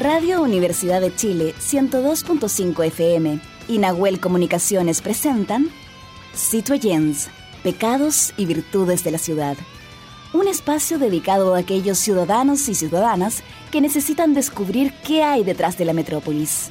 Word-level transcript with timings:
Radio 0.00 0.40
Universidad 0.40 1.02
de 1.02 1.14
Chile 1.14 1.54
102.5 1.60 2.86
FM 2.86 3.38
y 3.68 3.76
Nahuel 3.76 4.18
Comunicaciones 4.18 5.02
presentan 5.02 5.68
Citoyens, 6.34 7.28
Pecados 7.62 8.32
y 8.38 8.46
Virtudes 8.46 9.04
de 9.04 9.10
la 9.10 9.18
Ciudad. 9.18 9.58
Un 10.32 10.48
espacio 10.48 10.98
dedicado 10.98 11.54
a 11.54 11.58
aquellos 11.58 11.98
ciudadanos 11.98 12.66
y 12.70 12.74
ciudadanas 12.74 13.42
que 13.70 13.82
necesitan 13.82 14.32
descubrir 14.32 14.94
qué 15.06 15.22
hay 15.22 15.44
detrás 15.44 15.76
de 15.76 15.84
la 15.84 15.92
metrópolis. 15.92 16.70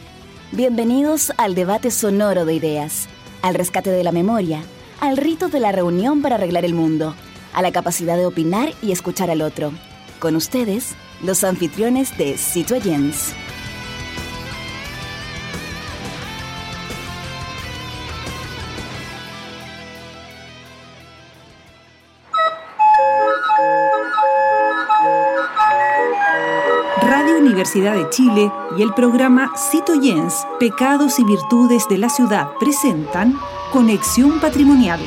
Bienvenidos 0.52 1.32
al 1.38 1.54
debate 1.54 1.92
sonoro 1.92 2.46
de 2.46 2.56
ideas, 2.56 3.10
al 3.44 3.54
rescate 3.54 3.92
de 3.92 4.04
la 4.04 4.12
memoria, 4.12 4.64
al 5.02 5.18
rito 5.18 5.50
de 5.50 5.60
la 5.60 5.72
reunión 5.72 6.24
para 6.24 6.34
arreglar 6.34 6.66
el 6.66 6.74
mundo, 6.74 7.14
a 7.54 7.62
la 7.62 7.72
capacidad 7.72 8.18
de 8.18 8.26
opinar 8.26 8.74
y 8.82 8.92
escuchar 8.92 9.30
al 9.30 9.44
otro. 9.44 9.72
Con 10.18 10.36
ustedes, 10.36 10.96
los 11.24 11.44
anfitriones 11.44 12.18
de 12.18 12.38
Citoyens. 12.38 13.34
Radio 27.02 27.38
Universidad 27.38 27.96
de 27.96 28.10
Chile 28.10 28.52
y 28.78 28.82
el 28.82 28.94
programa 28.94 29.52
Citoyens, 29.72 30.46
Pecados 30.60 31.20
y 31.20 31.24
Virtudes 31.24 31.88
de 31.90 31.98
la 31.98 32.10
Ciudad 32.10 32.50
presentan 32.60 33.38
Conexión 33.74 34.40
Patrimonial, 34.40 35.00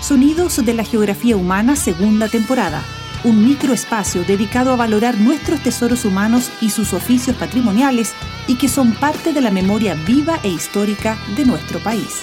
Sonidos 0.00 0.64
de 0.64 0.74
la 0.74 0.84
Geografía 0.84 1.36
Humana, 1.36 1.74
segunda 1.74 2.28
temporada 2.28 2.82
un 3.26 3.44
microespacio 3.44 4.22
dedicado 4.22 4.72
a 4.72 4.76
valorar 4.76 5.18
nuestros 5.18 5.60
tesoros 5.60 6.04
humanos 6.04 6.52
y 6.60 6.70
sus 6.70 6.92
oficios 6.92 7.34
patrimoniales 7.36 8.14
y 8.46 8.54
que 8.54 8.68
son 8.68 8.92
parte 8.92 9.32
de 9.32 9.40
la 9.40 9.50
memoria 9.50 9.94
viva 10.06 10.38
e 10.44 10.48
histórica 10.48 11.18
de 11.36 11.44
nuestro 11.44 11.80
país. 11.80 12.22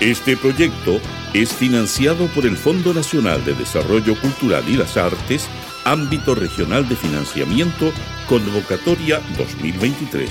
Este 0.00 0.34
proyecto 0.34 0.98
es 1.34 1.52
financiado 1.52 2.26
por 2.28 2.46
el 2.46 2.56
Fondo 2.56 2.94
Nacional 2.94 3.44
de 3.44 3.52
Desarrollo 3.52 4.18
Cultural 4.18 4.64
y 4.66 4.76
las 4.76 4.96
Artes, 4.96 5.46
ámbito 5.84 6.34
regional 6.34 6.88
de 6.88 6.96
financiamiento, 6.96 7.92
convocatoria 8.28 9.20
2023. 9.36 10.30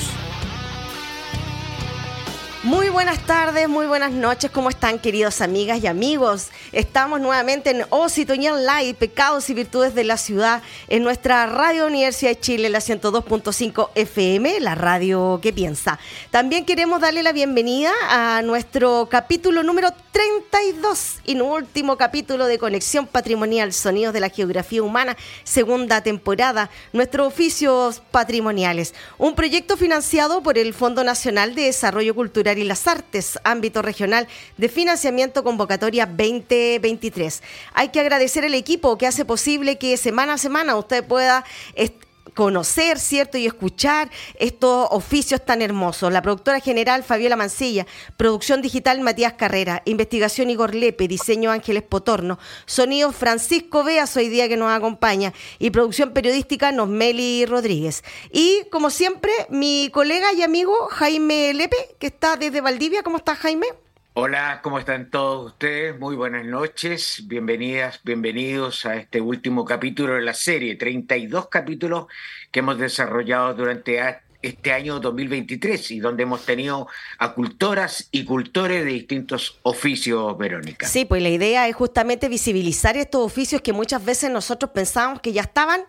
Muy 2.63 2.89
buenas 2.89 3.19
tardes, 3.19 3.69
muy 3.69 3.85
buenas 3.85 4.11
noches, 4.11 4.49
¿cómo 4.49 4.69
están 4.69 4.97
queridos 4.97 5.41
amigas 5.41 5.83
y 5.83 5.87
amigos? 5.87 6.49
Estamos 6.73 7.21
nuevamente 7.21 7.69
en 7.69 7.85
Ocitoñal 7.89 8.65
Live, 8.65 8.95
Pecados 8.95 9.49
y 9.49 9.53
Virtudes 9.53 9.95
de 9.95 10.03
la 10.03 10.17
Ciudad, 10.17 10.61
en 10.89 11.01
nuestra 11.01 11.45
Radio 11.45 11.87
Universidad 11.87 12.31
de 12.31 12.39
Chile, 12.39 12.69
la 12.69 12.79
102.5 12.79 13.89
FM, 13.95 14.59
la 14.59 14.75
radio 14.75 15.39
que 15.41 15.53
piensa. 15.53 15.97
También 16.29 16.65
queremos 16.65 16.99
darle 16.99 17.23
la 17.23 17.31
bienvenida 17.31 17.91
a 18.09 18.41
nuestro 18.41 19.07
capítulo 19.09 19.63
número 19.63 19.91
32 20.11 21.19
y 21.25 21.39
último 21.39 21.97
capítulo 21.97 22.47
de 22.47 22.57
Conexión 22.57 23.07
Patrimonial, 23.07 23.71
Sonidos 23.71 24.13
de 24.13 24.19
la 24.19 24.29
Geografía 24.29 24.83
Humana, 24.83 25.15
segunda 25.43 26.01
temporada, 26.01 26.69
nuestros 26.91 27.27
oficios 27.27 28.01
patrimoniales. 28.11 28.93
Un 29.17 29.35
proyecto 29.35 29.77
financiado 29.77 30.43
por 30.43 30.57
el 30.57 30.73
Fondo 30.73 31.03
Nacional 31.03 31.55
de 31.55 31.63
Desarrollo 31.63 32.13
Cultural 32.15 32.57
y 32.57 32.63
las 32.63 32.87
Artes, 32.87 33.39
ámbito 33.43 33.81
regional 33.81 34.27
de 34.57 34.69
financiamiento 34.69 35.43
convocatoria 35.43 36.05
2023. 36.57 37.43
Hay 37.73 37.89
que 37.89 37.99
agradecer 37.99 38.43
el 38.43 38.53
equipo 38.53 38.97
que 38.97 39.07
hace 39.07 39.25
posible 39.25 39.77
que 39.77 39.97
semana 39.97 40.33
a 40.33 40.37
semana 40.37 40.75
usted 40.75 41.05
pueda 41.05 41.43
conocer, 42.37 42.99
¿cierto? 42.99 43.39
Y 43.39 43.47
escuchar 43.47 44.11
estos 44.35 44.87
oficios 44.91 45.43
tan 45.43 45.63
hermosos. 45.63 46.13
La 46.13 46.21
productora 46.21 46.59
general 46.59 47.03
Fabiola 47.03 47.35
Mancilla, 47.35 47.87
producción 48.15 48.61
digital 48.61 49.01
Matías 49.01 49.33
Carrera, 49.33 49.81
investigación 49.85 50.51
Igor 50.51 50.75
Lepe, 50.75 51.07
diseño 51.07 51.49
Ángeles 51.49 51.81
Potorno, 51.81 52.37
sonido 52.67 53.11
Francisco 53.11 53.83
Beas 53.83 54.15
hoy 54.17 54.29
día 54.29 54.47
que 54.47 54.55
nos 54.55 54.71
acompaña 54.71 55.33
y 55.57 55.71
producción 55.71 56.13
periodística 56.13 56.71
Nosmeli 56.71 57.47
Rodríguez. 57.47 58.03
Y 58.31 58.65
como 58.69 58.91
siempre, 58.91 59.31
mi 59.49 59.89
colega 59.91 60.31
y 60.33 60.43
amigo 60.43 60.73
Jaime 60.91 61.55
Lepe, 61.55 61.95
que 61.97 62.05
está 62.05 62.35
desde 62.35 62.61
Valdivia. 62.61 63.01
¿Cómo 63.01 63.17
está 63.17 63.35
Jaime? 63.35 63.65
Hola, 64.19 64.61
¿cómo 64.63 64.79
están 64.79 65.11
todos 65.11 65.51
ustedes? 65.51 65.99
Muy 65.99 66.15
buenas 66.15 66.43
noches, 66.43 67.21
bienvenidas, 67.27 67.99
bienvenidos 68.03 68.83
a 68.87 68.95
este 68.95 69.21
último 69.21 69.63
capítulo 69.63 70.15
de 70.15 70.21
la 70.21 70.33
serie, 70.33 70.75
32 70.75 71.49
capítulos 71.49 72.07
que 72.49 72.61
hemos 72.61 72.79
desarrollado 72.79 73.53
durante 73.53 73.99
este 74.41 74.73
año 74.73 74.99
2023 74.99 75.91
y 75.91 75.99
donde 75.99 76.23
hemos 76.23 76.43
tenido 76.47 76.87
a 77.19 77.35
cultoras 77.35 78.09
y 78.11 78.25
cultores 78.25 78.85
de 78.85 78.89
distintos 78.89 79.59
oficios, 79.61 80.35
Verónica. 80.35 80.87
Sí, 80.87 81.05
pues 81.05 81.21
la 81.21 81.29
idea 81.29 81.67
es 81.67 81.75
justamente 81.75 82.27
visibilizar 82.27 82.97
estos 82.97 83.23
oficios 83.23 83.61
que 83.61 83.71
muchas 83.71 84.03
veces 84.03 84.31
nosotros 84.31 84.71
pensábamos 84.71 85.21
que 85.21 85.31
ya 85.31 85.43
estaban 85.43 85.81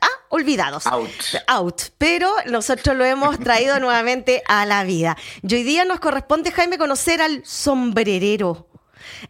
ah, 0.00 0.06
olvidados. 0.28 0.86
Out. 0.86 1.10
Out. 1.46 1.82
Pero 1.98 2.30
nosotros 2.46 2.96
lo 2.96 3.04
hemos 3.04 3.38
traído 3.40 3.78
nuevamente 3.80 4.42
a 4.46 4.66
la 4.66 4.84
vida. 4.84 5.16
Y 5.42 5.54
hoy 5.54 5.62
día 5.62 5.84
nos 5.84 6.00
corresponde, 6.00 6.52
Jaime, 6.52 6.78
conocer 6.78 7.20
al 7.20 7.44
sombrerero. 7.44 8.67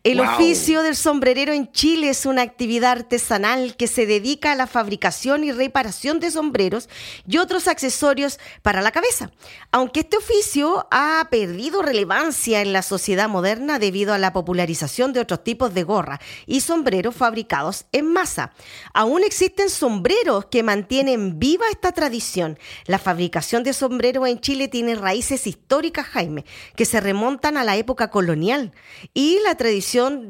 El 0.04 0.20
oficio 0.20 0.82
del 0.82 0.96
sombrerero 0.96 1.52
en 1.52 1.70
Chile 1.72 2.10
es 2.10 2.26
una 2.26 2.42
actividad 2.42 2.92
artesanal 2.92 3.76
que 3.76 3.86
se 3.86 4.06
dedica 4.06 4.52
a 4.52 4.56
la 4.56 4.66
fabricación 4.66 5.44
y 5.44 5.52
reparación 5.52 6.20
de 6.20 6.30
sombreros 6.30 6.88
y 7.26 7.38
otros 7.38 7.68
accesorios 7.68 8.38
para 8.62 8.82
la 8.82 8.90
cabeza. 8.90 9.30
Aunque 9.72 10.00
este 10.00 10.16
oficio 10.16 10.86
ha 10.90 11.26
perdido 11.30 11.82
relevancia 11.82 12.60
en 12.60 12.72
la 12.72 12.82
sociedad 12.82 13.28
moderna 13.28 13.78
debido 13.78 14.12
a 14.12 14.18
la 14.18 14.32
popularización 14.32 15.12
de 15.12 15.20
otros 15.20 15.44
tipos 15.44 15.74
de 15.74 15.84
gorra 15.84 16.20
y 16.46 16.60
sombreros 16.60 17.14
fabricados 17.14 17.86
en 17.92 18.12
masa, 18.12 18.52
aún 18.94 19.24
existen 19.24 19.70
sombreros 19.70 20.46
que 20.46 20.62
mantienen 20.62 21.38
viva 21.38 21.66
esta 21.70 21.92
tradición. 21.92 22.58
La 22.86 22.98
fabricación 22.98 23.62
de 23.62 23.72
sombreros 23.72 24.28
en 24.28 24.40
Chile 24.40 24.68
tiene 24.68 24.94
raíces 24.94 25.46
históricas, 25.46 26.06
Jaime, 26.06 26.44
que 26.76 26.84
se 26.84 27.00
remontan 27.00 27.56
a 27.56 27.64
la 27.64 27.76
época 27.76 28.10
colonial 28.10 28.72
y 29.14 29.38
la 29.44 29.54
tradición 29.54 29.67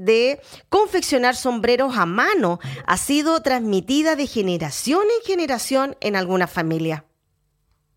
de 0.05 0.41
confeccionar 0.69 1.37
sombreros 1.37 1.97
a 1.97 2.07
mano 2.07 2.61
ha 2.87 2.97
sido 2.97 3.43
transmitida 3.43 4.17
de 4.17 4.27
generación 4.27 5.03
en 5.03 5.27
generación 5.27 5.97
en 6.01 6.17
alguna 6.17 6.47
familia. 6.47 7.05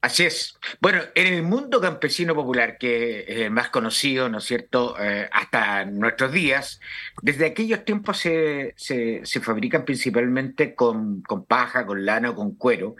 Así 0.02 0.24
es. 0.24 0.57
Bueno, 0.79 1.02
en 1.13 1.31
el 1.31 1.44
mundo 1.44 1.79
campesino 1.79 2.34
popular, 2.34 2.79
que 2.79 3.19
es 3.19 3.38
el 3.41 3.52
más 3.52 3.69
conocido, 3.69 4.29
¿no 4.29 4.40
es 4.40 4.46
cierto?, 4.46 4.96
eh, 5.00 5.29
hasta 5.31 5.85
nuestros 5.85 6.31
días, 6.31 6.79
desde 7.22 7.46
aquellos 7.46 7.85
tiempos 7.85 8.18
se, 8.18 8.73
se, 8.75 9.40
fabrican 9.41 9.85
principalmente 9.85 10.73
con, 10.73 11.22
con, 11.22 11.46
paja, 11.46 11.85
con 11.85 12.03
lana 12.03 12.31
o 12.31 12.35
con 12.35 12.56
cuero. 12.56 12.96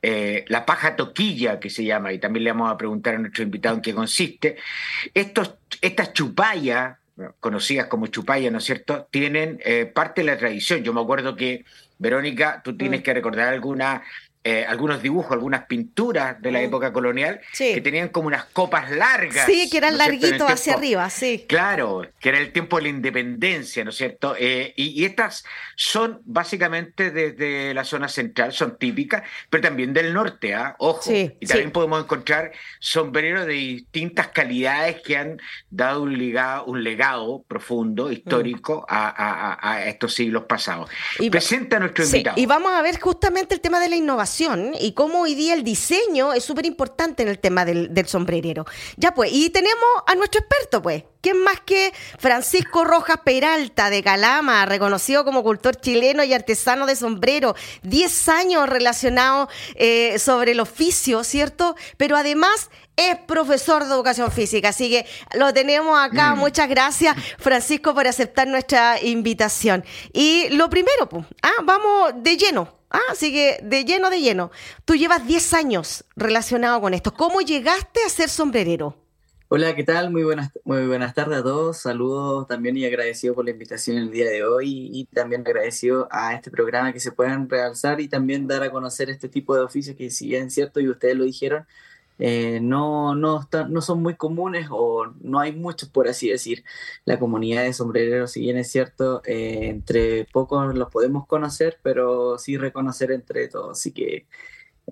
Eh, 0.00 0.44
la 0.46 0.64
paja 0.64 0.94
toquilla, 0.94 1.58
que 1.58 1.68
se 1.68 1.84
llama, 1.84 2.12
y 2.12 2.20
también 2.20 2.44
le 2.44 2.52
vamos 2.52 2.70
a 2.70 2.76
preguntar 2.76 3.16
a 3.16 3.18
nuestro 3.18 3.42
invitado 3.42 3.74
en 3.74 3.82
qué 3.82 3.92
consiste. 3.92 4.56
Estos, 5.14 5.56
estas 5.80 6.12
chupallas 6.12 6.96
conocidas 7.40 7.86
como 7.86 8.06
chupaya, 8.08 8.50
¿no 8.50 8.58
es 8.58 8.64
cierto?, 8.64 9.08
tienen 9.10 9.60
eh, 9.64 9.86
parte 9.86 10.20
de 10.20 10.26
la 10.26 10.38
tradición. 10.38 10.82
Yo 10.82 10.92
me 10.92 11.00
acuerdo 11.00 11.36
que, 11.36 11.64
Verónica, 11.98 12.60
tú 12.62 12.76
tienes 12.76 13.00
mm. 13.00 13.02
que 13.02 13.14
recordar 13.14 13.52
alguna 13.52 14.02
eh, 14.48 14.64
algunos 14.64 15.02
dibujos, 15.02 15.32
algunas 15.32 15.64
pinturas 15.64 16.40
de 16.40 16.52
la 16.52 16.60
mm. 16.60 16.66
época 16.66 16.92
colonial 16.92 17.40
que 17.52 17.80
tenían 17.80 18.10
como 18.10 18.28
unas 18.28 18.44
copas 18.44 18.92
largas. 18.92 19.44
Sí, 19.44 19.68
que 19.68 19.78
eran 19.78 19.98
larguitos 19.98 20.48
hacia 20.48 20.74
arriba, 20.74 21.10
sí. 21.10 21.46
Claro, 21.48 22.06
que 22.20 22.28
era 22.28 22.38
el 22.38 22.52
tiempo 22.52 22.76
de 22.76 22.84
la 22.84 22.88
independencia, 22.90 23.82
¿no 23.82 23.90
es 23.90 23.96
cierto? 23.96 24.36
Eh, 24.38 24.72
y, 24.76 25.04
estas 25.04 25.44
son 25.74 26.22
básicamente 26.24 27.10
desde 27.10 27.74
la 27.74 27.82
zona 27.82 28.08
central, 28.08 28.52
son 28.52 28.78
típicas, 28.78 29.24
pero 29.50 29.64
también 29.64 29.92
del 29.92 30.14
norte, 30.14 30.54
¿ah? 30.54 30.76
Ojo. 30.78 31.10
y 31.10 31.44
también 31.44 31.72
podemos 31.72 32.04
encontrar 32.04 32.52
sombreros 32.78 33.46
de 33.46 33.54
distintas 33.54 34.28
calidades 34.28 35.00
que 35.02 35.16
han 35.16 35.40
dado 35.70 36.04
un, 36.04 36.16
legado, 36.16 36.66
un 36.66 36.84
legado 36.84 37.42
profundo, 37.48 38.12
histórico, 38.12 38.82
mm. 38.82 38.94
a, 38.94 39.82
estos 39.88 40.14
siglos 40.14 40.44
pasados. 40.44 40.88
Y, 41.18 41.30
Presenta 41.30 41.78
a 41.78 41.80
nuestro 41.80 42.04
invitado. 42.04 42.40
Y 42.40 42.46
vamos 42.46 42.70
a 42.70 42.80
ver 42.80 43.00
justamente 43.00 43.52
el 43.52 43.60
tema 43.60 43.80
de 43.80 43.88
la 43.88 43.96
innovación 43.96 44.35
y 44.78 44.92
cómo 44.92 45.22
hoy 45.22 45.34
día 45.34 45.54
el 45.54 45.64
diseño 45.64 46.34
es 46.34 46.44
súper 46.44 46.66
importante 46.66 47.22
en 47.22 47.28
el 47.28 47.38
tema 47.38 47.64
del, 47.64 48.06
sombrerero. 48.06 48.66
Ya 48.96 49.14
pues, 49.14 49.30
y 49.32 49.50
tenemos 49.50 49.86
a 50.06 50.14
nuestro 50.14 50.40
experto, 50.40 50.82
pues, 50.82 51.04
¿quién 51.22 51.42
más 51.42 51.60
que 51.60 51.92
Francisco 52.18 52.84
Rojas 52.84 53.18
Peralta 53.24 53.88
de 53.88 54.02
Calama, 54.02 54.66
reconocido 54.66 55.24
como 55.24 55.42
cultor 55.42 55.76
chileno 55.76 56.22
y 56.22 56.34
artesano 56.34 56.86
de 56.86 56.96
sombrero, 56.96 57.54
10 57.82 58.28
años 58.28 58.68
relacionado 58.68 59.48
eh, 59.74 60.18
sobre 60.18 60.52
el 60.52 60.60
oficio, 60.60 61.24
¿cierto? 61.24 61.74
Pero 61.96 62.16
además 62.16 62.70
es 62.96 63.18
profesor 63.26 63.84
de 63.84 63.94
educación 63.94 64.30
física. 64.32 64.70
Así 64.70 64.90
que 64.90 65.06
lo 65.38 65.52
tenemos 65.52 65.98
acá. 65.98 66.34
Mm. 66.34 66.38
Muchas 66.38 66.68
gracias, 66.68 67.16
Francisco, 67.38 67.94
por 67.94 68.06
aceptar 68.06 68.48
nuestra 68.48 69.00
invitación. 69.02 69.84
Y 70.12 70.48
lo 70.50 70.68
primero, 70.70 71.08
pues, 71.08 71.26
ah, 71.42 71.62
vamos 71.64 72.14
de 72.16 72.36
lleno. 72.36 72.74
Ah, 72.90 73.00
así 73.10 73.32
que 73.32 73.58
de 73.62 73.84
lleno, 73.84 74.10
de 74.10 74.20
lleno. 74.20 74.50
Tú 74.84 74.94
llevas 74.94 75.26
10 75.26 75.54
años 75.54 76.04
relacionado 76.16 76.80
con 76.80 76.94
esto. 76.94 77.12
¿Cómo 77.12 77.40
llegaste 77.40 78.00
a 78.04 78.08
ser 78.08 78.28
sombrerero? 78.28 78.96
Hola, 79.48 79.76
¿qué 79.76 79.84
tal? 79.84 80.10
Muy 80.10 80.24
buenas, 80.24 80.50
muy 80.64 80.86
buenas 80.88 81.14
tardes 81.14 81.38
a 81.38 81.42
todos. 81.42 81.78
Saludos 81.78 82.48
también 82.48 82.76
y 82.76 82.84
agradecido 82.84 83.32
por 83.32 83.44
la 83.44 83.52
invitación 83.52 83.96
el 83.96 84.10
día 84.10 84.28
de 84.28 84.44
hoy 84.44 84.90
y 84.92 85.04
también 85.06 85.42
agradecido 85.42 86.08
a 86.10 86.34
este 86.34 86.50
programa 86.50 86.92
que 86.92 86.98
se 86.98 87.12
puedan 87.12 87.48
realzar 87.48 88.00
y 88.00 88.08
también 88.08 88.48
dar 88.48 88.64
a 88.64 88.70
conocer 88.70 89.08
este 89.08 89.28
tipo 89.28 89.54
de 89.54 89.62
oficios 89.62 89.94
que 89.94 90.10
si 90.10 90.26
bien 90.28 90.48
es 90.48 90.54
cierto 90.54 90.80
y 90.80 90.88
ustedes 90.88 91.14
lo 91.16 91.22
dijeron, 91.22 91.64
eh, 92.18 92.60
no, 92.62 93.14
no, 93.14 93.48
no 93.68 93.80
son 93.80 94.02
muy 94.02 94.14
comunes 94.16 94.68
o 94.70 95.06
no 95.20 95.38
hay 95.38 95.52
muchos, 95.52 95.88
por 95.88 96.08
así 96.08 96.28
decir. 96.28 96.64
La 97.04 97.18
comunidad 97.18 97.64
de 97.64 97.72
sombrereros, 97.72 98.32
si 98.32 98.40
bien 98.40 98.56
es 98.56 98.70
cierto, 98.70 99.22
eh, 99.24 99.68
entre 99.68 100.24
pocos 100.26 100.74
los 100.74 100.90
podemos 100.90 101.26
conocer, 101.26 101.78
pero 101.82 102.38
sí 102.38 102.56
reconocer 102.56 103.12
entre 103.12 103.48
todos. 103.48 103.78
Así 103.78 103.92
que 103.92 104.26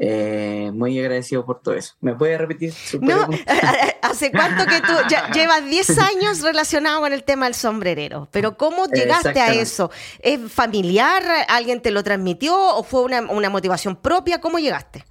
eh, 0.01 0.73
muy 0.75 0.99
agradecido 0.99 1.47
por 1.47 1.63
todo 1.63 1.75
eso. 1.75 1.95
¿Me 2.01 2.15
puede 2.15 2.37
repetir 2.37 2.73
su 2.73 3.01
No, 3.01 3.29
¿hace 4.03 4.33
cuánto 4.33 4.67
que 4.67 4.81
tú 4.81 4.93
ya 5.09 5.31
llevas 5.31 5.65
10 5.65 5.99
años 6.01 6.41
relacionado 6.43 7.01
con 7.01 7.13
el 7.13 7.23
tema 7.23 7.47
del 7.47 7.55
sombrerero? 7.55 8.29
Pero 8.33 8.57
¿cómo 8.57 8.87
llegaste 8.93 9.41
a 9.41 9.55
eso? 9.55 9.91
¿Es 10.19 10.41
familiar? 10.51 11.23
¿Alguien 11.49 11.81
te 11.81 11.93
lo 11.93 12.03
transmitió? 12.03 12.57
¿O 12.77 12.83
fue 12.83 13.03
una, 13.03 13.21
una 13.21 13.51
motivación 13.51 13.95
propia? 13.95 14.41
¿Cómo 14.41 14.59
llegaste? 14.59 15.05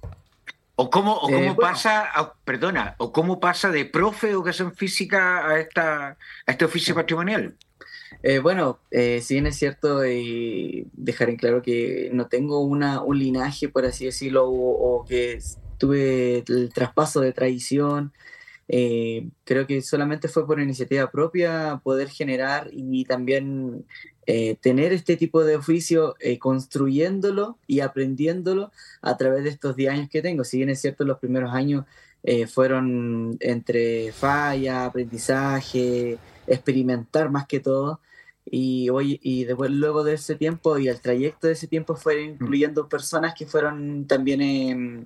¿O 0.76 0.90
cómo, 0.90 1.14
o 1.14 1.28
cómo 1.28 1.52
eh, 1.52 1.56
pasa, 1.56 2.34
perdona, 2.44 2.96
o 2.98 3.12
cómo 3.12 3.38
pasa 3.38 3.70
de 3.70 3.84
profe 3.84 4.26
de 4.26 4.32
educación 4.32 4.74
física 4.74 5.46
a, 5.46 5.60
esta, 5.60 6.16
a 6.46 6.50
este 6.50 6.64
oficio 6.64 6.96
patrimonial? 6.96 7.54
Eh, 8.24 8.40
bueno, 8.40 8.80
eh, 8.90 9.20
si 9.20 9.34
bien 9.34 9.46
es 9.46 9.56
cierto, 9.56 10.04
y 10.04 10.88
dejar 10.94 11.30
en 11.30 11.36
claro 11.36 11.62
que 11.62 12.10
no 12.12 12.26
tengo 12.26 12.60
una, 12.60 13.02
un 13.02 13.18
linaje, 13.20 13.68
por 13.68 13.84
así 13.84 14.06
decirlo, 14.06 14.48
o, 14.48 15.04
que 15.04 15.38
tuve 15.78 16.42
el 16.48 16.72
traspaso 16.72 17.20
de 17.20 17.32
tradición. 17.32 18.12
creo 18.66 19.66
que 19.68 19.80
solamente 19.80 20.26
fue 20.26 20.44
por 20.46 20.58
iniciativa 20.60 21.08
propia 21.10 21.80
poder 21.84 22.08
generar 22.08 22.68
y 22.72 23.04
también 23.04 23.84
eh, 24.26 24.56
tener 24.60 24.92
este 24.92 25.16
tipo 25.16 25.44
de 25.44 25.56
oficio 25.56 26.16
eh, 26.18 26.38
construyéndolo 26.38 27.58
y 27.66 27.80
aprendiéndolo 27.80 28.72
a 29.02 29.16
través 29.16 29.44
de 29.44 29.50
estos 29.50 29.76
10 29.76 29.92
años 29.92 30.08
que 30.08 30.22
tengo. 30.22 30.44
Si 30.44 30.58
bien 30.58 30.70
es 30.70 30.80
cierto, 30.80 31.04
los 31.04 31.18
primeros 31.18 31.52
años 31.52 31.84
eh, 32.22 32.46
fueron 32.46 33.36
entre 33.40 34.12
falla, 34.12 34.86
aprendizaje, 34.86 36.18
experimentar 36.46 37.30
más 37.30 37.46
que 37.46 37.60
todo. 37.60 38.00
Y, 38.46 38.88
hoy, 38.90 39.20
y 39.22 39.44
después, 39.44 39.70
luego 39.70 40.04
de 40.04 40.14
ese 40.14 40.34
tiempo 40.36 40.78
y 40.78 40.88
el 40.88 41.00
trayecto 41.00 41.46
de 41.46 41.54
ese 41.54 41.66
tiempo 41.66 41.96
fue 41.96 42.16
mm. 42.16 42.30
incluyendo 42.30 42.88
personas 42.88 43.34
que 43.34 43.46
fueron 43.46 44.06
también 44.06 44.40
em, 44.40 45.04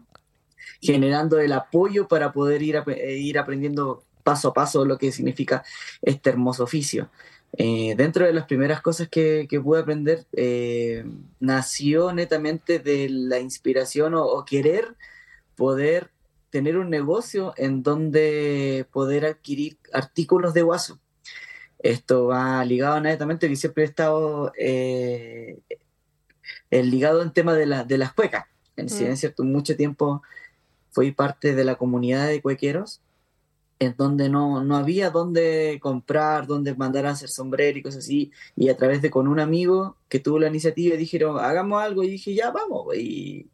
generando 0.80 1.40
el 1.40 1.52
apoyo 1.52 2.08
para 2.08 2.32
poder 2.32 2.62
ir, 2.62 2.82
ir 2.86 3.38
aprendiendo 3.38 4.04
paso 4.22 4.48
a 4.48 4.54
paso 4.54 4.84
lo 4.84 4.98
que 4.98 5.10
significa 5.10 5.64
este 6.02 6.30
hermoso 6.30 6.64
oficio. 6.64 7.10
Eh, 7.56 7.94
dentro 7.96 8.26
de 8.26 8.32
las 8.32 8.46
primeras 8.46 8.80
cosas 8.82 9.08
que, 9.08 9.48
pude 9.62 9.80
aprender, 9.80 10.26
eh, 10.32 11.04
nació 11.40 12.12
netamente 12.12 12.78
de 12.78 13.08
la 13.08 13.40
inspiración 13.40 14.14
o, 14.14 14.44
querer 14.44 14.96
poder 15.56 16.10
tener 16.50 16.76
un 16.76 16.90
negocio 16.90 17.54
en 17.56 17.82
donde 17.82 18.86
poder 18.92 19.26
adquirir 19.26 19.78
artículos 19.92 20.54
de 20.54 20.62
guaso. 20.62 21.00
Esto 21.80 22.26
va 22.26 22.64
ligado 22.64 23.00
netamente, 23.00 23.48
que 23.48 23.56
siempre 23.56 23.84
he 23.84 23.86
estado 23.86 24.52
eh, 24.58 25.58
ligado 26.70 27.22
en 27.22 27.32
tema 27.32 27.54
de, 27.54 27.66
la, 27.66 27.84
de 27.84 27.98
las 27.98 28.12
cuecas. 28.12 28.46
En 28.76 28.86
mm. 28.86 29.16
cierto, 29.16 29.44
mucho 29.44 29.76
tiempo 29.76 30.22
fui 30.90 31.12
parte 31.12 31.54
de 31.54 31.64
la 31.64 31.76
comunidad 31.76 32.28
de 32.28 32.40
cuequeros 32.40 33.00
en 33.80 33.94
donde 33.96 34.28
no, 34.28 34.64
no 34.64 34.76
había 34.76 35.10
dónde 35.10 35.78
comprar, 35.80 36.46
dónde 36.46 36.74
mandar 36.74 37.06
a 37.06 37.10
hacer 37.10 37.28
sombrero 37.28 37.78
y 37.78 37.82
cosas 37.82 38.04
así, 38.04 38.32
y 38.56 38.68
a 38.68 38.76
través 38.76 39.02
de 39.02 39.10
con 39.10 39.28
un 39.28 39.40
amigo 39.40 39.96
que 40.08 40.20
tuvo 40.20 40.38
la 40.38 40.48
iniciativa 40.48 40.96
dijeron, 40.96 41.38
hagamos 41.38 41.82
algo, 41.82 42.02
y 42.02 42.10
dije, 42.10 42.34
ya 42.34 42.50
vamos, 42.50 42.94
y, 42.96 43.50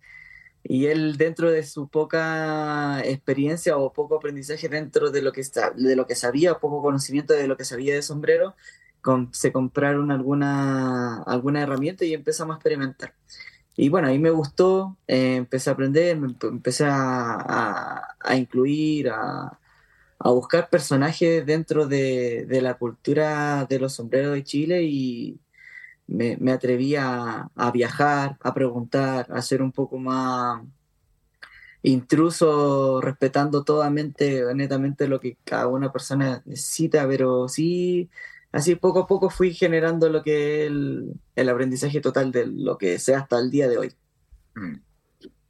y 0.64 0.86
él 0.86 1.16
dentro 1.18 1.50
de 1.50 1.62
su 1.62 1.88
poca 1.88 3.02
experiencia 3.04 3.76
o 3.76 3.92
poco 3.92 4.16
aprendizaje 4.16 4.68
dentro 4.68 5.10
de 5.10 5.22
lo 5.22 5.32
que, 5.32 5.42
de 5.76 5.96
lo 5.96 6.06
que 6.06 6.14
sabía, 6.14 6.58
poco 6.58 6.82
conocimiento 6.82 7.34
de 7.34 7.48
lo 7.48 7.56
que 7.56 7.64
sabía 7.64 7.94
de 7.94 8.02
sombrero, 8.02 8.56
se 9.32 9.52
compraron 9.52 10.10
alguna, 10.10 11.22
alguna 11.24 11.62
herramienta 11.62 12.04
y 12.06 12.14
empezamos 12.14 12.54
a 12.54 12.56
experimentar. 12.56 13.14
Y 13.76 13.88
bueno, 13.90 14.08
ahí 14.08 14.18
me 14.18 14.30
gustó, 14.30 14.96
eh, 15.06 15.36
empecé 15.36 15.70
a 15.70 15.72
aprender, 15.74 16.16
empecé 16.16 16.86
a, 16.86 18.16
a 18.20 18.36
incluir, 18.36 19.10
a, 19.10 19.58
a 20.18 20.30
buscar 20.30 20.68
personajes 20.70 21.44
dentro 21.44 21.86
de, 21.86 22.46
la 22.62 22.74
cultura 22.74 23.66
de 23.68 23.78
los 23.78 23.94
sombreros 23.94 24.34
de 24.34 24.44
Chile 24.44 24.82
y 24.84 25.38
me, 26.06 26.52
atreví 26.52 26.96
a, 26.96 27.50
viajar, 27.72 28.36
a 28.40 28.54
preguntar, 28.54 29.26
a 29.30 29.42
ser 29.42 29.62
un 29.62 29.72
poco 29.72 29.98
más 29.98 30.62
intruso, 31.82 33.00
respetando 33.02 33.62
totalmente, 33.62 34.42
netamente 34.54 35.06
lo 35.06 35.20
que 35.20 35.36
cada 35.44 35.66
una 35.66 35.92
persona 35.92 36.42
necesita, 36.46 37.06
pero 37.06 37.46
sí, 37.48 38.08
así 38.52 38.74
poco 38.76 39.00
a 39.00 39.06
poco 39.06 39.28
fui 39.28 39.52
generando 39.52 40.08
lo 40.08 40.22
que 40.22 40.64
es 40.64 40.72
el, 41.36 41.48
aprendizaje 41.48 42.00
total 42.00 42.32
de 42.32 42.46
lo 42.46 42.78
que 42.78 42.98
sea 42.98 43.18
hasta 43.18 43.38
el 43.38 43.50
día 43.50 43.68
de 43.68 43.78
hoy. 43.78 43.92
Mm. 44.54 44.76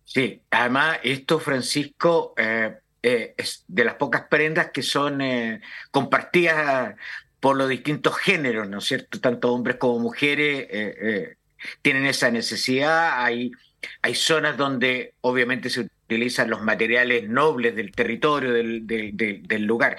Sí, 0.04 0.42
además 0.50 0.98
esto, 1.02 1.38
Francisco, 1.38 2.34
eh, 2.36 2.78
eh, 3.06 3.34
es 3.36 3.64
de 3.68 3.84
las 3.84 3.96
pocas 3.96 4.28
prendas 4.30 4.70
que 4.70 4.82
son 4.82 5.20
eh, 5.20 5.60
compartidas 5.90 6.94
por 7.38 7.54
los 7.54 7.68
distintos 7.68 8.16
géneros, 8.16 8.66
¿no 8.66 8.78
es 8.78 8.84
cierto? 8.84 9.20
Tanto 9.20 9.52
hombres 9.52 9.76
como 9.76 9.98
mujeres 9.98 10.66
eh, 10.70 11.36
tienen 11.82 12.06
esa 12.06 12.30
necesidad. 12.30 13.22
Hay, 13.22 13.52
hay 14.00 14.14
zonas 14.14 14.56
donde 14.56 15.12
obviamente 15.20 15.68
se 15.68 15.86
utilizan 16.04 16.50
los 16.50 16.62
materiales 16.62 17.28
nobles 17.28 17.74
del 17.76 17.92
territorio, 17.92 18.52
del, 18.52 18.86
del, 18.86 19.62
lugar. 19.64 19.96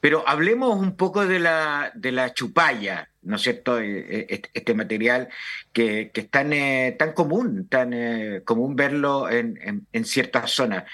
Pero 0.00 0.22
hablemos 0.26 0.78
un 0.78 0.96
poco 0.96 1.26
de 1.26 1.38
la, 1.38 1.92
de 1.94 2.12
la 2.12 2.32
chupalla, 2.34 3.10
¿no 3.22 3.36
es 3.36 3.42
cierto? 3.42 3.78
Este 3.78 4.74
material 4.74 5.28
que, 5.72 6.10
que 6.12 6.22
es 6.22 6.30
tan, 6.30 6.50
tan 6.98 7.12
común, 7.12 7.68
tan 7.68 7.94
común 8.44 8.76
verlo 8.76 9.28
en, 9.30 9.86
en, 9.92 10.04
ciertas 10.04 10.50
zonas. 10.50 10.84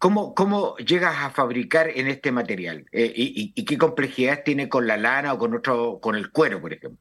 ¿Cómo, 0.00 0.34
¿Cómo, 0.34 0.78
llegas 0.78 1.14
a 1.18 1.28
fabricar 1.28 1.90
en 1.94 2.08
este 2.08 2.32
material? 2.32 2.86
Eh, 2.90 3.12
y, 3.14 3.64
qué 3.66 3.76
complejidades 3.76 4.44
tiene 4.44 4.66
con 4.66 4.86
la 4.86 4.96
lana 4.96 5.34
o 5.34 5.38
con 5.38 5.54
otro, 5.54 6.00
con 6.00 6.16
el 6.16 6.30
cuero, 6.30 6.58
por 6.58 6.72
ejemplo? 6.72 6.98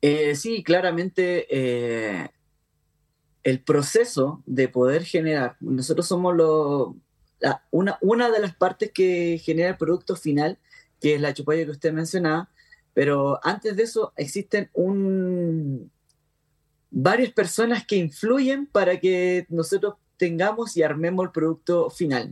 Eh, 0.00 0.34
sí, 0.36 0.62
claramente 0.62 1.46
eh, 1.50 2.30
el 3.42 3.60
proceso 3.60 4.42
de 4.46 4.68
poder 4.68 5.04
generar, 5.04 5.56
nosotros 5.60 6.06
somos 6.06 6.36
lo, 6.36 6.96
una, 7.70 7.98
una 8.00 8.30
de 8.30 8.40
las 8.40 8.54
partes 8.54 8.90
que 8.92 9.40
genera 9.42 9.70
el 9.70 9.76
producto 9.76 10.16
final, 10.16 10.58
que 11.00 11.14
es 11.14 11.20
la 11.20 11.34
chupalla 11.34 11.64
que 11.64 11.70
usted 11.70 11.92
mencionaba, 11.92 12.50
pero 12.92 13.40
antes 13.42 13.76
de 13.76 13.84
eso 13.84 14.12
existen 14.16 14.68
un, 14.74 15.90
varias 16.90 17.32
personas 17.32 17.86
que 17.86 17.96
influyen 17.96 18.66
para 18.66 18.98
que 18.98 19.46
nosotros 19.48 19.94
tengamos 20.16 20.76
y 20.76 20.82
armemos 20.82 21.24
el 21.24 21.32
producto 21.32 21.88
final. 21.88 22.30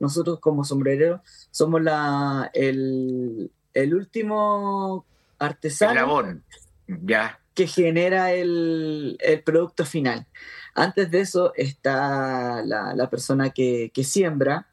nosotros 0.00 0.40
como 0.40 0.64
sombrerero 0.64 1.22
somos 1.50 1.82
la, 1.82 2.50
el, 2.54 3.50
último 3.74 5.04
artesano 5.38 6.40
ya. 6.86 7.38
Que 7.58 7.66
genera 7.66 8.32
el, 8.32 9.18
producto 9.44 9.84
final. 9.84 10.28
Antes 10.76 11.10
de 11.10 11.22
eso 11.22 11.52
está 11.56 12.62
la, 12.64 13.10
persona 13.10 13.50
que, 13.50 13.90
siembra, 14.04 14.68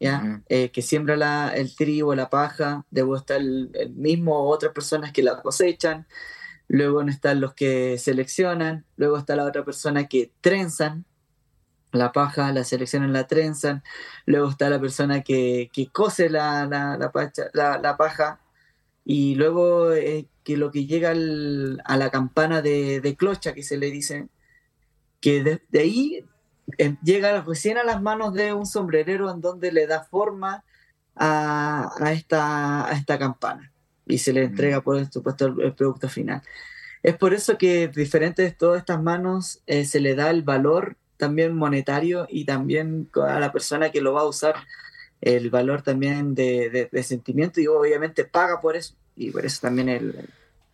¿ya? 0.00 0.42
Eh, 0.48 0.72
que 0.72 0.82
siembra 0.82 1.16
la, 1.16 1.52
el 1.54 1.76
trigo, 1.76 2.16
la 2.16 2.28
paja, 2.28 2.84
luego 2.90 3.14
está 3.14 3.36
el, 3.36 3.70
el 3.74 3.90
mismo 3.90 4.48
otras 4.48 4.72
personas 4.72 5.12
que 5.12 5.22
la 5.22 5.40
cosechan, 5.40 6.08
luego 6.66 7.00
están 7.02 7.40
los 7.40 7.54
que 7.54 7.96
seleccionan, 7.96 8.84
luego 8.96 9.16
está 9.16 9.36
la 9.36 9.44
otra 9.44 9.64
persona 9.64 10.08
que 10.08 10.32
trenzan, 10.40 11.04
la 11.92 12.10
paja, 12.10 12.50
la 12.52 12.64
seleccionan, 12.64 13.12
la 13.12 13.28
trenzan, 13.28 13.84
luego 14.26 14.50
está 14.50 14.68
la 14.68 14.80
persona 14.80 15.20
que, 15.22 15.70
que 15.72 15.86
cose 15.92 16.28
la, 16.28 16.66
la, 16.66 16.96
la, 17.78 17.96
paja, 17.96 18.40
y 19.04 19.34
luego 19.34 19.92
eh, 19.92 20.26
que 20.44 20.56
lo 20.56 20.70
que 20.70 20.86
llega 20.86 21.10
a 21.10 21.96
la 21.96 22.10
campana 22.10 22.62
de, 22.62 23.16
clocha 23.18 23.54
que 23.54 23.62
se 23.62 23.76
le 23.76 23.90
dice, 23.90 24.28
que 25.20 25.42
de, 25.42 25.78
ahí 25.78 26.24
llega 27.02 27.42
recién 27.42 27.78
a 27.78 27.84
las 27.84 28.00
manos 28.00 28.34
de 28.34 28.52
un 28.52 28.66
sombrerero 28.66 29.30
en 29.30 29.40
donde 29.40 29.72
le 29.72 29.86
da 29.86 30.04
forma 30.04 30.64
a, 31.16 31.90
esta, 32.12 32.88
a 32.88 32.92
esta 32.92 33.18
campana 33.18 33.72
y 34.06 34.18
se 34.18 34.32
le 34.32 34.44
entrega, 34.44 34.80
por 34.80 35.04
supuesto, 35.10 35.46
el, 35.46 35.74
producto 35.74 36.08
final. 36.08 36.42
Es 37.02 37.16
por 37.16 37.34
eso 37.34 37.56
que 37.58 37.88
diferente 37.88 38.42
de 38.42 38.52
todas 38.52 38.80
estas 38.80 39.02
manos 39.02 39.62
eh, 39.66 39.84
se 39.84 40.00
le 40.00 40.14
da 40.14 40.30
el 40.30 40.42
valor 40.42 40.96
también 41.16 41.54
monetario 41.54 42.26
y 42.28 42.44
también 42.44 43.10
a 43.26 43.38
la 43.38 43.52
persona 43.52 43.90
que 43.90 44.00
lo 44.00 44.12
va 44.12 44.22
a 44.22 44.28
usar 44.28 44.56
el 45.20 45.50
valor 45.50 45.82
también 45.82 46.34
de, 46.34 46.88
de, 46.90 47.02
sentimiento 47.02 47.60
y 47.60 47.66
obviamente 47.66 48.24
paga 48.24 48.60
por 48.60 48.76
eso. 48.76 48.94
Y 49.16 49.30
por 49.30 49.44
eso 49.44 49.60
también 49.60 49.88
el, 49.88 50.28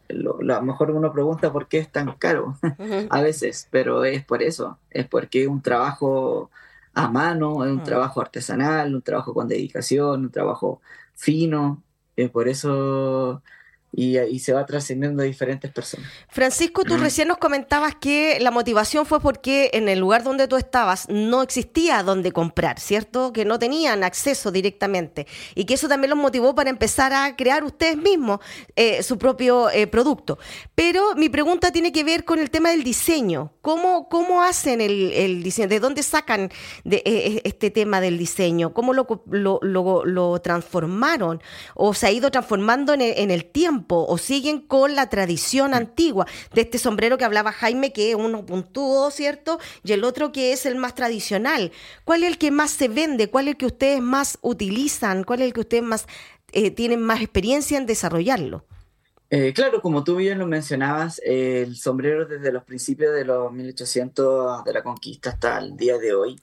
a 0.08 0.14
lo 0.14 0.62
mejor 0.62 0.90
uno 0.90 1.12
pregunta 1.12 1.52
por 1.52 1.68
qué 1.68 1.78
es 1.78 1.90
tan 1.90 2.12
caro. 2.12 2.56
A 3.10 3.22
veces, 3.22 3.68
pero 3.70 4.04
es 4.04 4.24
por 4.24 4.42
eso, 4.42 4.78
es 4.90 5.06
porque 5.06 5.42
es 5.42 5.48
un 5.48 5.62
trabajo 5.62 6.50
a 6.94 7.08
mano, 7.10 7.62
es 7.62 7.70
un 7.70 7.82
trabajo 7.82 8.22
artesanal, 8.22 8.94
un 8.94 9.02
trabajo 9.02 9.34
con 9.34 9.48
dedicación, 9.48 10.22
un 10.22 10.30
trabajo 10.30 10.80
fino, 11.14 11.82
y 12.16 12.28
por 12.28 12.48
eso 12.48 13.42
y, 13.96 14.38
se 14.40 14.52
va 14.52 14.66
trascendiendo 14.66 15.22
a 15.22 15.26
diferentes 15.26 15.72
personas. 15.72 16.06
Francisco, 16.28 16.84
tú 16.84 16.98
recién 16.98 17.28
nos 17.28 17.38
comentabas 17.38 17.94
que 17.94 18.36
la 18.40 18.50
motivación 18.50 19.06
fue 19.06 19.20
porque 19.20 19.70
en 19.72 19.88
el 19.88 19.98
lugar 19.98 20.22
donde 20.22 20.46
tú 20.46 20.56
estabas 20.56 21.08
no 21.08 21.40
existía 21.40 22.02
donde 22.02 22.30
comprar, 22.30 22.78
¿cierto? 22.78 23.32
Que 23.32 23.46
no 23.46 23.58
tenían 23.58 24.04
acceso 24.04 24.52
directamente 24.52 25.26
y 25.54 25.64
que 25.64 25.74
eso 25.74 25.88
también 25.88 26.10
los 26.10 26.18
motivó 26.18 26.54
para 26.54 26.68
empezar 26.68 27.14
a 27.14 27.36
crear 27.36 27.64
ustedes 27.64 27.96
mismos 27.96 28.40
eh, 28.76 29.02
su 29.02 29.16
propio 29.16 29.70
eh, 29.70 29.86
producto. 29.86 30.38
Pero 30.74 31.14
mi 31.14 31.30
pregunta 31.30 31.72
tiene 31.72 31.90
que 31.90 32.04
ver 32.04 32.26
con 32.26 32.38
el 32.38 32.50
tema 32.50 32.70
del 32.72 32.84
diseño. 32.84 33.54
¿Cómo, 33.62 34.10
cómo 34.10 34.42
hacen 34.42 34.82
el, 34.82 35.42
diseño? 35.42 35.68
¿De 35.68 35.80
dónde 35.80 36.02
sacan 36.02 36.50
de, 36.84 37.02
eh, 37.06 37.40
este 37.44 37.70
tema 37.70 38.02
del 38.02 38.18
diseño? 38.18 38.74
¿Cómo 38.74 38.92
lo, 38.92 39.06
lo, 39.24 40.40
transformaron 40.42 41.40
o 41.74 41.94
se 41.94 42.06
ha 42.06 42.12
ido 42.12 42.30
transformando 42.30 42.92
en 42.92 43.30
el 43.30 43.46
tiempo? 43.46 43.86
O 43.88 44.19
siguen 44.19 44.61
con 44.61 44.95
la 44.95 45.09
tradición 45.09 45.75
antigua 45.75 46.26
de 46.55 46.62
este 46.62 46.78
sombrero 46.78 47.19
que 47.19 47.25
hablaba 47.25 47.52
Jaime, 47.52 47.93
que 47.93 48.11
es 48.11 48.16
uno 48.16 48.45
puntudo, 48.45 49.11
¿cierto? 49.11 49.59
Y 49.85 49.93
el 49.93 50.05
otro 50.05 50.33
que 50.33 50.52
es 50.52 50.66
el 50.66 50.76
más 50.76 50.95
tradicional. 50.95 51.73
¿Cuál 52.05 52.25
es 52.25 52.31
el 52.31 52.38
que 52.38 52.50
más 52.50 52.71
se 52.71 52.88
vende? 52.88 53.28
¿Cuál 53.28 53.49
es 53.49 53.52
el 53.52 53.57
que 53.59 53.66
ustedes 53.66 54.00
más 54.00 54.38
utilizan? 54.43 55.25
¿Cuál 55.25 55.40
es 55.40 55.47
el 55.47 55.52
que 55.52 55.61
ustedes 55.61 55.83
más 55.83 56.07
eh, 56.52 56.71
tienen 56.71 57.02
más 57.02 57.21
experiencia 57.21 57.78
en 57.78 57.87
desarrollarlo? 57.87 58.64
Eh, 59.28 59.52
claro, 59.52 59.83
como 59.83 60.05
tú 60.05 60.16
bien 60.16 60.38
lo 60.38 60.47
mencionabas, 60.47 61.21
el 61.25 61.76
sombrero 61.76 62.26
desde 62.26 62.52
los 62.52 62.62
principios 62.62 63.12
de 63.12 63.25
los 63.25 63.52
1800 63.52 64.64
de 64.64 64.73
la 64.73 64.85
conquista 64.85 65.31
hasta 65.31 65.59
el 65.59 65.76
día 65.76 65.99
de 65.99 66.14
hoy 66.14 66.37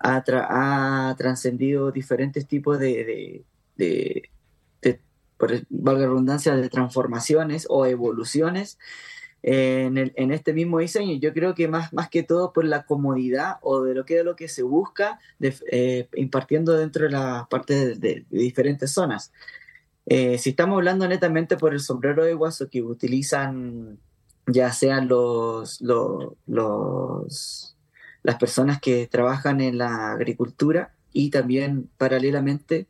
ha, 0.00 1.14
trascendido 1.16 1.90
diferentes 1.92 2.46
tipos 2.46 2.78
de, 2.78 3.44
por 5.36 5.52
valga 5.68 6.06
redundancia, 6.06 6.56
de 6.56 6.68
transformaciones 6.68 7.66
o 7.68 7.86
evoluciones 7.86 8.78
en, 9.42 9.98
en, 9.98 10.32
este 10.32 10.52
mismo 10.52 10.80
diseño. 10.80 11.16
Yo 11.20 11.32
creo 11.32 11.54
que 11.54 11.68
más, 11.68 11.92
más 11.92 12.08
que 12.08 12.22
todo 12.22 12.52
por 12.52 12.64
la 12.64 12.84
comodidad 12.84 13.58
o 13.62 13.82
de 13.82 13.94
lo 13.94 14.04
que 14.04 14.18
es 14.18 14.24
lo 14.24 14.34
que 14.34 14.48
se 14.48 14.62
busca 14.62 15.20
eh, 15.40 16.08
impartiendo 16.16 16.72
dentro 16.72 17.04
de 17.04 17.10
la 17.10 17.46
parte 17.48 17.94
de, 17.94 18.24
diferentes 18.28 18.90
zonas. 18.90 19.32
Eh, 20.06 20.38
si 20.38 20.50
estamos 20.50 20.76
hablando 20.76 21.06
netamente 21.06 21.56
por 21.56 21.74
el 21.74 21.80
sombrero 21.80 22.24
de 22.24 22.34
guaso 22.34 22.68
que 22.68 22.82
utilizan 22.82 23.98
ya 24.46 24.72
sean 24.72 25.08
los, 25.08 25.80
los, 25.80 26.32
los, 26.46 27.76
las 28.22 28.36
personas 28.36 28.80
que 28.80 29.06
trabajan 29.06 29.60
en 29.60 29.78
la 29.78 30.12
agricultura 30.12 30.94
y 31.12 31.30
también 31.30 31.90
paralelamente 31.98 32.86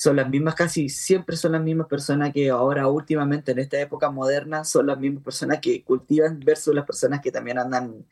son 0.00 0.16
las 0.16 0.30
mismas, 0.30 0.54
casi 0.54 0.88
siempre 0.88 1.36
son 1.36 1.52
las 1.52 1.62
mismas 1.62 1.86
personas 1.86 2.32
que 2.32 2.48
ahora 2.48 2.88
últimamente 2.88 3.52
en 3.52 3.58
esta 3.58 3.78
época 3.78 4.08
moderna 4.10 4.64
son 4.64 4.86
las 4.86 4.98
mismas 4.98 5.22
personas 5.22 5.58
que 5.60 5.84
cultivan 5.84 6.40
versus 6.40 6.74
las 6.74 6.86
personas 6.86 7.20
que 7.20 7.30
también 7.30 7.58
andan 7.58 8.06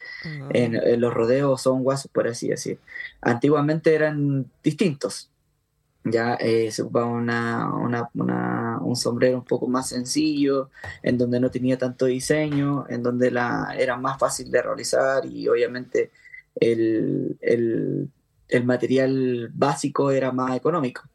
en, 0.50 1.00
los 1.00 1.14
rodeos, 1.14 1.62
son 1.62 1.82
guasos, 1.82 2.10
por 2.12 2.28
así 2.28 2.48
decir. 2.48 2.78
Antiguamente 3.22 3.94
eran 3.94 4.50
distintos. 4.62 5.30
Ya 6.04 6.34
eh, 6.34 6.70
se 6.70 6.82
ocupaba 6.82 7.06
una, 7.06 7.72
una, 7.72 8.78
un 8.82 8.94
sombrero 8.94 9.38
un 9.38 9.46
poco 9.46 9.66
más 9.66 9.88
sencillo, 9.88 10.68
en 11.02 11.16
donde 11.16 11.40
no 11.40 11.50
tenía 11.50 11.78
tanto 11.78 12.04
diseño, 12.04 12.84
en 12.90 13.02
donde 13.02 13.30
la, 13.30 13.74
era 13.78 13.96
más 13.96 14.18
fácil 14.18 14.50
de 14.50 14.60
realizar 14.60 15.24
y 15.24 15.48
obviamente 15.48 16.10
el, 16.54 17.38
el, 17.40 18.10
el 18.48 18.64
material 18.66 19.48
básico 19.54 20.10
era 20.10 20.32
más 20.32 20.54
económico 20.54 21.08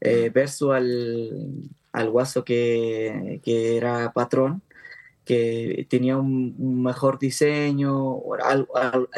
eh, 0.00 0.30
versus 0.32 0.72
al, 0.72 1.70
al 1.92 2.10
guaso 2.10 2.44
que, 2.44 3.40
que, 3.42 3.76
era 3.76 4.12
patrón, 4.12 4.62
que 5.24 5.86
tenía 5.90 6.16
un, 6.16 6.82
mejor 6.82 7.18
diseño, 7.18 8.20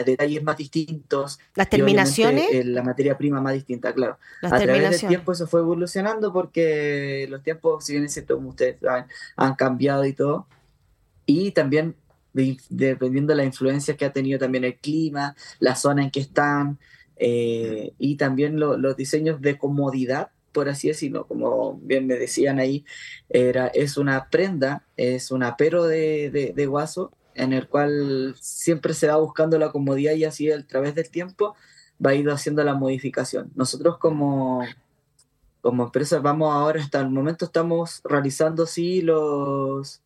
detalles 0.04 0.42
más 0.42 0.56
distintos. 0.56 1.38
Las 1.54 1.70
terminaciones. 1.70 2.48
Eh, 2.52 2.64
la 2.64 2.82
materia 2.82 3.16
prima 3.16 3.40
más 3.40 3.54
distinta, 3.54 3.92
claro. 3.92 4.18
a 4.42 4.58
través 4.58 5.00
del 5.00 5.08
tiempo 5.08 5.32
eso 5.32 5.46
fue 5.46 5.60
evolucionando 5.60 6.32
porque 6.32 7.26
los 7.30 7.42
tiempos, 7.42 7.84
si 7.84 7.92
bien 7.92 8.04
es 8.06 8.12
cierto, 8.12 8.36
como 8.36 8.50
ustedes 8.50 8.80
saben, 8.80 9.04
han 9.36 9.54
cambiado 9.54 10.04
y 10.04 10.12
todo. 10.12 10.46
Y 11.26 11.52
también 11.52 11.94
dependiendo 12.32 13.32
de 13.32 13.36
la 13.36 13.44
influencia 13.44 13.96
que 13.96 14.04
ha 14.04 14.12
tenido 14.12 14.38
también 14.38 14.64
el 14.64 14.76
clima, 14.76 15.34
la 15.58 15.74
zona 15.76 16.02
en 16.02 16.10
que 16.10 16.20
están, 16.20 16.78
eh, 17.16 17.92
y 17.98 18.16
también 18.16 18.58
los 18.58 18.96
diseños 18.96 19.40
de 19.40 19.58
comodidad 19.58 20.30
por 20.52 20.68
así 20.68 20.88
decirlo, 20.88 21.26
como 21.26 21.78
bien 21.82 22.06
me 22.06 22.16
decían 22.16 22.58
ahí, 22.58 22.84
era, 23.28 23.68
es 23.68 23.96
una 23.96 24.28
prenda, 24.28 24.84
es 24.96 25.30
un 25.30 25.42
apero 25.42 25.84
de, 25.84 26.52
de, 26.54 26.66
guaso 26.66 27.12
en 27.34 27.52
el 27.52 27.68
cual 27.68 28.34
siempre 28.40 28.94
se 28.94 29.08
va 29.08 29.16
buscando 29.16 29.58
la 29.58 29.70
comodidad 29.70 30.14
y 30.14 30.24
así 30.24 30.50
a 30.50 30.66
través 30.66 30.94
del 30.94 31.10
tiempo 31.10 31.54
va 32.04 32.14
ir 32.14 32.28
haciendo 32.30 32.64
la 32.64 32.74
modificación. 32.74 33.50
Nosotros 33.54 33.98
como, 33.98 34.64
como 35.60 35.84
empresa 35.84 36.18
vamos 36.20 36.52
ahora, 36.52 36.82
hasta 36.82 37.00
el 37.00 37.10
momento 37.10 37.44
estamos 37.44 38.00
realizando 38.04 38.66
sí 38.66 39.02
los, 39.02 40.02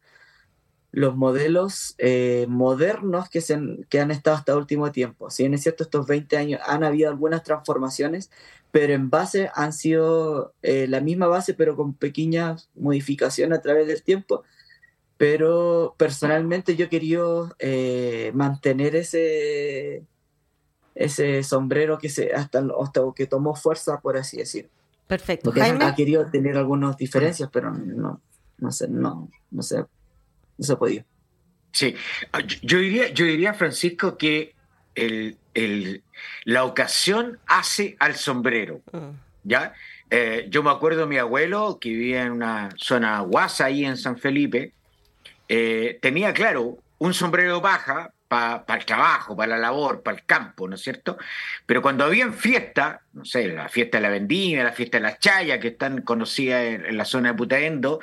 los 0.95 1.17
modelos 1.17 1.97
eh, 1.99 2.47
modernos 2.49 3.29
que, 3.29 3.41
se 3.41 3.55
han, 3.55 3.85
que 3.89 3.99
han 3.99 4.13
estado 4.13 4.37
hasta 4.37 4.57
último 4.57 4.93
tiempo. 4.93 5.29
Si 5.29 5.43
bien 5.43 5.53
es 5.53 5.63
cierto, 5.63 5.83
estos 5.83 6.07
20 6.07 6.37
años 6.37 6.61
han 6.65 6.85
habido 6.85 7.11
algunas 7.11 7.43
transformaciones, 7.43 8.31
pero 8.71 8.93
en 8.93 9.11
base 9.11 9.51
han 9.57 9.73
sido 9.73 10.55
eh, 10.63 10.87
la 10.87 11.01
misma 11.01 11.27
base, 11.27 11.53
pero 11.53 11.75
con 11.75 11.95
pequeñas 11.95 12.71
modificaciones 12.77 13.59
a 13.59 13.63
través 13.63 13.89
del 13.89 14.05
tiempo. 14.05 14.45
Pero 15.17 15.97
personalmente 15.99 16.77
yo 16.77 16.89
quería 16.89 17.23
eh, 17.59 18.31
mantener 18.33 18.95
ese, 18.95 20.05
ese 20.95 21.43
sombrero 21.43 21.99
que 21.99 22.09
se 22.09 22.33
hasta, 22.35 22.65
hasta 22.81 23.01
que 23.17 23.27
tomó 23.27 23.57
fuerza, 23.57 24.01
por 24.01 24.17
así 24.17 24.37
decir. 24.37 24.71
Perfecto. 25.09 25.51
Porque 25.51 25.61
ha 25.61 25.95
querido 25.97 26.31
tener 26.31 26.57
algunas 26.57 26.97
diferencias, 26.97 27.51
pero 27.53 27.73
no, 27.73 28.21
no 28.59 28.71
sé, 28.71 28.87
no, 28.89 29.29
no 29.51 29.63
sé, 29.63 29.85
no 30.59 30.65
se 30.65 30.73
ha 30.73 30.77
podido. 30.77 31.05
Sí, 31.73 31.95
ah, 32.33 32.41
yo 32.63 32.79
diría, 32.79 33.09
yo 33.09 33.25
diría, 33.25 33.53
Francisco, 33.55 34.17
que 34.17 34.55
el, 34.95 35.37
el, 35.55 36.03
la 36.45 36.65
ocasión 36.65 37.39
hace 37.47 37.97
al 37.99 38.15
sombrero. 38.15 38.81
Mm. 38.93 39.11
¿ya? 39.45 39.75
Eh, 40.11 40.47
yo 40.49 40.63
me 40.63 40.71
acuerdo 40.71 41.01
de 41.01 41.07
mi 41.07 41.19
abuelo, 41.19 41.79
que 41.81 41.91
vivía 41.91 42.23
en 42.23 42.33
una 42.33 42.71
zona 42.77 43.21
guasa 43.21 43.67
ahí 43.67 43.85
en 43.85 43.97
San 43.97 44.19
Felipe, 44.19 44.73
eh, 45.49 45.99
tenía, 46.01 46.33
claro, 46.33 46.79
un 46.99 47.15
sombrero 47.15 47.61
baja 47.61 48.13
para 48.29 48.65
el 48.75 48.85
trabajo, 48.85 49.37
para 49.37 49.57
la 49.57 49.59
labor, 49.59 50.03
para 50.03 50.17
el 50.17 50.25
campo, 50.25 50.67
¿no 50.67 50.75
es 50.75 50.83
cierto? 50.83 51.17
Pero 51.67 51.83
cuando 51.83 52.05
había 52.05 52.33
fiesta, 52.33 53.03
no 53.13 53.25
sé, 53.25 53.47
la 53.49 53.69
fiesta 53.69 53.99
de 53.99 54.03
la 54.03 54.09
vendimia, 54.09 54.65
la 54.65 54.73
fiesta 54.73 54.99
de 54.99 55.03
la 55.03 55.19
chaya, 55.19 55.61
que 55.61 55.69
están 55.69 56.03
conocidas 56.03 56.65
en, 56.65 56.97
la 56.97 57.05
zona 57.05 57.31
de 57.31 57.35
Putaendo, 57.37 58.01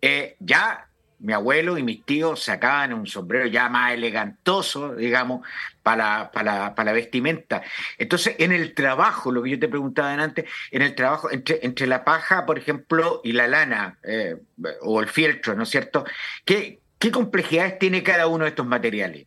eh, 0.00 0.36
ya 0.38 0.88
mi 1.22 1.32
abuelo 1.32 1.78
y 1.78 1.82
mis 1.82 2.04
tíos 2.04 2.42
sacaban 2.42 2.92
un 2.92 3.06
sombrero 3.06 3.46
ya 3.46 3.68
más 3.68 3.92
elegantoso, 3.92 4.94
digamos, 4.94 5.46
para, 5.82 6.30
para, 6.32 6.74
para, 6.74 6.90
la 6.90 6.92
vestimenta. 6.92 7.62
Entonces, 7.96 8.34
en 8.38 8.52
el 8.52 8.74
trabajo, 8.74 9.30
lo 9.32 9.42
que 9.42 9.50
yo 9.50 9.58
te 9.58 9.68
preguntaba 9.68 10.12
antes, 10.12 10.44
en 10.70 10.82
el 10.82 10.94
trabajo, 10.94 11.30
entre, 11.30 11.60
entre 11.62 11.86
la 11.86 12.04
paja, 12.04 12.44
por 12.44 12.58
ejemplo, 12.58 13.20
y 13.24 13.32
la 13.32 13.46
lana, 13.46 13.98
eh, 14.02 14.36
o 14.82 15.00
el 15.00 15.08
fieltro, 15.08 15.54
¿no 15.54 15.62
es 15.62 15.68
cierto? 15.68 16.04
¿Qué, 16.44 16.80
¿Qué 16.98 17.10
complejidades 17.10 17.78
tiene 17.78 18.02
cada 18.02 18.26
uno 18.26 18.44
de 18.44 18.50
estos 18.50 18.66
materiales? 18.66 19.26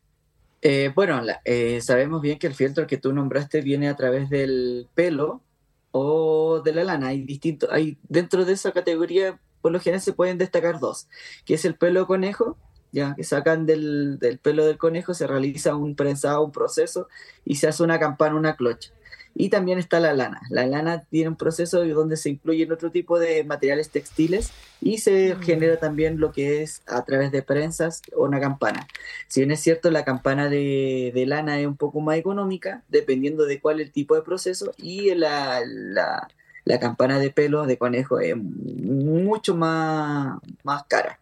Eh, 0.61 0.91
bueno, 0.95 1.21
eh, 1.43 1.79
sabemos 1.81 2.21
bien 2.21 2.39
que 2.39 2.47
el 2.47 2.55
fieltro 2.55 2.87
que 2.87 2.97
tú 2.97 3.13
nombraste 3.13 3.61
viene 3.61 3.87
a 3.87 3.95
través 3.95 4.29
del 4.29 4.87
pelo 4.95 5.43
o 5.91 6.61
de 6.61 6.73
la 6.73 6.83
lana. 6.83 7.09
Hay 7.09 7.21
distintos, 7.21 7.69
hay 7.71 7.97
dentro 8.09 8.45
de 8.45 8.53
esa 8.53 8.71
categoría 8.71 9.39
por 9.65 9.71
lo 9.71 9.79
general 9.79 9.99
se 9.99 10.13
pueden 10.13 10.37
destacar 10.37 10.79
dos, 10.79 11.07
que 11.43 11.55
es 11.55 11.65
el 11.65 11.73
pelo 11.73 12.01
de 12.01 12.05
conejo 12.05 12.55
ya 12.91 13.15
que 13.15 13.23
sacan 13.23 13.65
del, 13.65 14.19
del 14.19 14.37
pelo 14.37 14.63
del 14.63 14.77
conejo, 14.77 15.15
se 15.15 15.25
realiza 15.25 15.75
un 15.75 15.95
prensado, 15.95 16.45
un 16.45 16.51
proceso 16.51 17.07
y 17.43 17.55
se 17.55 17.67
hace 17.67 17.81
una 17.81 17.99
campana, 17.99 18.35
una 18.35 18.55
clocha. 18.55 18.91
Y 19.33 19.49
también 19.49 19.79
está 19.79 19.99
la 19.99 20.13
lana. 20.13 20.39
La 20.51 20.67
lana 20.67 21.03
tiene 21.09 21.29
un 21.29 21.35
proceso 21.35 21.83
donde 21.83 22.15
se 22.15 22.29
incluyen 22.29 22.71
otro 22.71 22.91
tipo 22.91 23.17
de 23.17 23.43
materiales 23.43 23.89
textiles 23.89 24.51
y 24.81 24.99
se 24.99 25.33
mm. 25.33 25.41
genera 25.41 25.77
también 25.77 26.19
lo 26.19 26.31
que 26.31 26.61
es 26.61 26.83
a 26.85 27.03
través 27.03 27.31
de 27.31 27.41
prensas 27.41 28.03
una 28.15 28.39
campana. 28.39 28.85
Si 29.27 29.39
bien 29.39 29.49
es 29.49 29.61
cierto, 29.61 29.89
la 29.89 30.05
campana 30.05 30.47
de, 30.47 31.11
de 31.11 31.25
lana 31.25 31.59
es 31.59 31.65
un 31.65 31.77
poco 31.77 32.01
más 32.01 32.17
económica, 32.17 32.83
dependiendo 32.87 33.45
de 33.45 33.59
cuál 33.59 33.79
es 33.79 33.87
el 33.87 33.93
tipo 33.93 34.13
de 34.13 34.21
proceso, 34.21 34.73
y 34.77 35.15
la, 35.15 35.63
la, 35.65 36.27
la 36.65 36.79
campana 36.79 37.19
de 37.19 37.29
pelo 37.29 37.65
de 37.65 37.77
conejo 37.77 38.19
es 38.19 38.35
mucho 38.35 39.55
más, 39.55 40.39
más 40.63 40.83
cara. 40.87 41.19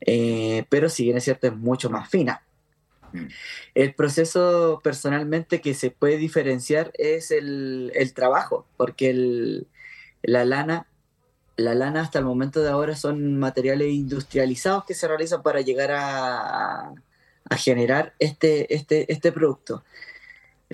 Eh, 0.00 0.66
pero 0.68 0.88
si 0.88 1.04
bien 1.04 1.16
es 1.16 1.24
cierto, 1.24 1.46
es 1.46 1.56
mucho 1.56 1.90
más 1.90 2.08
fina. 2.08 2.42
Mm. 3.12 3.26
El 3.74 3.94
proceso 3.94 4.80
personalmente 4.84 5.60
que 5.60 5.74
se 5.74 5.90
puede 5.90 6.18
diferenciar 6.18 6.92
es 6.94 7.30
el, 7.30 8.12
trabajo, 8.14 8.66
porque 8.76 9.64
la 10.22 10.44
lana, 10.44 10.86
la 11.56 11.74
lana 11.74 12.02
hasta 12.02 12.18
el 12.18 12.26
momento 12.26 12.62
de 12.62 12.70
ahora 12.70 12.94
son 12.94 13.38
materiales 13.38 13.88
industrializados 13.88 14.84
que 14.84 14.94
se 14.94 15.08
realizan 15.08 15.42
para 15.42 15.62
llegar 15.62 15.90
a, 15.92 16.92
generar 17.56 18.14
este, 18.18 18.74
este, 18.74 19.10
este 19.12 19.32
producto. 19.32 19.84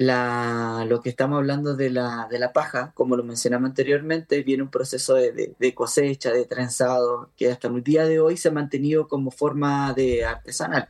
La, 0.00 0.86
lo 0.88 1.02
que 1.02 1.10
estamos 1.10 1.36
hablando 1.36 1.76
de 1.76 1.90
la, 1.90 2.26
de 2.30 2.38
la 2.38 2.54
paja, 2.54 2.90
como 2.94 3.16
lo 3.16 3.22
mencionamos 3.22 3.68
anteriormente, 3.68 4.42
viene 4.42 4.62
un 4.62 4.70
proceso 4.70 5.14
de, 5.14 5.54
de, 5.58 5.74
cosecha, 5.74 6.32
de 6.32 6.46
trenzado, 6.46 7.30
que 7.36 7.50
hasta 7.50 7.68
el 7.68 7.82
día 7.82 8.06
de 8.06 8.18
hoy 8.18 8.38
se 8.38 8.48
ha 8.48 8.50
mantenido 8.50 9.08
como 9.08 9.30
forma 9.30 9.92
de 9.92 10.24
artesanal. 10.24 10.88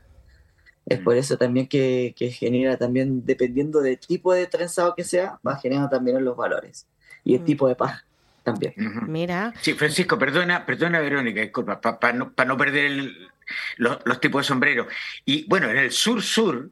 Es 0.87 1.01
por 1.01 1.17
eso 1.17 1.37
también 1.37 1.67
que, 1.67 2.15
genera 2.39 2.77
también, 2.77 3.27
dependiendo 3.27 3.81
del 3.81 3.99
tipo 3.99 4.33
de 4.33 4.47
trenzado 4.47 4.95
que 4.95 5.03
sea, 5.03 5.41
va 5.45 5.57
generando 5.57 5.89
también 5.89 6.25
los 6.25 6.37
valores. 6.37 6.87
Y 7.25 7.35
el 7.35 7.45
tipo 7.45 7.67
de 7.67 7.75
paja 7.75 8.05
también. 8.45 8.75
Mira. 9.09 9.53
Sí, 9.61 9.75
Francisco, 9.75 10.21
perdona, 10.21 10.65
perdona 10.65 11.01
Verónica, 11.01 11.41
disculpa, 11.41 11.81
para 11.81 12.13
no, 12.13 12.33
no, 12.47 12.57
perder 12.57 13.11
los, 13.77 14.21
tipos 14.21 14.43
de 14.43 14.47
sombrero. 14.47 14.87
Y 15.25 15.49
bueno, 15.49 15.69
en 15.69 15.79
el 15.79 15.91
sur-sur 15.91 16.71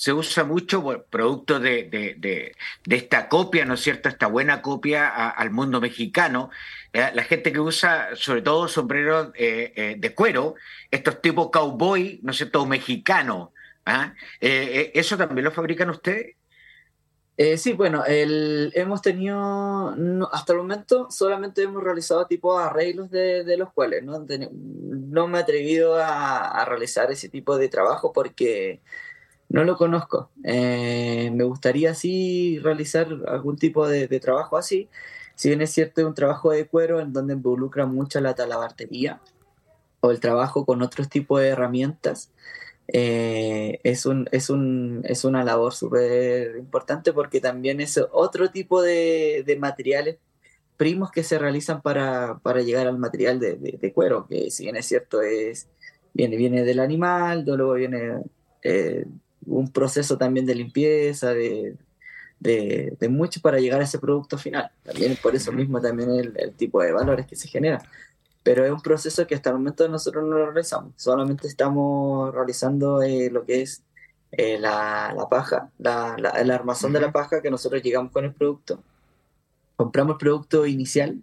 se 0.00 0.14
usa 0.14 0.44
mucho 0.44 1.04
producto 1.10 1.60
de, 1.60 1.84
de, 2.16 2.96
esta 2.96 3.28
copia, 3.28 3.66
¿no 3.66 3.74
es 3.74 3.82
cierto? 3.82 4.08
Esta 4.08 4.28
buena 4.28 4.62
copia 4.62 5.28
al 5.28 5.50
mundo 5.50 5.78
mexicano. 5.78 6.48
La 6.90 7.22
gente 7.24 7.52
que 7.52 7.60
usa 7.60 8.16
sobre 8.16 8.40
todo 8.40 8.66
sombreros 8.66 9.28
eh, 9.34 9.74
eh, 9.76 9.96
de 9.98 10.14
cuero, 10.14 10.54
estos 10.90 11.20
tipos 11.20 11.50
cowboy, 11.50 12.18
¿no 12.22 12.30
es 12.30 12.38
cierto? 12.38 12.64
Mexicano. 12.64 13.52
¿Ah? 13.84 14.14
Eh, 14.40 14.70
eh, 14.72 14.92
¿Eso 14.94 15.18
también 15.18 15.44
lo 15.44 15.50
fabrican 15.50 15.90
ustedes? 15.90 16.34
Eh, 17.36 17.58
sí, 17.58 17.74
bueno, 17.74 18.02
hemos 18.06 19.02
tenido, 19.02 19.94
hasta 20.32 20.54
el 20.54 20.58
momento 20.60 21.10
solamente 21.10 21.62
hemos 21.62 21.82
realizado 21.82 22.26
tipo 22.26 22.58
arreglos 22.58 23.10
de, 23.10 23.54
los 23.58 23.70
cuales, 23.74 24.02
¿no? 24.02 24.26
no 24.26 25.28
me 25.28 25.38
he 25.38 25.42
atrevido 25.42 25.96
a, 25.98 26.64
realizar 26.64 27.10
ese 27.10 27.28
tipo 27.28 27.58
de 27.58 27.68
trabajo 27.68 28.14
porque 28.14 28.80
no 29.50 29.64
lo 29.64 29.76
conozco. 29.76 30.30
me 30.42 31.44
gustaría 31.44 31.94
sí 31.94 32.58
realizar 32.60 33.08
algún 33.28 33.56
tipo 33.56 33.86
de, 33.86 34.08
trabajo 34.20 34.56
así, 34.56 34.88
si 35.34 35.48
bien 35.48 35.60
es 35.60 35.70
cierto 35.70 36.00
es 36.00 36.06
un 36.06 36.14
trabajo 36.14 36.50
de 36.52 36.66
cuero 36.66 37.00
en 37.00 37.12
donde 37.12 37.34
involucra 37.34 37.86
mucho 37.86 38.20
la 38.20 38.34
talabartería 38.34 39.20
o 40.00 40.10
el 40.10 40.20
trabajo 40.20 40.64
con 40.64 40.82
otros 40.82 41.08
tipos 41.08 41.40
de 41.40 41.48
herramientas. 41.48 42.32
Eh, 42.92 43.78
es, 43.84 44.06
un, 44.06 44.28
es, 44.32 44.50
un, 44.50 45.02
es 45.04 45.24
una 45.24 45.44
labor 45.44 45.72
súper 45.74 46.56
importante 46.56 47.12
porque 47.12 47.40
también 47.40 47.80
es 47.80 48.00
otro 48.10 48.50
tipo 48.50 48.82
de, 48.82 49.44
de, 49.46 49.56
materiales 49.56 50.18
primos 50.76 51.12
que 51.12 51.22
se 51.22 51.38
realizan 51.38 51.82
para, 51.82 52.40
para 52.42 52.62
llegar 52.62 52.88
al 52.88 52.98
material 52.98 53.38
de, 53.38 53.56
de, 53.56 53.92
cuero, 53.92 54.26
que 54.26 54.50
si 54.50 54.64
bien 54.64 54.76
es 54.76 54.86
cierto, 54.86 55.22
es, 55.22 55.68
viene, 56.14 56.36
viene 56.36 56.64
del 56.64 56.80
animal, 56.80 57.44
luego 57.46 57.74
viene 57.74 58.22
eh, 58.62 59.04
un 59.46 59.70
proceso 59.72 60.18
también 60.18 60.46
de 60.46 60.54
limpieza, 60.54 61.32
de, 61.32 61.76
de, 62.38 63.08
mucho 63.08 63.40
para 63.40 63.58
llegar 63.58 63.80
a 63.80 63.84
ese 63.84 63.98
producto 63.98 64.38
final. 64.38 64.70
También 64.82 65.16
por 65.22 65.34
eso 65.34 65.52
mismo 65.52 65.80
también 65.80 66.10
el, 66.10 66.32
el 66.36 66.54
tipo 66.54 66.82
de 66.82 66.92
valores 66.92 67.26
que 67.26 67.36
se 67.36 67.48
generan 67.48 67.80
pero 68.42 68.64
es 68.64 68.70
un 68.70 68.80
proceso 68.80 69.26
que 69.26 69.34
hasta 69.34 69.50
el 69.50 69.56
momento 69.56 69.88
nosotros 69.88 70.24
no 70.24 70.38
lo 70.38 70.46
realizamos, 70.46 70.94
solamente 70.96 71.46
estamos 71.46 72.34
realizando 72.34 73.02
eh, 73.02 73.30
lo 73.30 73.44
que 73.44 73.62
es 73.62 73.82
eh, 74.32 74.58
la, 74.58 75.12
la, 75.16 75.28
paja, 75.28 75.70
la, 75.78 76.16
la, 76.18 76.30
el 76.30 76.50
armazón 76.50 76.92
de 76.92 77.00
la 77.00 77.12
paja 77.12 77.42
que 77.42 77.50
nosotros 77.50 77.82
llegamos 77.82 78.12
con 78.12 78.24
el 78.24 78.32
producto, 78.32 78.82
compramos 79.76 80.14
el 80.14 80.18
producto 80.18 80.66
inicial 80.66 81.22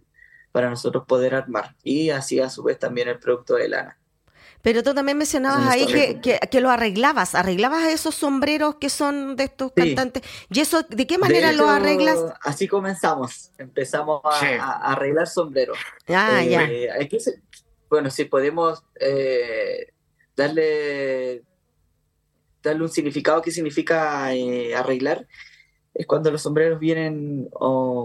para 0.51 0.69
nosotros 0.69 1.05
poder 1.07 1.35
armar. 1.35 1.75
Y 1.83 2.09
así 2.09 2.39
a 2.39 2.49
su 2.49 2.63
vez 2.63 2.79
también 2.79 3.07
el 3.07 3.19
producto 3.19 3.55
de 3.55 3.69
lana. 3.69 3.97
Pero 4.61 4.83
tú 4.83 4.93
también 4.93 5.17
mencionabas 5.17 5.67
ahí 5.67 5.85
que, 6.21 6.39
que, 6.39 6.61
lo 6.61 6.69
arreglabas, 6.69 7.35
arreglabas 7.35 7.85
esos 7.87 8.15
sombreros 8.15 8.75
que 8.75 8.89
son 8.89 9.35
de 9.35 9.45
estos 9.45 9.71
cantantes. 9.71 10.23
¿Y 10.51 10.59
eso 10.59 10.83
de 10.83 11.07
qué 11.07 11.17
manera 11.17 11.51
lo 11.51 11.69
arreglas? 11.69 12.19
Así 12.41 12.67
comenzamos, 12.67 13.51
empezamos 13.57 14.21
a, 14.23 14.91
arreglar 14.91 15.27
sombreros. 15.27 15.77
Ah, 16.09 16.43
ya. 16.43 16.63
Eh, 16.63 17.09
bueno, 17.89 18.09
si 18.09 18.25
podemos 18.25 18.83
eh, 18.99 19.93
darle, 20.35 21.43
darle 22.61 22.83
un 22.83 22.89
significado, 22.89 23.41
¿qué 23.41 23.51
significa 23.51 24.33
eh, 24.33 24.75
arreglar? 24.75 25.27
Es 25.93 26.05
cuando 26.05 26.29
los 26.29 26.41
sombreros 26.41 26.79
vienen 26.79 27.49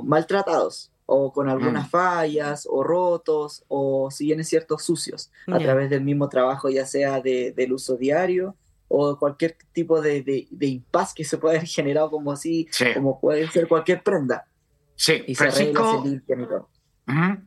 maltratados 0.04 0.91
o 1.06 1.32
con 1.32 1.48
algunas 1.48 1.86
mm. 1.86 1.90
fallas, 1.90 2.66
o 2.70 2.82
rotos, 2.82 3.64
o 3.68 4.10
si 4.10 4.26
vienen 4.26 4.44
ciertos 4.44 4.84
sucios, 4.84 5.30
a 5.46 5.58
través 5.58 5.90
del 5.90 6.02
mismo 6.02 6.28
trabajo, 6.28 6.70
ya 6.70 6.86
sea 6.86 7.20
de, 7.20 7.52
del 7.52 7.72
uso 7.72 7.96
diario 7.96 8.56
o 8.94 9.18
cualquier 9.18 9.56
tipo 9.72 10.02
de, 10.02 10.22
de, 10.22 10.46
de 10.50 10.66
impas 10.66 11.14
que 11.14 11.24
se 11.24 11.38
pueda 11.38 11.56
haber 11.56 11.66
generado 11.66 12.10
como 12.10 12.30
así, 12.30 12.68
como 12.92 13.18
puede 13.18 13.48
ser 13.48 13.66
cualquier 13.66 14.02
prenda. 14.02 14.46
Sí, 14.94 15.24
y 15.26 15.34
Francisco, 15.34 16.04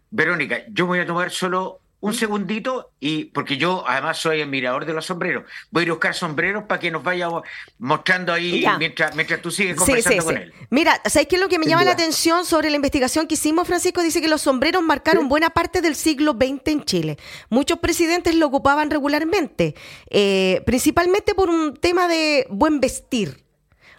Verónica, 0.09 0.63
yo 0.71 0.87
voy 0.87 0.99
a 0.99 1.05
tomar 1.05 1.29
solo 1.29 1.81
un 1.99 2.13
segundito 2.13 2.91
y 2.99 3.25
porque 3.25 3.57
yo 3.57 3.83
además 3.87 4.17
soy 4.17 4.41
admirador 4.41 4.85
de 4.85 4.93
los 4.93 5.05
sombreros. 5.05 5.45
Voy 5.71 5.81
a 5.81 5.83
ir 5.83 5.89
a 5.89 5.93
buscar 5.93 6.13
sombreros 6.13 6.63
para 6.65 6.79
que 6.79 6.91
nos 6.91 7.03
vaya 7.03 7.29
mostrando 7.79 8.33
ahí 8.33 8.65
mientras, 8.77 9.15
mientras 9.15 9.41
tú 9.41 9.49
sigues 9.51 9.75
conversando 9.75 10.23
con 10.23 10.37
él. 10.37 10.53
Mira, 10.69 11.01
¿sabes 11.05 11.27
qué 11.27 11.35
es 11.35 11.41
lo 11.41 11.49
que 11.49 11.57
me 11.57 11.65
llama 11.65 11.83
la 11.83 11.91
atención 11.91 12.45
sobre 12.45 12.69
la 12.69 12.75
investigación 12.75 13.27
que 13.27 13.35
hicimos, 13.35 13.67
Francisco? 13.67 14.01
Dice 14.01 14.21
que 14.21 14.27
los 14.27 14.41
sombreros 14.41 14.83
marcaron 14.83 15.29
buena 15.29 15.49
parte 15.49 15.81
del 15.81 15.95
siglo 15.95 16.33
XX 16.33 16.61
en 16.65 16.83
Chile. 16.83 17.17
Muchos 17.49 17.79
presidentes 17.79 18.35
lo 18.35 18.47
ocupaban 18.47 18.91
regularmente, 18.91 19.75
eh, 20.09 20.61
principalmente 20.65 21.33
por 21.33 21.49
un 21.49 21.75
tema 21.75 22.07
de 22.07 22.45
buen 22.49 22.79
vestir. 22.79 23.44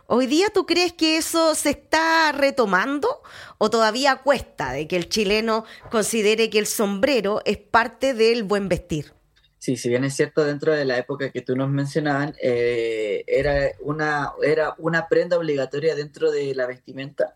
¿Hoy 0.08 0.26
día 0.28 0.50
tú 0.54 0.66
crees 0.66 0.92
que 0.92 1.16
eso 1.16 1.56
se 1.56 1.70
está 1.70 2.30
retomando 2.30 3.22
o 3.58 3.70
todavía 3.70 4.16
cuesta 4.16 4.70
de 4.70 4.86
que 4.86 4.96
el 4.96 5.08
chileno 5.08 5.64
considere 5.90 6.48
que 6.48 6.60
el 6.60 6.66
sombrero 6.66 7.42
es 7.44 7.58
parte 7.58 8.14
del 8.14 8.44
buen 8.44 8.68
vestir? 8.68 9.12
Sí, 9.58 9.76
si 9.76 9.88
bien 9.88 10.04
es 10.04 10.14
cierto, 10.14 10.44
dentro 10.44 10.72
de 10.72 10.84
la 10.84 10.96
época 10.96 11.30
que 11.30 11.40
tú 11.40 11.56
nos 11.56 11.68
mencionabas, 11.70 12.34
eh, 12.40 13.24
era, 13.26 13.72
una, 13.80 14.30
era 14.44 14.76
una 14.78 15.08
prenda 15.08 15.38
obligatoria 15.38 15.96
dentro 15.96 16.30
de 16.30 16.54
la 16.54 16.66
vestimenta, 16.66 17.34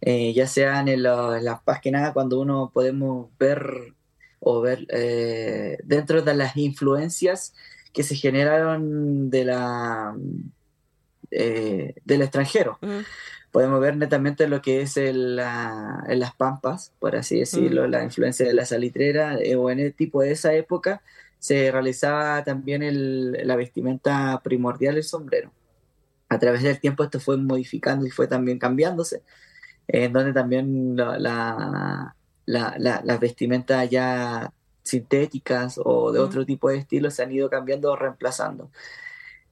eh, 0.00 0.32
ya 0.32 0.48
sean 0.48 0.88
en, 0.88 1.04
las 1.04 1.62
páginas 1.62 2.12
cuando 2.12 2.40
uno 2.40 2.72
podemos 2.74 3.28
ver 3.38 3.94
o 4.40 4.60
ver 4.60 4.84
eh, 4.88 5.78
dentro 5.84 6.22
de 6.22 6.34
las 6.34 6.56
influencias 6.56 7.54
que 7.92 8.02
se 8.02 8.16
generaron 8.16 9.30
de 9.30 9.44
la 9.44 10.16
eh, 11.30 11.94
del 12.04 12.22
extranjero. 12.22 12.78
Podemos 13.50 13.80
ver 13.80 13.96
netamente 13.96 14.46
lo 14.46 14.62
que 14.62 14.82
es 14.82 14.96
en 14.96 15.36
las 15.36 16.34
pampas, 16.36 16.92
por 16.98 17.16
así 17.16 17.40
decirlo, 17.40 17.86
la 17.88 18.04
influencia 18.04 18.46
de 18.46 18.54
la 18.54 18.64
salitrera, 18.64 19.38
eh, 19.40 19.56
o 19.56 19.70
en 19.70 19.80
el 19.80 19.94
tipo 19.94 20.22
de 20.22 20.32
esa 20.32 20.52
época 20.54 21.02
se 21.38 21.72
realizaba 21.72 22.44
también 22.44 22.82
la 23.46 23.56
vestimenta 23.56 24.40
primordial, 24.44 24.96
el 24.96 25.04
sombrero. 25.04 25.52
A 26.28 26.38
través 26.38 26.62
del 26.62 26.78
tiempo 26.78 27.02
esto 27.02 27.18
fue 27.18 27.36
modificando 27.38 28.06
y 28.06 28.10
fue 28.10 28.28
también 28.28 28.58
cambiándose, 28.58 29.22
en 29.88 30.12
donde 30.12 30.32
también 30.32 30.96
la, 30.96 32.14
las 32.46 33.20
vestimentas 33.20 33.90
ya 33.90 34.52
sintéticas 34.82 35.80
o 35.82 36.12
de 36.12 36.20
otro 36.20 36.46
tipo 36.46 36.68
de 36.68 36.78
estilo 36.78 37.10
se 37.10 37.22
han 37.22 37.32
ido 37.32 37.50
cambiando 37.50 37.90
o 37.90 37.96
reemplazando. 37.96 38.70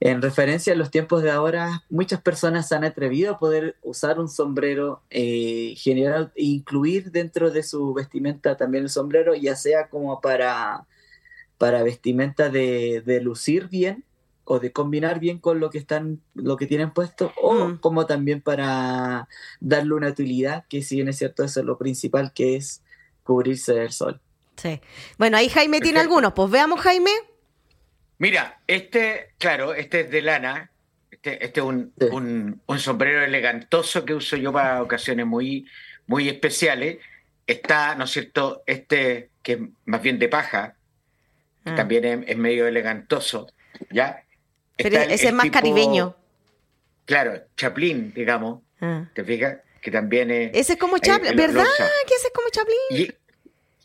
En 0.00 0.22
referencia 0.22 0.72
a 0.72 0.76
los 0.76 0.90
tiempos 0.92 1.22
de 1.24 1.30
ahora, 1.32 1.82
muchas 1.90 2.20
personas 2.20 2.68
se 2.68 2.76
han 2.76 2.84
atrevido 2.84 3.32
a 3.34 3.38
poder 3.38 3.76
usar 3.82 4.20
un 4.20 4.28
sombrero, 4.28 5.02
eh, 5.10 5.74
general, 5.76 6.32
incluir 6.36 7.10
dentro 7.10 7.50
de 7.50 7.64
su 7.64 7.92
vestimenta 7.94 8.56
también 8.56 8.84
el 8.84 8.90
sombrero, 8.90 9.34
ya 9.34 9.56
sea 9.56 9.88
como 9.88 10.20
para, 10.20 10.86
para 11.58 11.82
vestimenta 11.82 12.48
de, 12.48 13.02
de 13.04 13.20
lucir 13.20 13.68
bien 13.68 14.04
o 14.44 14.60
de 14.60 14.72
combinar 14.72 15.18
bien 15.18 15.38
con 15.40 15.58
lo 15.60 15.68
que 15.68 15.78
están, 15.78 16.22
lo 16.34 16.56
que 16.56 16.66
tienen 16.66 16.92
puesto, 16.92 17.32
o 17.42 17.54
Mm. 17.66 17.78
como 17.78 18.06
también 18.06 18.40
para 18.40 19.28
darle 19.60 19.94
una 19.94 20.08
utilidad, 20.08 20.64
que 20.68 20.82
si 20.82 20.94
bien 20.94 21.08
es 21.08 21.18
cierto, 21.18 21.42
eso 21.44 21.60
es 21.60 21.66
lo 21.66 21.76
principal, 21.76 22.32
que 22.32 22.56
es 22.56 22.82
cubrirse 23.24 23.74
del 23.74 23.90
sol. 23.92 24.20
Sí. 24.56 24.80
Bueno, 25.18 25.36
ahí 25.36 25.48
Jaime 25.48 25.80
tiene 25.80 25.96
Perfecto. 25.98 26.00
algunos. 26.14 26.32
Pues 26.34 26.50
veamos, 26.50 26.80
Jaime. 26.80 27.10
Mira, 28.18 28.58
este, 28.66 29.30
claro, 29.38 29.74
este 29.74 30.00
es 30.00 30.10
de 30.10 30.22
lana. 30.22 30.70
Este, 31.10 31.44
este 31.44 31.60
es 31.60 31.66
un, 31.66 31.92
Sí. 31.98 32.06
un- 32.10 32.60
un 32.66 32.78
sombrero 32.78 33.22
elegantoso 33.24 34.04
que 34.04 34.14
uso 34.14 34.36
yo 34.36 34.52
para 34.52 34.82
ocasiones 34.82 35.26
muy, 35.26 35.66
muy 36.06 36.28
especiales. 36.28 36.98
Está, 37.46 37.94
¿no 37.94 38.04
es 38.04 38.10
cierto? 38.10 38.62
Este, 38.66 39.30
que 39.42 39.52
es 39.54 39.58
más 39.86 40.02
bien 40.02 40.18
de 40.18 40.28
paja, 40.28 40.74
que 41.64 41.70
Ah. 41.70 41.74
también 41.76 42.04
es, 42.04 42.28
es 42.28 42.36
medio 42.36 42.66
elegantoso, 42.66 43.50
¿ya? 43.90 44.22
Pero 44.76 44.96
Está 44.98 45.12
ese 45.14 45.28
es 45.28 45.32
más 45.32 45.44
tipo- 45.44 45.54
caribeño. 45.54 46.14
Claro, 47.06 47.40
Chaplin, 47.56 48.12
digamos, 48.14 48.62
Ah. 48.80 49.08
¿te 49.14 49.24
fijas? 49.24 49.58
Que 49.80 49.90
también 49.90 50.30
es... 50.30 50.50
Ese 50.54 50.74
es 50.74 50.78
como 50.78 50.96
ahí, 50.96 51.00
Chaplin, 51.00 51.32
lo 51.36 51.42
¿verdad? 51.42 51.64
Que 52.06 52.14
ese 52.14 52.26
es 52.26 52.32
como 52.34 52.48
Chaplin. 52.50 52.76
Y, 52.90 53.10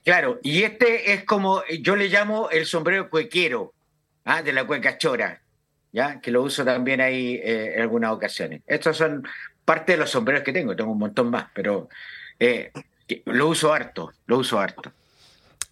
claro, 0.03 0.39
y 0.43 0.63
este 0.63 1.13
es 1.13 1.23
como, 1.23 1.63
yo 1.81 1.95
le 1.95 2.09
llamo 2.09 2.49
el 2.49 2.65
sombrero 2.65 3.09
cuequero, 3.09 3.73
¿ah? 4.25 4.41
de 4.41 4.53
la 4.53 4.65
cueca 4.65 4.97
chora, 4.97 5.41
¿ya? 5.91 6.19
que 6.21 6.31
lo 6.31 6.43
uso 6.43 6.63
también 6.65 7.01
ahí 7.01 7.35
eh, 7.43 7.73
en 7.75 7.81
algunas 7.81 8.11
ocasiones. 8.11 8.61
Estos 8.67 8.97
son 8.97 9.27
parte 9.65 9.93
de 9.93 9.97
los 9.99 10.09
sombreros 10.09 10.43
que 10.43 10.51
tengo, 10.53 10.75
tengo 10.75 10.91
un 10.91 10.99
montón 10.99 11.29
más, 11.29 11.47
pero 11.53 11.89
eh, 12.39 12.71
lo 13.25 13.47
uso 13.49 13.73
harto, 13.73 14.11
lo 14.25 14.37
uso 14.39 14.59
harto. 14.59 14.91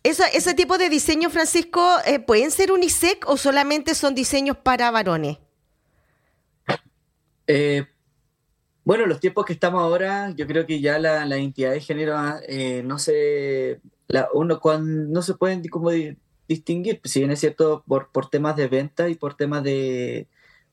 Eso- 0.04 0.24
ese 0.34 0.54
tipo 0.54 0.78
de 0.78 0.90
diseño, 0.90 1.30
Francisco, 1.30 1.98
eh, 2.06 2.20
¿pueden 2.20 2.52
ser 2.52 2.72
unisex 2.72 3.20
o 3.28 3.38
solamente 3.38 3.94
son 3.96 4.16
diseños 4.16 4.58
para 4.58 4.90
varones? 4.92 5.38
Eh, 7.48 7.86
bueno, 8.84 9.06
los 9.06 9.20
tiempos 9.20 9.46
que 9.46 9.54
estamos 9.54 9.82
ahora, 9.82 10.32
yo 10.36 10.48
creo 10.48 10.66
que 10.66 10.80
ya 10.82 10.98
la, 10.98 11.26
la 11.26 11.38
identidad 11.38 11.72
de 11.72 11.82
género 11.82 12.18
eh, 12.48 12.82
no 12.84 12.98
se, 12.98 13.80
la, 14.08 14.28
uno 14.34 14.60
cuando, 14.60 15.12
no 15.12 15.22
se 15.22 15.36
pueden 15.36 15.68
como 15.68 15.92
distinguir, 16.48 17.02
si 17.04 17.20
bien 17.20 17.32
es 17.32 17.40
cierto 17.40 17.84
por, 17.88 18.12
por 18.12 18.30
temas 18.30 18.56
de 18.56 18.68
venta 18.68 19.10
y 19.10 19.16
por 19.16 19.36
temas 19.36 19.64
de, 19.64 20.28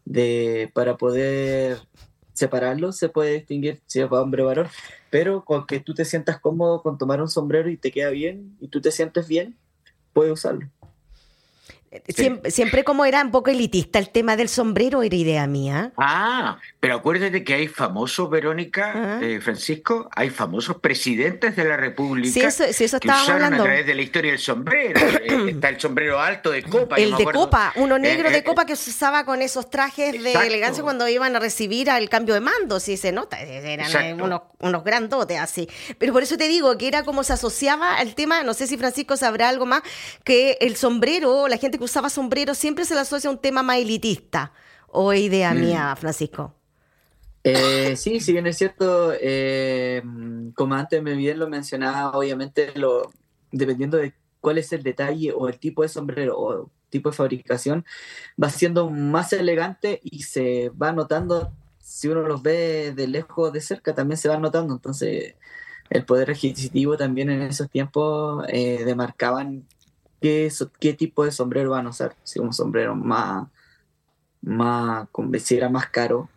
de 0.04 0.70
para 0.74 0.96
poder 0.96 1.78
separarlos, 2.32 2.96
se 2.96 3.08
puede 3.08 3.34
distinguir 3.34 3.80
si 3.86 4.00
es 4.00 4.10
hombre 4.10 4.42
o 4.42 4.46
varón, 4.46 4.68
pero 5.10 5.44
con 5.44 5.66
que 5.66 5.80
tú 5.80 5.94
te 5.94 6.04
sientas 6.04 6.40
cómodo 6.40 6.82
con 6.82 6.98
tomar 6.98 7.20
un 7.20 7.28
sombrero 7.28 7.68
y 7.68 7.76
te 7.76 7.90
queda 7.90 8.10
bien 8.10 8.56
y 8.60 8.68
tú 8.68 8.80
te 8.80 8.92
sientes 8.92 9.26
bien, 9.28 9.58
puedes 10.12 10.32
usarlo. 10.32 10.68
Siempre, 12.08 12.50
siempre 12.50 12.84
como 12.84 13.04
era 13.04 13.22
un 13.22 13.30
poco 13.30 13.50
elitista 13.50 13.98
el 13.98 14.10
tema 14.10 14.36
del 14.36 14.48
sombrero, 14.48 15.02
era 15.02 15.16
idea 15.16 15.46
mía. 15.46 15.92
Ah, 15.96 16.58
pero 16.80 16.96
acuérdate 16.96 17.44
que 17.44 17.54
hay 17.54 17.66
famosos, 17.68 18.28
Verónica, 18.28 18.90
Ajá. 18.90 19.20
eh, 19.22 19.40
Francisco, 19.40 20.08
hay 20.14 20.28
famosos 20.30 20.76
presidentes 20.80 21.56
de 21.56 21.64
la 21.64 21.76
República 21.78 22.32
Sí, 22.32 22.40
eso, 22.40 22.64
sí, 22.72 22.84
eso 22.84 23.00
que 23.00 23.08
usaron 23.08 23.30
hablando. 23.42 23.62
a 23.62 23.66
través 23.66 23.86
de 23.86 23.94
la 23.94 24.02
historia 24.02 24.32
el 24.32 24.38
sombrero. 24.38 25.00
Eh, 25.28 25.50
Está 25.50 25.68
el 25.70 25.80
sombrero 25.80 26.20
alto 26.20 26.50
de 26.50 26.62
copa. 26.62 26.96
El 26.96 27.14
de 27.16 27.24
copa, 27.24 27.72
uno 27.76 27.98
negro 27.98 28.28
Eh, 28.28 28.32
de 28.32 28.38
eh, 28.38 28.44
copa 28.44 28.64
que 28.66 28.76
se 28.76 28.90
usaba 28.90 29.24
con 29.24 29.42
esos 29.42 29.68
trajes 29.70 30.22
de 30.22 30.32
elegancia 30.32 30.82
cuando 30.82 31.08
iban 31.08 31.34
a 31.36 31.38
recibir 31.40 31.90
al 31.90 32.08
cambio 32.08 32.34
de 32.34 32.40
mando, 32.40 32.80
si 32.80 32.96
se 32.96 33.12
nota, 33.12 33.40
eran 33.40 33.86
Exacto. 33.86 34.24
unos, 34.24 34.42
unos 34.60 34.84
grandotes 34.84 35.38
así. 35.38 35.68
Pero 35.98 36.12
por 36.12 36.22
eso 36.22 36.36
te 36.36 36.48
digo 36.48 36.76
que 36.78 36.86
era 36.88 37.02
como 37.02 37.24
se 37.24 37.32
asociaba 37.32 37.96
al 37.96 38.14
tema, 38.14 38.42
no 38.42 38.54
sé 38.54 38.66
si 38.66 38.76
Francisco 38.76 39.16
sabrá 39.16 39.48
algo 39.48 39.66
más, 39.66 39.82
que 40.24 40.58
el 40.60 40.76
sombrero, 40.76 41.48
la 41.48 41.56
gente 41.56 41.77
que 41.78 41.84
usaba 41.84 42.10
sombrero 42.10 42.54
siempre 42.54 42.84
se 42.84 42.94
le 42.94 43.00
asocia 43.00 43.30
a 43.30 43.32
un 43.32 43.38
tema 43.38 43.62
más 43.62 43.78
elitista. 43.78 44.52
O 44.88 45.12
idea 45.12 45.52
Mm. 45.54 45.60
mía, 45.60 45.96
Francisco. 45.96 46.54
Eh, 47.44 47.94
sí, 47.96 48.20
si 48.20 48.32
bien 48.32 48.46
es 48.46 48.58
cierto, 48.58 49.12
eh, 49.20 50.02
como 50.54 50.74
antes 50.74 51.02
me 51.02 51.14
bien 51.14 51.38
lo 51.38 51.48
mencionaba, 51.48 52.16
obviamente 52.16 52.72
lo, 52.74 53.10
dependiendo 53.52 53.96
de 53.96 54.14
cuál 54.40 54.58
es 54.58 54.72
el 54.72 54.82
detalle 54.82 55.32
o 55.32 55.48
el 55.48 55.58
tipo 55.58 55.82
de 55.82 55.88
sombrero 55.88 56.38
o 56.38 56.70
tipo 56.90 57.10
de 57.10 57.16
fabricación, 57.16 57.84
va 58.42 58.50
siendo 58.50 58.90
más 58.90 59.32
elegante 59.32 60.00
y 60.02 60.22
se 60.22 60.70
va 60.70 60.92
notando, 60.92 61.52
si 61.78 62.08
uno 62.08 62.22
los 62.22 62.42
ve 62.42 62.92
de 62.94 63.06
lejos 63.06 63.48
o 63.48 63.50
de 63.50 63.60
cerca, 63.60 63.94
también 63.94 64.16
se 64.18 64.28
va 64.28 64.38
notando. 64.38 64.74
Entonces, 64.74 65.34
el 65.90 66.04
poder 66.04 66.30
adquisitivo 66.30 66.96
también 66.96 67.30
en 67.30 67.42
esos 67.42 67.70
tiempos 67.70 68.44
eh, 68.48 68.84
demarcaban 68.84 69.66
qué, 70.20 70.52
qué 70.80 70.92
tipo 70.94 71.24
de 71.24 71.30
sombrero 71.32 71.70
van 71.70 71.86
a 71.86 71.90
usar. 71.90 72.14
Si 72.24 72.38
un 72.38 72.52
sombrero 72.52 72.94
más, 72.94 73.46
más, 74.42 75.08
si 75.42 75.56
era 75.56 75.68
más 75.68 75.88
caro, 75.90 76.28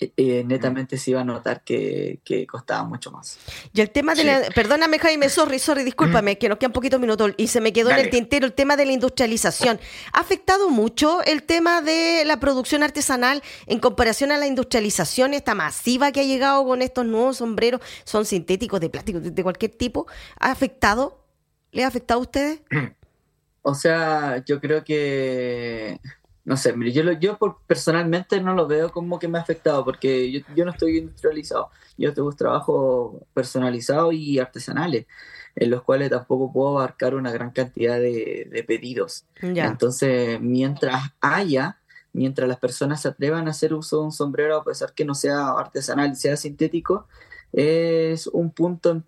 eh, 0.00 0.12
eh, 0.16 0.42
netamente 0.44 0.98
se 0.98 1.12
iba 1.12 1.20
a 1.20 1.24
notar 1.24 1.62
que, 1.62 2.18
que 2.24 2.48
costaba 2.48 2.82
mucho 2.82 3.12
más. 3.12 3.38
Y 3.72 3.80
el 3.80 3.90
tema 3.90 4.14
de 4.16 4.22
Sí. 4.22 4.26
la. 4.26 4.42
Perdóname, 4.52 4.98
Jaime, 4.98 5.28
sorry, 5.28 5.60
sorry, 5.60 5.84
discúlpame, 5.84 6.36
que 6.36 6.48
nos 6.48 6.58
quedan 6.58 6.72
poquitos 6.72 6.98
minutos 6.98 7.30
y 7.36 7.46
se 7.46 7.60
me 7.60 7.72
quedó 7.72 7.90
en 7.90 7.96
el 7.98 8.02
Dale. 8.06 8.10
tintero 8.10 8.44
el 8.44 8.54
tema 8.54 8.76
de 8.76 8.86
la 8.86 8.92
industrialización. 8.92 9.78
¿Ha 10.12 10.18
afectado 10.18 10.68
mucho 10.68 11.22
el 11.22 11.44
tema 11.44 11.80
de 11.80 12.24
la 12.26 12.40
producción 12.40 12.82
artesanal 12.82 13.40
en 13.66 13.78
comparación 13.78 14.32
a 14.32 14.36
la 14.36 14.48
industrialización, 14.48 15.32
esta 15.32 15.54
masiva 15.54 16.10
que 16.10 16.20
ha 16.20 16.24
llegado 16.24 16.64
con 16.64 16.82
estos 16.82 17.06
nuevos 17.06 17.36
sombreros? 17.36 17.80
Son 18.04 18.24
sintéticos, 18.26 18.80
de 18.80 18.90
plástico, 18.90 19.20
de 19.20 19.30
de 19.30 19.42
cualquier 19.44 19.70
tipo. 19.70 20.08
¿Ha 20.40 20.50
afectado? 20.50 21.23
¿Le 21.74 21.84
ha 21.84 21.88
afectado 21.88 22.20
a 22.20 22.22
ustedes? 22.22 22.60
O 23.62 23.74
sea, 23.74 24.44
yo 24.44 24.60
creo 24.60 24.84
que, 24.84 25.98
no 26.44 26.56
sé, 26.56 26.72
mire, 26.76 26.92
yo, 26.92 27.02
lo- 27.02 27.12
yo 27.12 27.38
por- 27.38 27.58
personalmente 27.66 28.40
no 28.40 28.54
lo 28.54 28.66
veo 28.66 28.92
como 28.92 29.18
que 29.18 29.26
me 29.28 29.38
ha 29.38 29.42
afectado, 29.42 29.84
porque 29.84 30.30
yo, 30.30 30.40
yo 30.54 30.64
no 30.64 30.70
estoy 30.70 30.98
industrializado, 30.98 31.70
yo 31.96 32.12
tengo 32.12 32.30
trabajos 32.32 33.16
personalizados 33.32 34.14
y 34.14 34.38
artesanales, 34.38 35.06
en 35.56 35.70
los 35.70 35.82
cuales 35.82 36.10
tampoco 36.10 36.52
puedo 36.52 36.78
abarcar 36.78 37.14
una 37.14 37.32
gran 37.32 37.50
cantidad 37.50 37.98
de, 37.98 38.48
de 38.52 38.64
pedidos. 38.64 39.24
Ya. 39.42 39.66
Entonces, 39.66 40.40
mientras 40.40 41.12
haya, 41.20 41.78
mientras 42.12 42.48
las 42.48 42.58
personas 42.58 43.00
se 43.02 43.08
atrevan 43.08 43.48
a 43.48 43.52
hacer 43.52 43.72
uso 43.74 43.98
de 44.00 44.04
un 44.04 44.12
sombrero, 44.12 44.56
a 44.58 44.64
pesar 44.64 44.92
que 44.92 45.04
no 45.04 45.14
sea 45.14 45.48
artesanal, 45.50 46.14
sea 46.16 46.36
sintético, 46.36 47.08
es 47.52 48.26
un 48.26 48.50
punto 48.50 49.02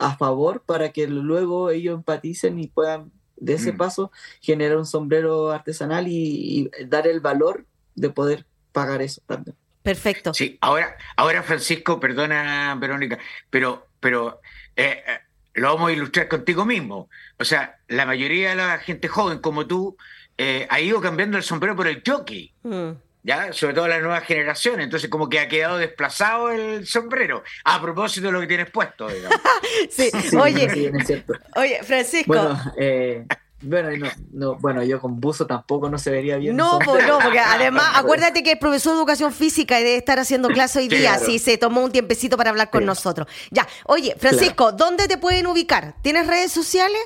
a 0.00 0.16
favor 0.16 0.62
para 0.66 0.90
que 0.92 1.06
luego 1.06 1.70
ellos 1.70 1.94
empaticen 1.94 2.58
y 2.58 2.66
puedan, 2.66 3.12
de 3.36 3.54
ese 3.54 3.72
Mm. 3.72 3.76
paso, 3.76 4.10
generar 4.40 4.76
un 4.78 4.86
sombrero 4.86 5.50
artesanal 5.52 6.08
y, 6.08 6.68
y 6.80 6.86
dar 6.86 7.06
el 7.06 7.20
valor 7.20 7.64
de 7.94 8.10
poder 8.10 8.46
pagar 8.72 9.02
eso 9.02 9.20
también. 9.26 9.56
Perfecto. 9.82 10.34
Sí, 10.34 10.58
ahora, 10.60 10.96
ahora 11.16 11.42
Francisco, 11.42 12.00
perdona 12.00 12.76
Verónica, 12.80 13.18
pero, 13.50 13.86
pero 14.00 14.40
eh, 14.76 15.02
eh, 15.06 15.18
lo 15.54 15.74
vamos 15.74 15.90
a 15.90 15.92
ilustrar 15.92 16.28
contigo 16.28 16.64
mismo. 16.64 17.08
O 17.38 17.44
sea, 17.44 17.78
la 17.88 18.04
mayoría 18.06 18.50
de 18.50 18.56
la 18.56 18.78
gente 18.78 19.08
joven 19.08 19.38
como 19.38 19.66
tú 19.66 19.96
eh, 20.38 20.66
ha 20.70 20.80
ido 20.80 21.00
cambiando 21.00 21.36
el 21.36 21.42
sombrero 21.42 21.76
por 21.76 21.86
el 21.86 22.02
jockey, 22.06 22.52
Mm. 22.62 22.90
¿Ya? 23.22 23.52
Sobre 23.52 23.74
todo 23.74 23.88
la 23.88 23.98
nueva 24.00 24.20
generación. 24.20 24.80
Entonces, 24.80 25.08
como 25.10 25.28
que 25.28 25.38
ha 25.40 25.48
quedado 25.48 25.78
desplazado 25.78 26.50
el 26.50 26.86
sombrero. 26.86 27.42
A 27.64 27.80
propósito 27.80 28.26
de 28.28 28.32
lo 28.32 28.40
que 28.40 28.46
tienes 28.46 28.70
puesto, 28.70 29.08
digamos. 29.08 29.38
Sí. 29.90 30.10
Sí, 30.28 30.36
Oye, 30.36 30.68
sí, 30.70 30.90
es 30.92 31.06
cierto. 31.06 31.34
oye, 31.56 31.80
Francisco. 31.84 32.26
Bueno, 32.32 32.60
eh, 32.76 33.24
bueno, 33.62 33.90
no, 33.96 34.08
no, 34.32 34.54
bueno, 34.58 34.82
yo 34.82 35.00
con 35.00 35.20
buzo 35.20 35.46
tampoco 35.46 35.88
no 35.90 35.98
se 35.98 36.10
vería 36.10 36.36
bien. 36.38 36.56
No, 36.56 36.78
pues 36.84 37.06
no, 37.06 37.18
porque 37.18 37.38
además, 37.38 37.92
acuérdate 37.94 38.42
que 38.42 38.52
el 38.52 38.58
profesor 38.58 38.92
de 38.94 38.98
educación 39.00 39.32
física 39.32 39.76
debe 39.78 39.96
estar 39.96 40.18
haciendo 40.18 40.48
clase 40.54 40.78
hoy 40.80 40.88
día, 40.88 41.16
Claro. 41.16 41.26
sí, 41.26 41.38
se 41.38 41.58
tomó 41.58 41.82
un 41.84 41.92
tiempecito 41.92 42.36
para 42.36 42.50
hablar 42.50 42.70
con 42.70 42.80
Sí. 42.82 42.86
nosotros. 42.86 43.26
Ya, 43.50 43.66
oye, 43.84 44.16
Francisco, 44.18 44.72
¿dónde 44.72 45.08
te 45.08 45.18
pueden 45.18 45.46
ubicar? 45.46 45.94
¿Tienes 46.02 46.26
redes 46.26 46.52
sociales? 46.52 47.00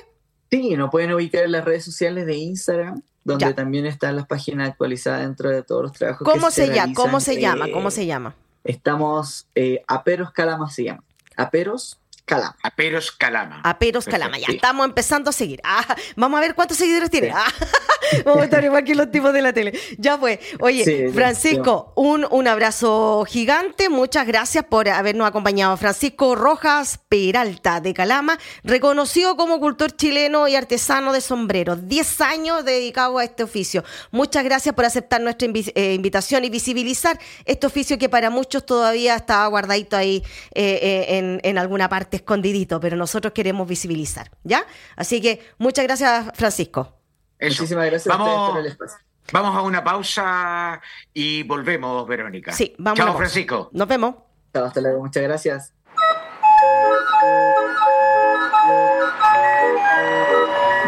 Sí, 0.49 0.75
nos 0.77 0.89
pueden 0.91 1.11
ubicar 1.13 1.43
en 1.43 1.51
las 1.51 1.65
redes 1.65 1.83
sociales 1.83 2.25
de 2.25 2.35
Instagram, 2.35 3.01
donde 3.25 3.45
Ya. 3.47 3.55
también 3.55 3.85
están 3.85 4.15
las 4.15 4.27
páginas 4.27 4.69
actualizadas 4.69 5.21
dentro 5.21 5.49
de 5.49 5.63
todos 5.63 5.81
los 5.83 5.91
trabajos. 5.91 6.25
¿Cómo 6.25 6.47
que 6.47 6.53
se, 6.53 6.73
llama? 6.73 6.93
¿Cómo 6.93 7.19
se 7.19 7.33
eh, 7.33 7.41
llama? 7.41 7.65
¿Cómo 7.73 7.91
se 7.91 8.05
llama? 8.05 8.35
Estamos, 8.63 9.47
eh, 9.55 9.83
Aperos 9.87 10.31
Calama 10.31 10.69
se 10.69 10.85
llama. 10.85 11.03
Aperos 11.35 11.99
Calama. 12.25 12.55
Aperos 12.63 13.11
Calama. 13.11 13.61
Aperos 13.63 14.05
Calama, 14.05 14.37
ya 14.39 14.47
sí. 14.47 14.55
estamos 14.55 14.85
empezando 14.85 15.29
a 15.29 15.33
seguir. 15.33 15.61
Ah, 15.63 15.95
vamos 16.15 16.37
a 16.39 16.41
ver 16.41 16.55
cuántos 16.55 16.77
seguidores 16.77 17.11
tiene. 17.11 17.31
Ah, 17.31 17.45
vamos 18.25 18.41
a 18.41 18.45
estar 18.45 18.63
igual 18.63 18.83
que 18.83 18.95
los 18.95 19.11
tipos 19.11 19.31
de 19.31 19.41
la 19.43 19.53
tele. 19.53 19.79
Ya 19.99 20.17
fue. 20.17 20.39
Oye, 20.59 20.83
Sí, 20.83 21.07
Francisco, 21.13 21.93
un, 21.95 22.25
un 22.29 22.47
abrazo 22.47 23.25
gigante. 23.27 23.89
Muchas 23.89 24.25
gracias 24.25 24.65
por 24.65 24.89
habernos 24.89 25.27
acompañado. 25.27 25.77
Francisco 25.77 26.33
Rojas 26.35 26.99
Peralta 27.09 27.79
de 27.79 27.93
Calama, 27.93 28.39
reconocido 28.63 29.37
como 29.37 29.59
cultor 29.59 29.91
chileno 29.95 30.47
y 30.47 30.55
artesano 30.55 31.13
de 31.13 31.21
sombreros. 31.21 31.87
Diez 31.87 32.21
años 32.21 32.65
dedicado 32.65 33.19
a 33.19 33.23
este 33.23 33.43
oficio. 33.43 33.83
Muchas 34.11 34.43
gracias 34.43 34.73
por 34.73 34.85
aceptar 34.85 35.21
nuestra 35.21 35.47
invi- 35.47 35.71
eh, 35.75 35.93
invitación 35.93 36.43
y 36.43 36.49
visibilizar 36.49 37.19
este 37.45 37.67
oficio 37.67 37.99
que 37.99 38.09
para 38.09 38.29
muchos 38.31 38.65
todavía 38.65 39.15
está 39.15 39.45
guardadito 39.47 39.95
ahí 39.95 40.23
eh, 40.55 40.79
eh, 40.81 41.17
en, 41.17 41.39
en 41.43 41.57
alguna 41.59 41.87
parte 41.87 42.14
escondidito, 42.15 42.79
pero 42.79 42.97
nosotros 42.97 43.33
queremos 43.33 43.67
visibilizar, 43.67 44.31
¿ya? 44.43 44.65
Así 44.95 45.21
que 45.21 45.41
muchas 45.57 45.85
gracias, 45.85 46.31
Francisco. 46.35 46.93
Muchísimas 47.39 47.85
gracias 47.85 48.17
vamos, 48.17 48.51
por 48.51 48.59
el 48.59 48.67
espacio. 48.67 48.97
Vamos 49.31 49.55
a 49.55 49.61
una 49.61 49.83
pausa 49.83 50.81
y 51.13 51.43
volvemos, 51.43 52.07
Verónica. 52.07 52.51
Sí, 52.51 52.75
vamos. 52.77 52.99
Chao, 52.99 53.17
Francisco. 53.17 53.69
Nos 53.73 53.87
vemos. 53.87 54.15
Chao, 54.53 54.65
hasta 54.65 54.81
luego. 54.81 55.01
Muchas 55.01 55.23
gracias. 55.23 55.73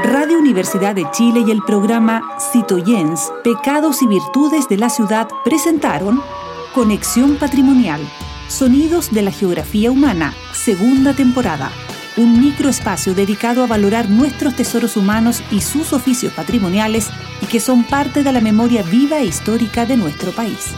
Radio 0.04 0.40
Universidad 0.40 0.96
de 0.96 1.10
Chile 1.12 1.44
y 1.46 1.52
el 1.52 1.62
programa 1.63 2.38
Citoyens, 2.52 3.32
Pecados 3.44 4.02
y 4.02 4.08
Virtudes 4.08 4.70
de 4.70 4.78
la 4.78 4.90
Ciudad 4.90 5.28
presentaron 5.44 6.22
Conexión 6.74 7.38
Patrimonial, 7.38 8.00
Sonidos 8.48 9.12
de 9.12 9.24
la 9.24 9.32
Geografía 9.32 9.92
Humana, 9.92 10.34
segunda 10.54 11.14
temporada. 11.14 11.70
Un 12.16 12.40
microespacio 12.40 13.14
dedicado 13.14 13.62
a 13.62 13.68
valorar 13.68 14.10
nuestros 14.10 14.56
tesoros 14.56 14.96
humanos 14.96 15.44
y 15.52 15.60
sus 15.60 15.92
oficios 15.92 16.32
patrimoniales 16.32 17.10
y 17.42 17.46
que 17.48 17.60
son 17.60 17.84
parte 17.84 18.24
de 18.24 18.32
la 18.32 18.40
memoria 18.40 18.84
viva 18.84 19.20
e 19.20 19.26
histórica 19.26 19.86
de 19.86 19.98
nuestro 19.98 20.32
país. 20.32 20.72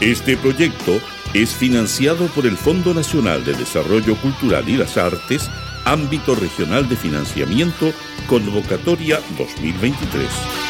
Este 0.00 0.36
proyecto 0.36 1.00
es 1.34 1.50
financiado 1.50 2.26
por 2.28 2.46
el 2.46 2.56
Fondo 2.56 2.94
Nacional 2.94 3.44
de 3.44 3.52
Desarrollo 3.52 4.14
Cultural 4.16 4.68
y 4.68 4.76
las 4.76 4.96
Artes, 4.96 5.50
ámbito 5.84 6.36
regional 6.36 6.88
de 6.88 6.96
financiamiento, 6.96 7.92
convocatoria 8.28 9.20
2023. 9.36 10.69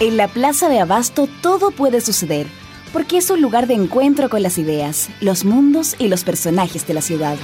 En 0.00 0.16
la 0.16 0.28
Plaza 0.28 0.70
de 0.70 0.80
Abasto 0.80 1.28
todo 1.42 1.72
puede 1.72 2.00
suceder, 2.00 2.46
porque 2.90 3.18
es 3.18 3.28
un 3.28 3.42
lugar 3.42 3.66
de 3.66 3.74
encuentro 3.74 4.30
con 4.30 4.42
las 4.42 4.56
ideas, 4.56 5.10
los 5.20 5.44
mundos 5.44 5.94
y 5.98 6.08
los 6.08 6.24
personajes 6.24 6.86
de 6.86 6.94
la 6.94 7.02
ciudad. 7.02 7.36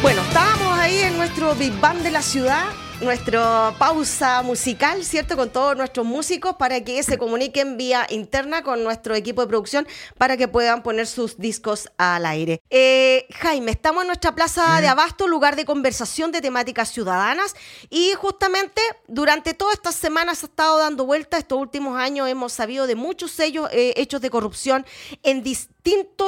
Bueno, 0.00 0.22
estábamos 0.22 0.78
ahí 0.78 1.00
en 1.00 1.18
nuestro 1.18 1.54
Big 1.54 1.78
Bang 1.80 1.98
de 1.98 2.12
la 2.12 2.22
ciudad 2.22 2.64
nuestra 3.00 3.74
pausa 3.78 4.42
musical, 4.42 5.04
¿cierto? 5.04 5.36
Con 5.36 5.50
todos 5.50 5.76
nuestros 5.76 6.04
músicos 6.04 6.56
para 6.56 6.82
que 6.82 7.02
se 7.02 7.16
comuniquen 7.16 7.76
vía 7.76 8.06
interna 8.10 8.62
con 8.62 8.82
nuestro 8.82 9.14
equipo 9.14 9.40
de 9.40 9.46
producción 9.46 9.86
para 10.16 10.36
que 10.36 10.48
puedan 10.48 10.82
poner 10.82 11.06
sus 11.06 11.38
discos 11.38 11.88
al 11.96 12.26
aire. 12.26 12.60
Eh, 12.70 13.26
Jaime, 13.34 13.70
estamos 13.70 14.02
en 14.02 14.08
nuestra 14.08 14.34
plaza 14.34 14.80
de 14.80 14.88
Abasto, 14.88 15.28
lugar 15.28 15.54
de 15.54 15.64
conversación 15.64 16.32
de 16.32 16.40
temáticas 16.40 16.90
ciudadanas 16.90 17.54
y 17.88 18.12
justamente 18.14 18.82
durante 19.06 19.54
todas 19.54 19.74
estas 19.74 19.94
semanas 19.94 20.42
ha 20.42 20.46
estado 20.46 20.78
dando 20.78 21.06
vuelta. 21.06 21.38
Estos 21.38 21.58
últimos 21.58 21.98
años 21.98 22.28
hemos 22.28 22.52
sabido 22.52 22.86
de 22.86 22.96
muchos 22.96 23.30
sellos, 23.30 23.68
eh, 23.72 23.94
hechos 23.96 24.20
de 24.20 24.30
corrupción 24.30 24.84
en 25.22 25.42
distintos 25.42 25.77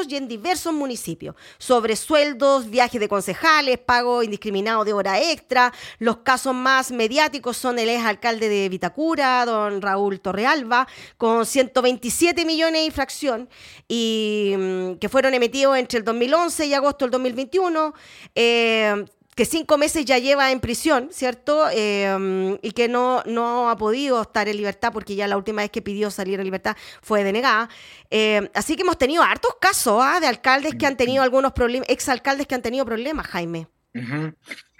y 0.08 0.16
en 0.16 0.28
diversos 0.28 0.72
municipios, 0.72 1.34
sobre 1.58 1.96
sueldos, 1.96 2.70
viajes 2.70 3.00
de 3.00 3.08
concejales, 3.08 3.78
pago 3.78 4.22
indiscriminado 4.22 4.84
de 4.84 4.92
hora 4.92 5.20
extra, 5.20 5.72
los 5.98 6.18
casos 6.18 6.54
más 6.54 6.90
mediáticos 6.90 7.56
son 7.56 7.78
el 7.78 7.88
ex 7.88 8.04
alcalde 8.04 8.48
de 8.48 8.68
Vitacura, 8.68 9.44
don 9.44 9.82
Raúl 9.82 10.20
Torrealba, 10.20 10.88
con 11.18 11.44
127 11.44 12.44
millones 12.44 12.80
de 12.80 12.86
infracción 12.86 13.48
y 13.88 14.54
mm, 14.56 14.94
que 14.94 15.08
fueron 15.08 15.34
emitidos 15.34 15.76
entre 15.76 15.98
el 15.98 16.04
2011 16.04 16.66
y 16.66 16.74
agosto 16.74 17.04
del 17.04 17.10
2021. 17.10 17.94
Eh, 18.34 19.04
que 19.34 19.44
cinco 19.44 19.78
meses 19.78 20.04
ya 20.04 20.18
lleva 20.18 20.50
en 20.50 20.60
prisión, 20.60 21.08
¿cierto? 21.12 21.66
Mm, 21.66 22.54
y 22.62 22.72
que 22.72 22.88
no, 22.88 23.22
no 23.26 23.70
ha 23.70 23.76
podido 23.76 24.22
estar 24.22 24.48
en 24.48 24.56
libertad 24.56 24.92
porque 24.92 25.14
ya 25.14 25.28
la 25.28 25.36
última 25.36 25.62
vez 25.62 25.70
que 25.70 25.82
pidió 25.82 26.10
salir 26.10 26.38
en 26.38 26.44
libertad 26.44 26.76
fue 27.00 27.24
denegada. 27.24 27.68
Eh, 28.10 28.50
así 28.54 28.76
que 28.76 28.82
hemos 28.82 28.98
tenido 28.98 29.22
hartos 29.22 29.56
casos 29.60 30.00
¿ah? 30.02 30.20
de 30.20 30.26
alcaldes 30.26 30.74
que 30.74 30.86
han 30.86 30.96
tenido 30.96 31.22
algunos 31.22 31.52
problemas, 31.52 31.88
exalcaldes 31.88 32.46
que 32.46 32.54
han 32.54 32.62
tenido 32.62 32.84
problemas, 32.84 33.26
Jaime. 33.28 33.68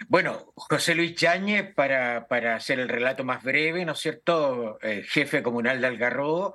Bueno, 0.07 0.53
José 0.55 0.95
Luis 0.95 1.15
Yáñez, 1.15 1.73
para, 1.73 2.27
para, 2.27 2.55
hacer 2.55 2.79
el 2.79 2.87
relato 2.87 3.23
más 3.23 3.43
breve, 3.43 3.83
¿no 3.83 3.91
es 3.91 3.99
cierto? 3.99 4.79
Eh, 4.81 5.03
jefe 5.05 5.43
comunal 5.43 5.81
de 5.81 5.87
Algarrobo, 5.87 6.53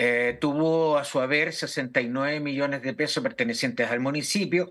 eh, 0.00 0.38
tuvo 0.40 0.96
a 0.96 1.02
su 1.02 1.18
haber 1.18 1.52
69 1.52 2.38
millones 2.38 2.82
de 2.82 2.94
pesos 2.94 3.20
pertenecientes 3.20 3.90
al 3.90 3.98
municipio 3.98 4.70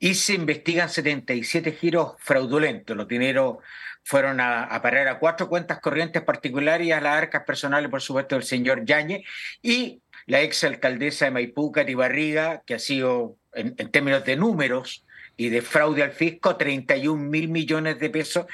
y 0.00 0.14
se 0.14 0.34
investigan 0.34 0.90
77 0.90 1.70
giros 1.72 2.14
fraudulentos. 2.18 2.96
Los 2.96 3.06
dineros 3.06 3.58
fueron 4.02 4.40
a, 4.40 4.68
parar 4.82 5.06
a 5.06 5.20
cuatro 5.20 5.48
cuentas 5.48 5.78
corrientes 5.78 6.22
particulares 6.22 6.88
y 6.88 6.90
a 6.90 7.00
las 7.00 7.16
arcas 7.16 7.44
personales, 7.44 7.88
por 7.88 8.02
supuesto, 8.02 8.34
del 8.34 8.42
señor 8.42 8.84
Yáñez 8.84 9.22
y 9.62 10.02
la 10.26 10.42
ex 10.42 10.64
alcaldesa 10.64 11.26
de 11.26 11.30
Maipú, 11.30 11.70
Cati 11.70 11.94
Barriga, 11.94 12.64
que 12.66 12.74
ha 12.74 12.80
sido, 12.80 13.36
en 13.52 13.76
términos 13.92 14.24
de 14.24 14.34
números, 14.34 15.04
y 15.36 15.48
de 15.48 15.62
fraude 15.62 16.02
al 16.02 16.12
fisco 16.12 16.56
31 16.56 17.22
mil 17.22 17.48
millones 17.48 17.98
de 17.98 18.10
pesos. 18.10 18.46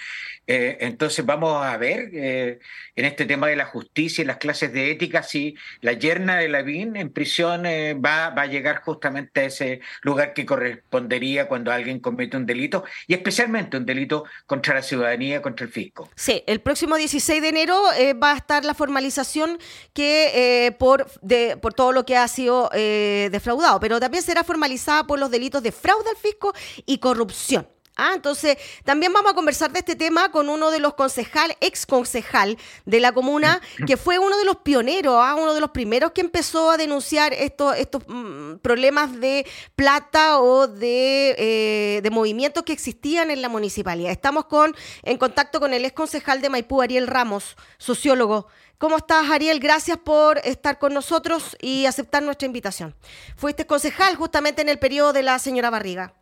Eh, 0.53 0.79
entonces 0.81 1.25
vamos 1.25 1.65
a 1.65 1.77
ver 1.77 2.11
eh, 2.13 2.59
en 2.97 3.05
este 3.05 3.25
tema 3.25 3.47
de 3.47 3.55
la 3.55 3.67
justicia 3.67 4.23
y 4.23 4.25
las 4.25 4.39
clases 4.39 4.73
de 4.73 4.91
ética 4.91 5.23
si 5.23 5.55
la 5.81 5.93
yerna 5.93 6.39
de 6.39 6.49
Lavín 6.49 6.97
en 6.97 7.13
prisión 7.13 7.67
eh, 7.67 7.95
va, 7.95 8.31
va, 8.31 8.43
a 8.43 8.47
llegar 8.47 8.83
justamente 8.83 9.43
a 9.43 9.45
ese 9.45 9.81
lugar 10.03 10.35
que 10.35 10.45
correspondería 10.45 11.47
cuando 11.47 11.71
alguien 11.71 12.01
comete 12.01 12.37
un 12.37 12.47
delito 12.47 12.83
y 13.07 13.15
especialmente 13.15 13.77
un 13.77 13.87
delito 13.87 14.25
contra 14.47 14.75
la 14.75 14.83
ciudadanía, 14.83 15.41
contra 15.41 15.67
el 15.67 15.73
fisco. 15.73 16.11
Sí, 16.17 16.43
el 16.49 16.61
próximo 16.61 16.97
16 16.97 17.43
de 17.43 17.49
enero 17.49 17.81
va 18.21 18.33
a 18.33 18.37
estar 18.37 18.65
la 18.65 18.75
formalización 18.75 19.57
que 19.93 20.75
por, 20.81 21.09
de, 21.21 21.59
por 21.59 21.75
todo 21.75 21.93
lo 21.93 22.05
que 22.05 22.17
ha 22.17 22.27
sido 22.27 22.71
defraudado, 22.73 23.79
pero 23.79 24.01
también 24.01 24.25
será 24.25 24.43
formalizada 24.43 25.05
por 25.05 25.21
los 25.21 25.31
delitos 25.31 25.63
de 25.63 25.71
fraude 25.71 26.11
al 26.11 26.17
fisco 26.17 26.53
y 26.87 26.99
corrupción. 26.99 27.69
Ah, 27.97 28.13
entonces, 28.15 28.57
también 28.85 29.13
vamos 29.13 29.33
a 29.33 29.35
conversar 29.35 29.73
de 29.73 29.81
este 29.81 29.95
tema 29.95 30.31
con 30.31 30.49
uno 30.49 30.71
de 30.71 30.79
los 30.79 30.95
concejal, 30.95 31.55
ex 31.61 31.85
concejal 31.85 32.57
de 32.87 33.01
la 33.01 33.13
comuna, 33.13 33.61
que 33.87 33.97
fue 33.97 34.19
uno 34.19 34.39
de 34.39 34.45
los 34.45 34.57
pioneros, 34.57 35.17
¿ah? 35.19 35.35
uno 35.35 35.53
de 35.53 35.61
los 35.61 35.71
primeros 35.71 36.13
que 36.13 36.23
empezó 36.23 36.71
a 36.71 36.77
denunciar 36.77 37.35
estos, 37.35 37.77
estos 37.77 38.03
mm, 38.07 38.57
problemas 38.63 39.21
de 39.21 39.47
plata 39.77 40.41
o 40.41 40.67
de, 40.67 41.35
eh, 41.37 42.01
de, 42.03 42.11
movimientos 42.11 42.63
que 42.63 42.73
existían 42.73 43.31
en 43.31 43.43
la 43.43 43.49
municipalidad. 43.49 44.13
Estamos 44.13 44.47
con, 44.47 44.75
en 45.03 45.19
contacto 45.19 45.61
con 45.61 45.75
el 45.75 45.85
ex 45.85 45.93
concejal 45.93 46.41
de 46.41 46.49
Maipú, 46.49 46.81
Ariel 46.81 47.07
Ramos, 47.07 47.57
sociólogo. 47.77 48.47
¿Cómo 48.79 48.97
estás, 48.97 49.29
Ariel? 49.29 49.61
Gracias 49.61 49.99
por 49.99 50.39
estar 50.39 50.79
con 50.79 50.95
nosotros 50.95 51.55
y 51.61 51.85
aceptar 51.85 52.23
nuestra 52.23 52.47
invitación. 52.47 52.95
Fuiste 53.37 53.67
concejal 53.67 54.17
justamente 54.17 54.63
en 54.63 54.71
el 54.71 54.79
periodo 54.79 55.13
de 55.13 55.23
la 55.23 55.39
señora 55.39 55.69
Barriga. 55.69 56.15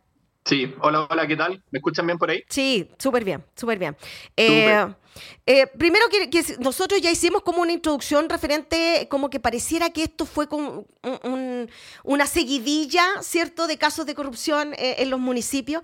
Sí, 0.49 0.73
hola, 0.81 1.07
hola, 1.07 1.27
¿qué 1.27 1.37
tal? 1.37 1.61
¿Me 1.69 1.77
escuchan 1.77 2.07
bien 2.07 2.17
por 2.17 2.31
ahí? 2.31 2.43
Sí, 2.49 2.89
súper 2.97 3.23
bien, 3.23 3.45
súper 3.55 3.77
bien. 3.77 3.95
Eh, 4.35 4.83
eh, 5.45 5.67
primero 5.67 6.05
que, 6.09 6.57
nosotros 6.57 6.99
ya 6.99 7.11
hicimos 7.11 7.43
como 7.43 7.61
una 7.61 7.71
introducción 7.71 8.27
referente, 8.27 9.05
como 9.11 9.29
que 9.29 9.39
pareciera 9.39 9.91
que 9.91 10.01
esto 10.01 10.25
fue 10.25 10.47
como 10.47 10.87
una 12.03 12.25
seguidilla, 12.25 13.21
¿cierto?, 13.21 13.67
de 13.67 13.77
casos 13.77 14.07
de 14.07 14.15
corrupción 14.15 14.73
eh, 14.73 14.95
en 14.97 15.11
los 15.11 15.19
municipios. 15.19 15.83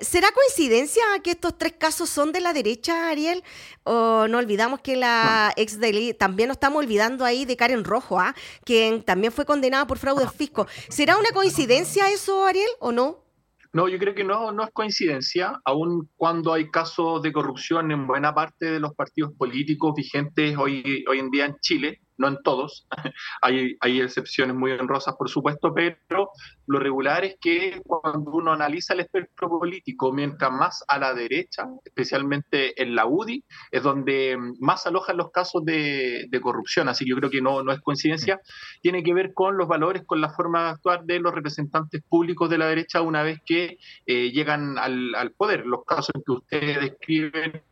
¿Será 0.00 0.28
coincidencia 0.32 1.02
que 1.22 1.32
estos 1.32 1.58
tres 1.58 1.74
casos 1.74 2.08
son 2.08 2.32
de 2.32 2.40
la 2.40 2.54
derecha, 2.54 3.10
Ariel? 3.10 3.44
¿O 3.84 4.26
no 4.30 4.38
olvidamos 4.38 4.80
que 4.80 4.96
la 4.96 5.52
ex 5.56 5.78
de 5.78 6.14
también 6.14 6.48
nos 6.48 6.54
estamos 6.54 6.78
olvidando 6.82 7.26
ahí 7.26 7.44
de 7.44 7.54
Karen 7.54 7.84
Rojo, 7.84 8.18
¿ah? 8.18 8.34
quien 8.64 9.02
también 9.02 9.30
fue 9.30 9.44
condenada 9.44 9.86
por 9.86 9.98
fraude 9.98 10.26
fisco? 10.34 10.66
¿Será 10.88 11.18
una 11.18 11.32
coincidencia 11.32 12.10
eso, 12.10 12.46
Ariel, 12.46 12.70
o 12.78 12.92
no? 12.92 13.29
No, 13.72 13.88
yo 13.88 13.98
creo 13.98 14.14
que 14.14 14.24
no, 14.24 14.50
no 14.50 14.64
es 14.64 14.70
coincidencia, 14.72 15.60
aun 15.64 16.10
cuando 16.16 16.52
hay 16.52 16.70
casos 16.70 17.22
de 17.22 17.32
corrupción 17.32 17.92
en 17.92 18.06
buena 18.06 18.34
parte 18.34 18.66
de 18.66 18.80
los 18.80 18.94
partidos 18.94 19.32
políticos 19.38 19.94
vigentes 19.94 20.56
hoy, 20.58 21.04
hoy 21.08 21.18
en 21.20 21.30
día 21.30 21.46
en 21.46 21.56
Chile, 21.60 22.00
no 22.20 22.28
en 22.28 22.38
todos, 22.44 22.86
hay, 23.42 23.76
hay 23.80 24.00
excepciones 24.02 24.54
muy 24.54 24.72
honrosas, 24.72 25.16
por 25.16 25.30
supuesto, 25.30 25.72
pero 25.74 26.30
lo 26.66 26.78
regular 26.78 27.24
es 27.24 27.36
que 27.40 27.80
cuando 27.86 28.30
uno 28.30 28.52
analiza 28.52 28.92
el 28.92 29.00
espectro 29.00 29.48
político, 29.48 30.12
mientras 30.12 30.52
más 30.52 30.84
a 30.86 30.98
la 30.98 31.14
derecha, 31.14 31.66
especialmente 31.82 32.80
en 32.80 32.94
la 32.94 33.06
UDI, 33.06 33.42
es 33.70 33.82
donde 33.82 34.36
más 34.60 34.86
alojan 34.86 35.16
los 35.16 35.30
casos 35.30 35.64
de, 35.64 36.28
corrupción. 36.42 36.88
Así 36.88 37.04
que 37.04 37.10
yo 37.10 37.16
creo 37.16 37.30
que 37.30 37.42
no, 37.42 37.62
no 37.62 37.72
es 37.72 37.80
coincidencia, 37.80 38.40
tiene 38.82 39.02
que 39.02 39.14
ver 39.14 39.32
con 39.32 39.56
los 39.56 39.66
valores, 39.66 40.02
con 40.04 40.20
la 40.20 40.30
forma 40.30 40.64
de 40.64 40.70
actuar 40.70 41.04
de 41.04 41.20
los 41.20 41.34
representantes 41.34 42.02
públicos 42.08 42.50
de 42.50 42.58
la 42.58 42.66
derecha 42.66 43.00
una 43.00 43.22
vez 43.22 43.40
que 43.44 43.78
eh, 44.06 44.30
llegan 44.30 44.78
al, 44.78 45.14
al 45.14 45.32
poder. 45.32 45.64
Los 45.64 45.84
casos 45.86 46.12
que 46.24 46.32
ustedes 46.32 46.80
describen 46.80 47.62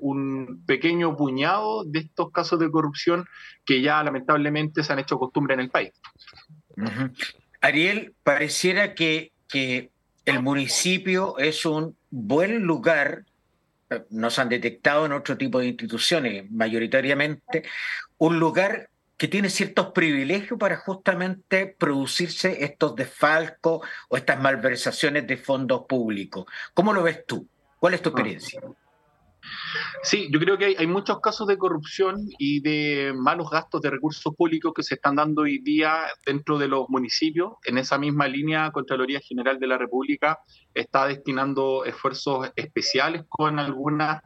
un 0.00 0.62
pequeño 0.66 1.16
puñado 1.16 1.84
de 1.84 2.00
estos 2.00 2.30
casos 2.32 2.58
de 2.58 2.70
corrupción 2.70 3.26
que 3.64 3.82
ya 3.82 4.02
lamentablemente 4.02 4.82
se 4.82 4.92
han 4.92 4.98
hecho 4.98 5.18
costumbre 5.18 5.54
en 5.54 5.60
el 5.60 5.70
país. 5.70 5.92
Ariel, 7.60 8.14
pareciera 8.22 8.94
que, 8.94 9.32
que 9.48 9.90
el 10.24 10.42
municipio 10.42 11.38
es 11.38 11.64
un 11.66 11.96
buen 12.10 12.62
lugar 12.62 13.24
no 14.10 14.30
se 14.30 14.40
han 14.40 14.48
detectado 14.48 15.06
en 15.06 15.12
otro 15.12 15.36
tipo 15.36 15.58
de 15.58 15.66
instituciones, 15.66 16.50
mayoritariamente, 16.50 17.64
un 18.18 18.38
lugar 18.38 18.88
que 19.16 19.28
tiene 19.28 19.50
ciertos 19.50 19.92
privilegios 19.92 20.58
para 20.58 20.76
justamente 20.76 21.66
producirse 21.78 22.64
estos 22.64 22.96
desfalcos 22.96 23.86
o 24.08 24.16
estas 24.16 24.40
malversaciones 24.40 25.26
de 25.26 25.36
fondos 25.36 25.84
públicos. 25.88 26.46
¿Cómo 26.72 26.92
lo 26.92 27.02
ves 27.02 27.24
tú? 27.26 27.46
¿Cuál 27.78 27.94
es 27.94 28.02
tu 28.02 28.08
ah. 28.08 28.12
experiencia? 28.12 28.60
Sí, 30.02 30.28
yo 30.30 30.38
creo 30.38 30.58
que 30.58 30.76
hay, 30.78 30.86
muchos 30.86 31.20
casos 31.20 31.46
de 31.46 31.56
corrupción 31.56 32.28
y 32.38 32.60
de 32.60 33.12
malos 33.16 33.50
gastos 33.50 33.80
de 33.80 33.90
recursos 33.90 34.34
públicos 34.34 34.72
que 34.74 34.82
se 34.82 34.94
están 34.94 35.16
dando 35.16 35.42
hoy 35.42 35.58
día 35.58 36.06
dentro 36.26 36.58
de 36.58 36.68
los 36.68 36.88
municipios. 36.88 37.54
En 37.64 37.78
esa 37.78 37.98
misma 37.98 38.28
línea, 38.28 38.70
Contraloría 38.70 39.20
General 39.20 39.58
de 39.58 39.66
la 39.66 39.78
República 39.78 40.38
está 40.74 41.06
destinando 41.06 41.84
esfuerzos 41.84 42.50
especiales 42.56 43.24
con 43.28 43.58
algunas 43.58 44.22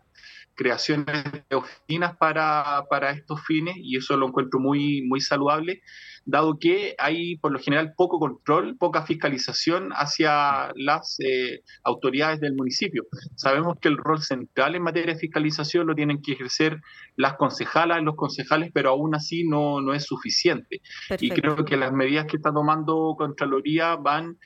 creaciones 0.59 1.25
de 1.49 1.57
oficinas 1.57 2.17
para, 2.17 2.85
para 2.91 3.13
estos 3.13 3.41
fines 3.47 3.77
y 3.79 3.97
eso 3.97 4.17
lo 4.17 4.27
encuentro 4.27 4.59
muy, 4.59 5.03
muy 5.03 5.21
saludable 5.21 5.83
dado 6.29 6.59
que 6.59 6.95
hay 6.99 7.37
por 7.37 7.53
lo 7.53 7.59
general 7.59 7.95
poco 7.97 8.19
control, 8.19 8.77
poca 8.77 9.07
fiscalización 9.07 9.93
hacia 9.93 10.71
las 10.77 11.17
eh, 11.21 11.63
autoridades 11.85 12.39
del 12.41 12.55
municipio. 12.55 13.07
Sabemos 13.35 13.79
que 13.81 13.89
el 13.89 13.97
rol 13.97 14.21
central 14.21 14.75
en 14.75 14.83
materia 14.83 15.15
de 15.15 15.21
fiscalización 15.21 15.87
lo 15.87 15.95
tienen 15.95 16.21
que 16.21 16.33
ejercer 16.33 16.83
las 17.17 17.35
concejalas, 17.37 18.03
los 18.03 18.15
concejales, 18.15 18.71
pero 18.75 18.91
aún 18.91 19.15
así 19.15 19.45
no, 19.45 19.81
no 19.81 19.95
es 19.95 20.05
suficiente. 20.05 20.83
Y 21.19 21.31
creo 21.31 21.65
que 21.65 21.79
las 21.79 21.93
medidas 21.93 22.27
que 22.27 22.37
está 22.37 22.53
tomando 22.53 23.15
Contraloría 23.17 23.97
van 23.97 24.37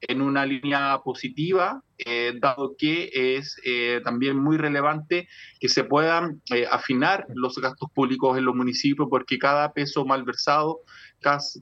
en 0.00 0.22
una 0.22 0.46
línea 0.46 1.00
positiva, 1.04 1.82
eh, 1.98 2.32
dado 2.40 2.74
que 2.78 3.10
es 3.12 3.56
eh, 3.64 4.00
también 4.04 4.38
muy 4.38 4.56
relevante 4.56 5.28
que 5.58 5.68
se 5.68 5.84
puedan 5.84 6.40
afinar 6.70 7.26
los 7.34 7.58
gastos 7.58 7.90
públicos 7.92 8.38
en 8.38 8.44
los 8.44 8.54
municipios, 8.54 9.08
porque 9.10 9.38
cada 9.38 9.72
peso 9.72 10.04
malversado 10.04 10.80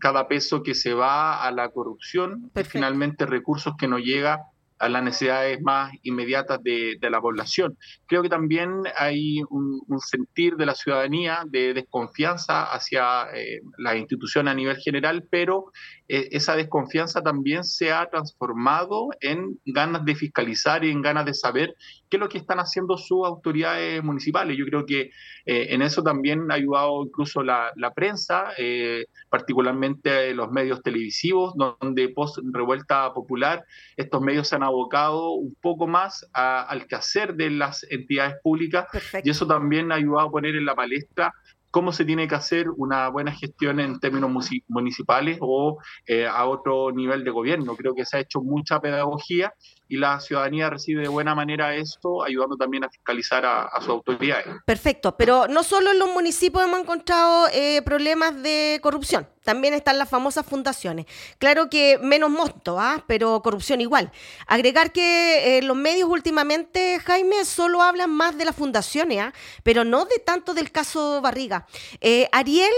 cada 0.00 0.28
peso 0.28 0.62
que 0.62 0.74
se 0.74 0.92
va 0.92 1.42
a 1.42 1.50
la 1.50 1.70
corrupción 1.70 2.50
finalmente 2.68 3.24
recursos 3.24 3.74
que 3.78 3.88
no 3.88 3.98
llega 3.98 4.42
a 4.78 4.88
las 4.88 5.02
necesidades 5.02 5.60
más 5.62 5.92
inmediatas 6.02 6.62
de, 6.62 6.98
la 7.00 7.20
población. 7.20 7.78
Creo 8.06 8.22
que 8.22 8.28
también 8.28 8.82
hay 8.96 9.40
un, 9.48 9.80
sentir 10.00 10.56
de 10.56 10.66
la 10.66 10.74
ciudadanía 10.74 11.44
de 11.46 11.72
desconfianza 11.72 12.64
hacia 12.64 13.28
eh, 13.34 13.60
la 13.78 13.96
institución 13.96 14.48
a 14.48 14.54
nivel 14.54 14.76
general, 14.76 15.26
pero 15.30 15.72
eh, 16.08 16.28
esa 16.32 16.54
desconfianza 16.54 17.20
también 17.20 17.64
se 17.64 17.92
ha 17.92 18.08
transformado 18.08 19.08
en 19.20 19.58
ganas 19.64 20.04
de 20.04 20.14
fiscalizar 20.14 20.84
y 20.84 20.90
en 20.90 21.02
ganas 21.02 21.26
de 21.26 21.34
saber 21.34 21.74
qué 22.08 22.16
es 22.16 22.20
lo 22.20 22.28
que 22.28 22.38
están 22.38 22.58
haciendo 22.58 22.96
sus 22.96 23.26
autoridades 23.26 24.02
municipales. 24.04 24.56
Yo 24.56 24.66
creo 24.66 24.86
que 24.86 25.10
eh, 25.46 25.66
en 25.70 25.82
eso 25.82 26.02
también 26.02 26.50
ha 26.50 26.54
ayudado 26.54 27.04
incluso 27.04 27.42
la, 27.42 27.72
prensa, 27.94 28.52
eh, 28.58 29.06
particularmente 29.30 30.34
los 30.34 30.50
medios 30.50 30.82
televisivos, 30.82 31.54
donde 31.56 32.08
post 32.10 32.38
revuelta 32.52 33.12
popular 33.12 33.64
estos 33.96 34.20
medios 34.20 34.48
se 34.48 34.56
han 34.56 34.62
abocado 34.62 35.30
un 35.30 35.56
poco 35.60 35.86
más 35.86 36.26
al 36.32 36.86
quehacer 36.86 37.34
de 37.34 37.50
las 37.50 37.84
entidades 37.90 38.36
públicas 38.42 38.86
y 39.24 39.30
eso 39.30 39.46
también 39.46 39.90
ha 39.90 39.96
ayudado 39.96 40.28
a 40.28 40.30
poner 40.30 40.54
en 40.54 40.64
la 40.64 40.74
palestra 40.74 41.32
cómo 41.76 41.92
se 41.92 42.06
tiene 42.06 42.26
que 42.26 42.34
hacer 42.34 42.70
una 42.70 43.10
buena 43.10 43.32
gestión 43.32 43.80
en 43.80 44.00
términos 44.00 44.30
municipales 44.66 45.36
o 45.42 45.76
eh, 46.06 46.26
a 46.26 46.46
otro 46.46 46.90
nivel 46.90 47.22
de 47.22 47.30
gobierno. 47.30 47.76
Creo 47.76 47.94
que 47.94 48.06
se 48.06 48.16
ha 48.16 48.20
hecho 48.20 48.40
mucha 48.40 48.80
pedagogía 48.80 49.52
y 49.88 49.96
la 49.96 50.20
ciudadanía 50.20 50.68
recibe 50.68 51.02
de 51.02 51.08
buena 51.08 51.34
manera 51.34 51.74
esto, 51.74 52.24
ayudando 52.24 52.56
también 52.56 52.84
a 52.84 52.88
fiscalizar 52.88 53.44
a, 53.44 53.70
sus 53.80 53.90
autoridades. 53.90 54.46
Perfecto, 54.64 55.16
pero 55.16 55.46
no 55.48 55.62
solo 55.62 55.92
en 55.92 55.98
los 55.98 56.12
municipios 56.12 56.64
hemos 56.64 56.80
encontrado 56.80 57.46
eh, 57.52 57.82
problemas 57.82 58.42
de 58.42 58.80
corrupción, 58.82 59.28
también 59.44 59.74
están 59.74 59.98
las 59.98 60.08
famosas 60.08 60.44
fundaciones. 60.44 61.06
Claro 61.38 61.70
que 61.70 61.98
menos 62.02 62.30
monto, 62.30 62.80
¿ah? 62.80 63.04
pero 63.06 63.40
corrupción 63.42 63.80
igual. 63.80 64.10
Agregar 64.48 64.90
que 64.90 65.58
eh, 65.58 65.62
los 65.62 65.76
medios 65.76 66.08
últimamente, 66.08 66.98
Jaime, 66.98 67.44
solo 67.44 67.80
hablan 67.80 68.10
más 68.10 68.36
de 68.36 68.44
las 68.44 68.56
fundaciones, 68.56 69.20
¿ah? 69.20 69.32
pero 69.62 69.84
no 69.84 70.04
de 70.04 70.18
tanto 70.18 70.52
del 70.52 70.72
caso 70.72 71.20
Barriga. 71.20 71.66
Eh, 72.00 72.28
Ariel, 72.32 72.72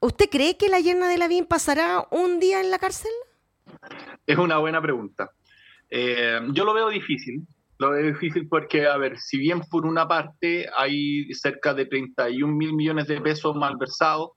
¿usted 0.00 0.30
cree 0.30 0.56
que 0.56 0.70
la 0.70 0.80
yerna 0.80 1.08
de 1.08 1.18
la 1.18 1.26
Lavín 1.26 1.44
pasará 1.44 2.06
un 2.10 2.40
día 2.40 2.60
en 2.60 2.70
la 2.70 2.78
cárcel? 2.78 3.12
Es 4.26 4.38
una 4.38 4.58
buena 4.58 4.80
pregunta. 4.80 5.32
Eh, 5.90 6.40
yo 6.52 6.64
lo 6.64 6.72
veo 6.72 6.88
difícil, 6.88 7.46
lo 7.80 7.90
veo 7.90 8.12
difícil 8.12 8.46
porque, 8.46 8.86
a 8.86 8.98
ver, 8.98 9.18
si 9.18 9.38
bien 9.38 9.62
por 9.62 9.86
una 9.86 10.06
parte 10.06 10.66
hay 10.76 11.32
cerca 11.32 11.72
de 11.72 11.86
31 11.86 12.54
mil 12.54 12.74
millones 12.74 13.06
de 13.06 13.20
pesos 13.22 13.56
malversados, 13.56 14.32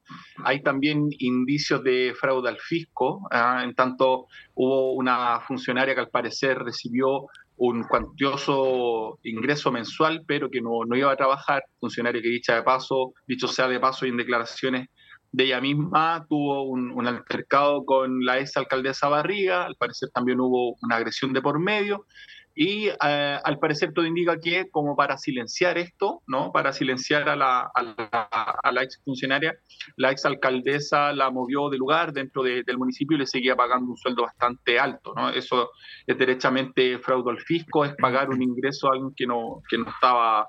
hay 0.45 0.63
también 0.63 1.09
indicios 1.19 1.83
de 1.83 2.15
fraude 2.17 2.49
al 2.49 2.57
fisco. 2.57 3.27
¿ah? 3.31 3.61
en 3.63 3.75
tanto, 3.75 4.27
hubo 4.55 4.93
una 4.93 5.41
funcionaria 5.41 5.93
que 5.93 5.99
al 5.99 6.09
parecer 6.09 6.57
recibió 6.59 7.27
un 7.57 7.83
cuantioso 7.83 9.19
ingreso 9.23 9.71
mensual, 9.71 10.23
pero 10.25 10.49
que 10.49 10.61
no, 10.61 10.85
no 10.85 10.95
iba 10.95 11.11
a 11.11 11.17
trabajar, 11.17 11.63
funcionaria 11.79 12.21
que 12.21 12.29
dicha 12.29 12.55
de 12.55 12.63
paso, 12.63 13.13
dicho 13.27 13.47
sea 13.47 13.67
de 13.67 13.79
paso 13.79 14.05
en 14.05 14.17
declaraciones 14.17 14.87
de 15.33 15.45
ella 15.45 15.59
misma 15.59 16.25
tuvo 16.29 16.63
un, 16.63 17.07
altercado 17.07 17.83
con 17.85 18.23
la 18.23 18.39
ex 18.39 18.55
alcaldesa 18.55 19.09
Barriga, 19.09 19.65
al 19.65 19.75
parecer 19.75 20.09
también 20.13 20.39
hubo 20.39 20.77
una 20.81 20.97
agresión 20.97 21.33
de 21.33 21.41
por 21.41 21.59
medio, 21.59 22.05
y 22.55 22.87
eh, 22.87 23.39
al 23.43 23.57
parecer 23.57 23.93
todo 23.93 24.05
indica 24.05 24.39
que 24.39 24.69
como 24.69 24.95
para 24.95 25.17
silenciar 25.17 25.79
esto, 25.79 26.21
¿no? 26.27 26.51
para 26.51 26.71
silenciar 26.71 27.27
a 27.27 27.35
la, 27.35 27.71
a 27.73 28.71
la, 28.71 28.83
ex 28.83 29.01
funcionaria, 29.03 29.57
la 29.97 30.11
ex 30.11 30.23
alcaldesa 30.23 31.13
la 31.13 31.31
movió 31.31 31.67
de 31.69 31.79
lugar 31.79 32.13
dentro 32.13 32.43
del 32.43 32.77
municipio 32.77 33.17
y 33.17 33.21
le 33.21 33.25
seguía 33.25 33.55
pagando 33.55 33.89
un 33.89 33.97
sueldo 33.97 34.21
bastante 34.21 34.77
alto. 34.77 35.15
¿no? 35.15 35.31
Eso 35.31 35.71
es 36.05 36.15
derechamente 36.15 36.99
fraude 36.99 37.31
al 37.31 37.39
fisco, 37.39 37.85
es 37.85 37.95
pagar 37.95 38.29
un 38.29 38.43
ingreso 38.43 38.87
a 38.87 38.93
alguien 38.93 39.15
que 39.15 39.25
no, 39.25 39.63
que 39.67 39.79
no 39.79 39.89
estaba 39.89 40.47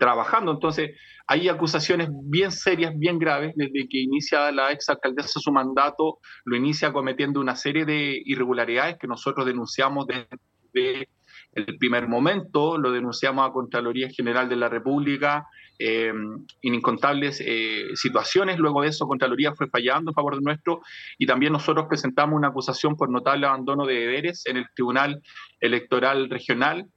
trabajando. 0.00 0.50
Entonces, 0.50 0.96
hay 1.30 1.48
acusaciones 1.48 2.08
bien 2.24 2.50
serias, 2.50 2.92
bien 2.98 3.16
graves, 3.20 3.52
desde 3.54 3.88
que 3.88 4.00
inicia 4.00 4.50
la 4.50 4.72
ex 4.72 4.88
alcaldesa 4.88 5.38
su 5.38 5.52
mandato, 5.52 6.18
lo 6.44 6.56
inicia 6.56 6.92
cometiendo 6.92 7.38
una 7.38 7.54
serie 7.54 7.84
de 7.84 8.20
irregularidades 8.24 8.98
que 8.98 9.06
nosotros 9.06 9.46
denunciamos 9.46 10.08
desde 10.08 11.08
el 11.52 11.78
primer 11.78 12.08
momento, 12.08 12.76
lo 12.78 12.90
denunciamos 12.90 13.48
a 13.48 13.52
Contraloría 13.52 14.08
General 14.10 14.48
de 14.48 14.56
la 14.56 14.68
República, 14.68 15.46
eh, 15.78 16.08
en 16.08 16.74
incontables 16.74 17.40
eh, 17.46 17.90
situaciones. 17.94 18.58
Luego 18.58 18.82
de 18.82 18.88
eso, 18.88 19.06
Contraloría 19.06 19.54
fue 19.54 19.68
fallando 19.68 20.10
en 20.10 20.14
favor 20.16 20.34
de 20.34 20.42
nuestro 20.42 20.80
y 21.16 21.26
también 21.26 21.52
nosotros 21.52 21.86
presentamos 21.88 22.36
una 22.36 22.48
acusación 22.48 22.96
por 22.96 23.08
notable 23.08 23.46
abandono 23.46 23.86
de 23.86 23.94
deberes 23.94 24.46
en 24.46 24.56
el 24.56 24.66
Tribunal 24.74 25.22
Electoral 25.60 26.28
Regional 26.28 26.88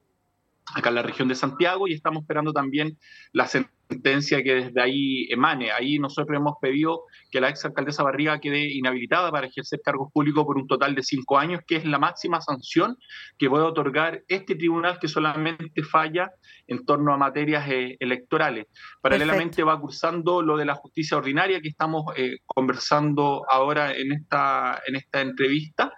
acá 0.73 0.89
en 0.89 0.95
la 0.95 1.01
región 1.03 1.27
de 1.27 1.35
Santiago 1.35 1.87
y 1.87 1.93
estamos 1.93 2.23
esperando 2.23 2.51
también 2.51 2.97
la 3.31 3.47
sentencia 3.47 3.82
que 4.01 4.55
desde 4.55 4.81
ahí 4.81 5.27
emane. 5.29 5.71
Ahí 5.71 5.99
nosotros 5.99 6.37
hemos 6.37 6.55
pedido 6.61 7.03
que 7.31 7.41
la 7.41 7.49
ex 7.49 7.65
alcaldesa 7.65 8.03
Barriga 8.03 8.39
quede 8.39 8.73
inhabilitada 8.73 9.31
para 9.31 9.47
ejercer 9.47 9.81
cargos 9.83 10.11
públicos 10.11 10.45
por 10.45 10.57
un 10.57 10.67
total 10.67 10.95
de 10.95 11.03
cinco 11.03 11.37
años, 11.37 11.61
que 11.67 11.77
es 11.77 11.85
la 11.85 11.99
máxima 11.99 12.41
sanción 12.41 12.97
que 13.37 13.49
puede 13.49 13.65
otorgar 13.65 14.21
este 14.27 14.55
tribunal 14.55 14.99
que 14.99 15.07
solamente 15.07 15.83
falla 15.83 16.31
en 16.67 16.85
torno 16.85 17.13
a 17.13 17.17
materias 17.17 17.67
eh, 17.69 17.97
electorales. 17.99 18.67
Paralelamente 19.01 19.63
va 19.63 19.79
cursando 19.79 20.41
lo 20.41 20.57
de 20.57 20.65
la 20.65 20.75
justicia 20.75 21.17
ordinaria 21.17 21.61
que 21.61 21.69
estamos 21.69 22.05
eh, 22.15 22.37
conversando 22.45 23.43
ahora 23.49 23.93
en 23.93 24.11
esta, 24.11 24.81
en 24.87 24.95
esta 24.95 25.21
entrevista 25.21 25.93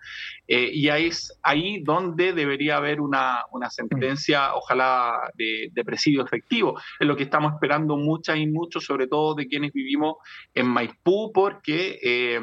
eh, 0.47 0.69
y 0.71 0.89
ahí 0.89 1.07
es 1.07 1.39
ahí 1.41 1.81
donde 1.83 2.33
debería 2.33 2.77
haber 2.77 3.01
una, 3.01 3.43
una 3.51 3.69
sentencia, 3.69 4.53
ojalá 4.53 5.31
de, 5.35 5.71
presidio 5.85 6.23
efectivo. 6.23 6.79
Es 6.99 7.07
lo 7.07 7.15
que 7.15 7.23
estamos 7.23 7.53
esperando 7.53 7.84
muchas 7.87 8.37
y 8.37 8.47
muchos, 8.47 8.85
sobre 8.85 9.07
todo 9.07 9.35
de 9.35 9.47
quienes 9.47 9.71
vivimos 9.71 10.15
en 10.53 10.67
Maipú, 10.67 11.31
porque 11.33 11.99
eh, 12.01 12.39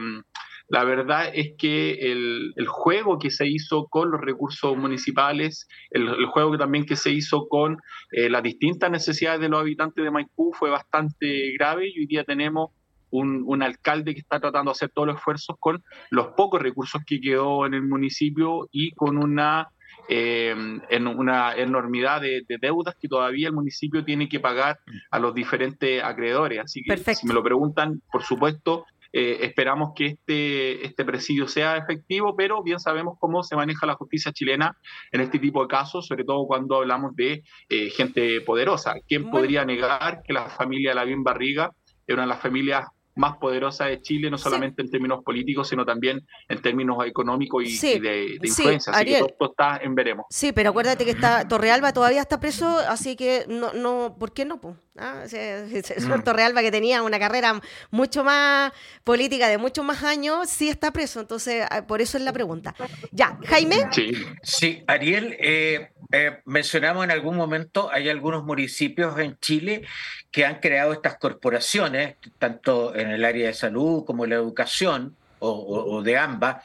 la 0.69 0.85
verdad 0.85 1.31
es 1.35 1.53
que 1.59 2.13
el, 2.13 2.55
juego 2.67 3.19
que 3.19 3.31
se 3.31 3.47
hizo 3.47 3.89
con 3.89 4.11
los 4.11 4.21
recursos 4.21 4.75
municipales, 4.77 5.69
el, 5.91 6.25
juego 6.27 6.53
que 6.53 6.59
también 6.59 6.87
que 6.87 6.97
se 6.97 7.11
hizo 7.11 7.47
con 7.49 7.77
eh, 8.11 8.31
las 8.31 8.43
distintas 8.43 8.91
necesidades 8.91 9.41
de 9.41 9.51
los 9.51 9.61
habitantes 9.61 10.03
de 10.03 10.11
Maipú 10.11 10.53
fue 10.55 10.71
bastante 10.71 11.53
grave 11.59 11.89
y 11.89 12.01
hoy 12.01 12.07
día 12.07 12.25
tenemos 12.25 12.71
un, 13.11 13.63
alcalde 13.63 14.15
que 14.15 14.21
está 14.21 14.41
tratando 14.41 14.71
de 14.71 14.73
hacer 14.73 14.91
todos 14.95 15.09
los 15.09 15.17
esfuerzos 15.17 15.57
con 15.61 15.83
los 16.11 16.29
pocos 16.29 16.63
recursos 16.63 17.03
que 17.07 17.21
quedó 17.21 17.67
en 17.67 17.75
el 17.75 17.83
municipio 17.83 18.69
y 18.73 18.93
con 18.93 19.19
una, 19.19 19.69
eh, 20.15 20.55
en 20.91 21.07
una 21.07 21.55
enormidad 21.55 22.21
de, 22.21 22.45
deudas 22.61 22.95
que 23.01 23.09
todavía 23.09 23.49
el 23.49 23.55
municipio 23.55 24.05
tiene 24.05 24.29
que 24.29 24.41
pagar 24.41 24.79
a 25.11 25.19
los 25.19 25.35
diferentes 25.35 26.05
acreedores. 26.05 26.61
Así 26.61 26.83
que 26.83 27.15
si 27.15 27.27
me 27.27 27.33
lo 27.33 27.43
preguntan, 27.43 28.03
por 28.13 28.23
supuesto, 28.23 28.85
eh, 29.11 29.39
esperamos 29.41 29.93
que 29.97 30.09
este, 30.09 30.85
este 30.85 31.07
presidio 31.07 31.49
sea 31.49 31.79
efectivo, 31.79 32.37
pero 32.37 32.63
bien 32.63 32.79
sabemos 32.79 33.17
cómo 33.19 33.43
se 33.43 33.57
maneja 33.57 33.87
la 33.87 33.95
justicia 33.95 34.33
chilena 34.33 34.77
en 35.13 35.23
este 35.23 35.39
tipo 35.39 35.63
de 35.63 35.69
casos, 35.69 36.07
sobre 36.07 36.25
todo 36.25 36.47
cuando 36.47 36.77
hablamos 36.77 37.17
de 37.17 37.43
eh, 37.71 37.89
gente 37.89 38.43
poderosa. 38.43 38.97
¿Quién 39.09 39.31
podría 39.31 39.65
negar 39.65 40.21
que 40.27 40.35
la 40.35 40.51
familia 40.51 40.93
Lavín 40.93 41.25
Barriga 41.25 41.71
es 42.07 42.13
una 42.13 42.25
de 42.25 42.29
las 42.29 42.41
familias 42.43 42.87
más 43.15 43.37
poderosa 43.37 43.87
de 43.87 44.01
Chile, 44.01 44.31
no 44.31 44.39
solamente 44.39 44.83
en 44.83 44.91
términos 44.91 45.23
políticos, 45.23 45.69
sino 45.69 45.85
también 45.85 46.27
en 46.49 46.63
términos 46.63 47.05
económicos 47.05 47.65
y, 47.65 47.99
de, 47.99 48.39
influencia. 48.43 48.93
así 48.93 49.05
que 49.05 49.21
todo, 49.39 49.51
está 49.51 49.79
en 49.79 49.95
veremos. 49.95 50.27
Sí, 50.31 50.53
pero 50.53 50.71
acuérdate 50.71 51.05
que 51.05 51.11
está 51.11 51.47
Torrealba 51.47 51.93
todavía 51.93 52.21
está 52.21 52.41
preso, 52.41 52.79
así 52.89 53.17
que 53.17 53.45
no, 53.49 53.73
no 53.73 54.17
¿por 54.19 54.33
qué 54.33 54.45
no? 54.45 54.61
¿Ah? 54.97 55.25
Mm. 55.33 56.23
Torrealba 56.23 56.61
que 56.61 56.71
tenía 56.71 57.03
una 57.03 57.19
carrera 57.19 57.61
mucho 57.91 58.25
más 58.25 58.73
política 59.05 59.49
de 59.49 59.59
muchos 59.59 59.85
más 59.85 60.03
años, 60.03 60.49
sí 60.49 60.69
está 60.69 60.91
preso, 60.91 61.21
entonces 61.21 61.67
ah, 61.71 61.87
por 61.87 62.01
eso 62.01 62.19
es 62.19 62.25
la 62.25 62.33
pregunta. 62.33 62.75
Ya, 63.11 63.39
Jaime. 63.47 63.89
Sí, 63.93 64.13
sí 64.43 64.85
Ariel, 64.87 65.37
eh, 65.39 65.91
eh, 66.13 66.41
mencionamos 66.45 67.05
en 67.05 67.11
algún 67.11 67.37
momento, 67.37 67.91
hay 67.91 68.09
algunos 68.09 68.45
municipios 68.45 69.19
en 69.19 69.39
Chile 69.39 69.87
que 70.31 70.45
han 70.45 70.61
creado 70.61 70.93
estas 70.93 71.19
corporaciones, 71.19 72.17
tanto 72.39 72.95
en 72.95 73.11
el 73.11 73.25
área 73.25 73.47
de 73.47 73.55
salud 73.55 74.05
como 74.05 74.25
en 74.25 74.31
la 74.31 74.37
educación, 74.37 75.17
o, 75.45 76.03
de 76.03 76.17
ambas. 76.17 76.65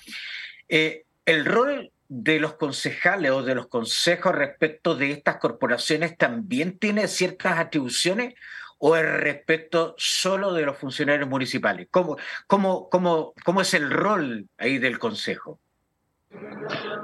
Eh, 0.70 1.06
el 1.26 1.46
rol 1.46 1.92
de 2.10 2.40
los 2.40 2.54
concejales 2.54 3.32
o 3.32 3.44
de 3.44 3.56
los 3.56 3.68
consejos 3.68 4.34
respecto 4.34 4.96
de 4.96 5.12
estas 5.12 5.38
corporaciones 5.38 6.18
también 6.18 6.78
tiene 6.80 7.08
ciertas 7.08 7.60
atribuciones 7.60 8.36
o 8.80 8.96
es 8.96 9.04
respecto 9.04 9.96
solo 9.98 10.54
de 10.54 10.66
los 10.66 10.78
funcionarios 10.78 11.28
municipales? 11.28 11.88
¿Cómo, 11.92 12.18
cómo, 12.48 12.90
cómo, 12.90 13.34
cómo 13.44 13.62
es 13.62 13.74
el 13.74 13.90
rol 13.90 14.48
ahí 14.58 14.78
del 14.78 15.00
consejo? 15.00 15.60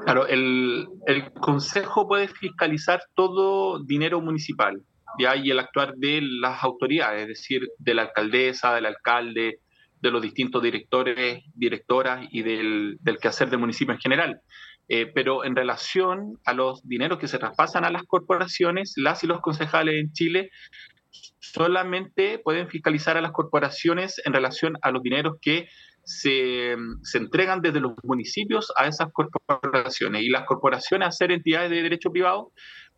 Claro, 0.05 0.27
el, 0.27 0.87
el 1.07 1.31
consejo 1.31 2.07
puede 2.07 2.27
fiscalizar 2.27 3.01
todo 3.15 3.83
dinero 3.83 4.21
municipal 4.21 4.81
¿ya? 5.17 5.35
y 5.35 5.49
el 5.49 5.59
actuar 5.59 5.95
de 5.95 6.21
las 6.21 6.63
autoridades, 6.63 7.23
es 7.23 7.27
decir, 7.29 7.67
de 7.77 7.93
la 7.93 8.03
alcaldesa, 8.03 8.75
del 8.75 8.85
alcalde, 8.85 9.59
de 10.01 10.11
los 10.11 10.21
distintos 10.21 10.61
directores, 10.61 11.43
directoras 11.55 12.27
y 12.29 12.41
del, 12.41 12.97
del 12.99 13.17
quehacer 13.19 13.49
del 13.49 13.59
municipio 13.59 13.93
en 13.93 14.01
general. 14.01 14.41
Eh, 14.89 15.07
pero 15.13 15.45
en 15.45 15.55
relación 15.55 16.39
a 16.45 16.53
los 16.53 16.87
dineros 16.87 17.17
que 17.17 17.27
se 17.27 17.39
traspasan 17.39 17.85
a 17.85 17.89
las 17.89 18.03
corporaciones, 18.03 18.93
las 18.97 19.23
y 19.23 19.27
los 19.27 19.41
concejales 19.41 19.95
en 19.95 20.11
Chile 20.11 20.49
solamente 21.39 22.39
pueden 22.39 22.67
fiscalizar 22.67 23.17
a 23.17 23.21
las 23.21 23.31
corporaciones 23.31 24.21
en 24.25 24.33
relación 24.33 24.77
a 24.81 24.91
los 24.91 25.03
dineros 25.03 25.37
que 25.41 25.67
se, 26.03 26.75
se, 27.03 27.17
entregan 27.17 27.61
desde 27.61 27.79
los 27.79 27.93
municipios 28.03 28.73
a 28.75 28.87
esas 28.87 29.07
corporaciones. 29.13 30.23
Y 30.23 30.29
las 30.29 30.45
corporaciones, 30.45 31.07
a 31.07 31.11
ser 31.11 31.31
entidades 31.31 31.69
de 31.69 31.81
derecho 31.81 32.11
privado, 32.11 32.51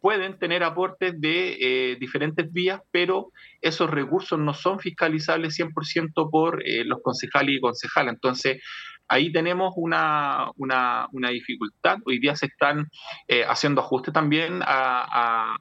pueden 0.05 0.37
tener 0.37 0.63
aportes 0.63 1.19
de 1.19 1.57
eh, 1.59 1.97
diferentes 1.99 2.51
vías, 2.51 2.79
pero 2.91 3.31
esos 3.61 3.89
recursos 3.89 4.37
no 4.37 4.53
son 4.53 4.79
fiscalizables 4.79 5.57
100% 5.57 6.29
por 6.29 6.61
eh, 6.63 6.83
los 6.85 6.99
concejales 7.01 7.55
y 7.55 7.59
concejalas. 7.59 8.13
Entonces, 8.13 8.61
ahí 9.07 9.31
tenemos 9.31 9.73
una, 9.75 10.51
una, 10.57 11.29
dificultad. 11.29 11.97
Hoy 12.05 12.19
día 12.19 12.35
se 12.35 12.47
están 12.47 12.87
eh, 13.27 13.43
haciendo 13.47 13.81
ajustes 13.81 14.13
también 14.13 14.61
a, 14.65 15.57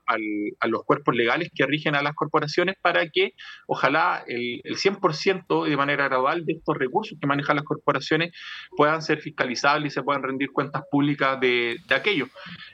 los 0.67 0.85
cuerpos 0.85 1.15
legales 1.15 1.51
que 1.55 1.67
rigen 1.67 1.95
a 1.95 2.03
las 2.03 2.15
corporaciones 2.15 2.77
para 2.81 3.09
que 3.09 3.33
ojalá 3.67 4.25
el, 4.27 4.61
el 4.65 4.77
100% 4.77 5.69
de 5.69 5.77
manera 5.77 6.09
gradual 6.09 6.45
de 6.45 6.55
estos 6.55 6.77
recursos 6.77 7.19
que 7.21 7.27
manejan 7.27 7.57
las 7.57 7.65
corporaciones 7.65 8.33
puedan 8.77 9.03
ser 9.03 9.21
fiscalizables 9.21 9.93
y 9.93 9.95
se 9.95 10.03
puedan 10.03 10.23
rendir 10.23 10.51
cuentas 10.53 10.83
públicas 10.91 11.39
de, 11.41 11.77
aquello. 11.91 12.27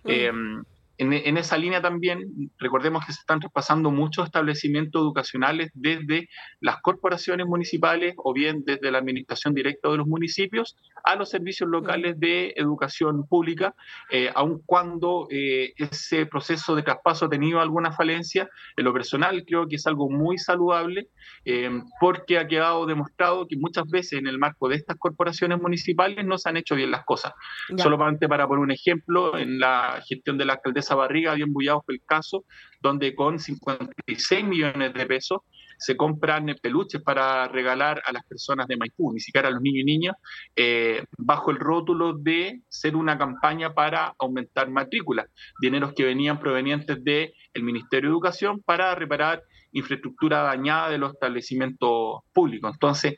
Mm 0.05 0.63
en, 1.01 1.39
esa 1.39 1.57
línea 1.57 1.81
también, 1.81 2.51
recordemos 2.59 3.07
que 3.07 3.13
se 3.13 3.21
están 3.21 3.41
traspasando 3.41 3.91
muchos 3.91 4.27
establecimientos 4.27 5.01
educacionales 5.01 5.71
desde 5.73 6.29
las 6.61 6.83
corporaciones 6.83 7.47
municipales 7.47 8.15
o 8.19 8.35
bien 8.35 8.65
desde 8.67 8.91
la 8.91 8.99
administración 8.99 9.55
directa 9.55 9.89
de 9.89 9.97
los 9.97 10.07
municipios 10.07 10.77
a 11.03 11.17
los 11.17 11.31
servicios 11.31 11.71
locales 11.71 12.21
de 12.21 12.53
educación 12.55 13.27
pública, 13.27 13.75
eh, 14.11 14.31
aun 14.35 14.61
cuando 14.67 15.27
eh, 15.31 15.73
ese 15.77 16.27
proceso 16.27 16.77
de 16.77 16.83
traspaso 16.83 17.27
ha 17.27 17.31
tenido 17.31 17.61
alguna 17.61 17.93
falencia. 17.93 18.51
En 18.77 18.85
lo 18.85 18.93
personal 18.93 19.43
creo 19.47 19.67
que 19.67 19.77
es 19.77 19.87
algo 19.87 20.11
muy 20.11 20.37
saludable 20.37 21.09
eh, 21.47 21.71
porque 21.99 22.39
ha 22.39 22.47
quedado 22.47 22.85
demostrado 22.85 23.49
que 23.49 23.57
muchas 23.57 23.89
veces 23.89 24.19
en 24.19 24.27
el 24.27 24.39
marco 24.39 24.69
de 24.69 24.77
estas 24.77 24.99
corporaciones 24.99 25.61
municipales 25.63 26.27
no 26.27 26.37
se 26.37 26.51
han 26.51 26.59
hecho 26.59 26.75
bien 26.75 26.91
las 26.91 27.07
cosas. 27.07 27.33
Solamente 27.79 28.29
para 28.29 28.47
poner 28.47 28.63
un 28.63 28.71
ejemplo, 28.71 29.39
en 29.39 29.59
la 29.59 30.03
gestión 30.07 30.37
de 30.37 30.45
la 30.45 30.55
alcaldesa 30.55 30.90
Barriga, 30.95 31.35
bien 31.35 31.53
bullados 31.53 31.85
por 31.85 31.95
el 31.95 32.03
caso, 32.05 32.45
donde 32.81 33.15
con 33.15 33.39
56 33.39 34.45
millones 34.45 34.93
de 34.95 35.07
pesos 35.07 35.41
se 35.81 35.97
compran 35.97 36.55
peluches 36.63 37.01
para 37.03 37.49
regalar 37.49 38.03
a 38.05 38.13
las 38.13 38.25
personas 38.27 38.67
de 38.69 38.77
Maipú, 38.77 39.13
ni 39.13 39.21
siquiera 39.21 39.49
a 39.49 39.51
los 39.51 39.63
niños 39.63 39.81
y 39.81 39.85
niñas, 39.85 40.17
eh, 40.55 41.05
bajo 41.17 41.51
el 41.51 41.57
rótulo 41.57 42.13
de 42.13 42.61
ser 42.69 42.97
una 42.97 43.17
campaña 43.17 43.73
para 43.73 44.15
aumentar 44.19 44.69
matrículas, 44.69 45.27
dineros 45.61 45.95
que 45.95 46.05
venían 46.05 46.39
provenientes 46.39 47.03
del 47.03 47.33
Ministerio 47.63 48.11
de 48.11 48.13
Educación 48.13 48.61
para 48.61 48.95
reparar 48.95 49.43
infraestructura 49.73 50.43
dañada 50.43 50.91
de 50.91 50.99
los 50.99 51.15
establecimientos 51.15 52.21
públicos. 52.33 52.71
Entonces, 52.75 53.17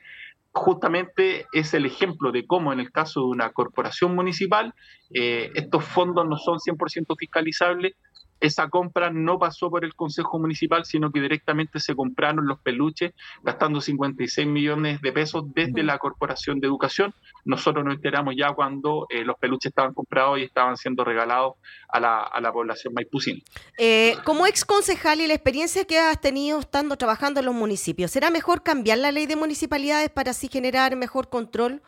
justamente 0.52 1.46
es 1.52 1.72
el 1.74 1.86
ejemplo 1.86 2.30
de 2.30 2.46
cómo 2.46 2.72
en 2.72 2.80
el 2.80 2.92
caso 2.92 3.20
de 3.20 3.26
una 3.26 3.50
corporación 3.50 4.14
municipal 4.14 4.74
eh, 5.14 5.50
estos 5.54 5.84
fondos 5.84 6.26
no 6.28 6.36
son 6.36 6.58
100% 6.58 7.16
fiscalizables 7.18 7.94
esa 8.42 8.68
compra 8.68 9.10
no 9.10 9.38
pasó 9.38 9.70
por 9.70 9.84
el 9.84 9.94
Consejo 9.94 10.38
Municipal, 10.40 10.84
sino 10.84 11.12
que 11.12 11.20
directamente 11.20 11.78
se 11.78 11.94
compraron 11.94 12.44
los 12.46 12.58
peluches, 12.58 13.12
gastando 13.42 13.80
56 13.80 14.48
millones 14.48 15.00
de 15.00 15.12
pesos 15.12 15.44
desde 15.54 15.84
la 15.84 15.98
Corporación 15.98 16.58
de 16.58 16.66
Educación. 16.66 17.14
Nosotros 17.44 17.84
nos 17.84 17.94
enteramos 17.94 18.34
ya 18.36 18.52
cuando 18.52 19.06
eh, 19.10 19.24
los 19.24 19.36
peluches 19.38 19.70
estaban 19.70 19.94
comprados 19.94 20.40
y 20.40 20.42
estaban 20.42 20.76
siendo 20.76 21.04
regalados 21.04 21.54
a 21.88 22.00
la, 22.00 22.52
población 22.52 22.92
maipucina. 22.94 23.40
Eh, 23.78 24.16
como 24.24 24.44
ex 24.46 24.64
concejal 24.64 25.20
y 25.20 25.28
la 25.28 25.34
experiencia 25.34 25.84
que 25.84 25.98
has 25.98 26.20
tenido 26.20 26.58
estando 26.58 26.96
trabajando 26.96 27.38
en 27.40 27.46
los 27.46 27.54
municipios, 27.54 28.10
¿será 28.10 28.30
mejor 28.30 28.64
cambiar 28.64 28.98
la 28.98 29.12
ley 29.12 29.26
de 29.26 29.36
municipalidades 29.36 30.10
para 30.10 30.32
así 30.32 30.48
generar 30.48 30.96
mejor 30.96 31.28
control? 31.28 31.80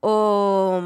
¿O, 0.00 0.82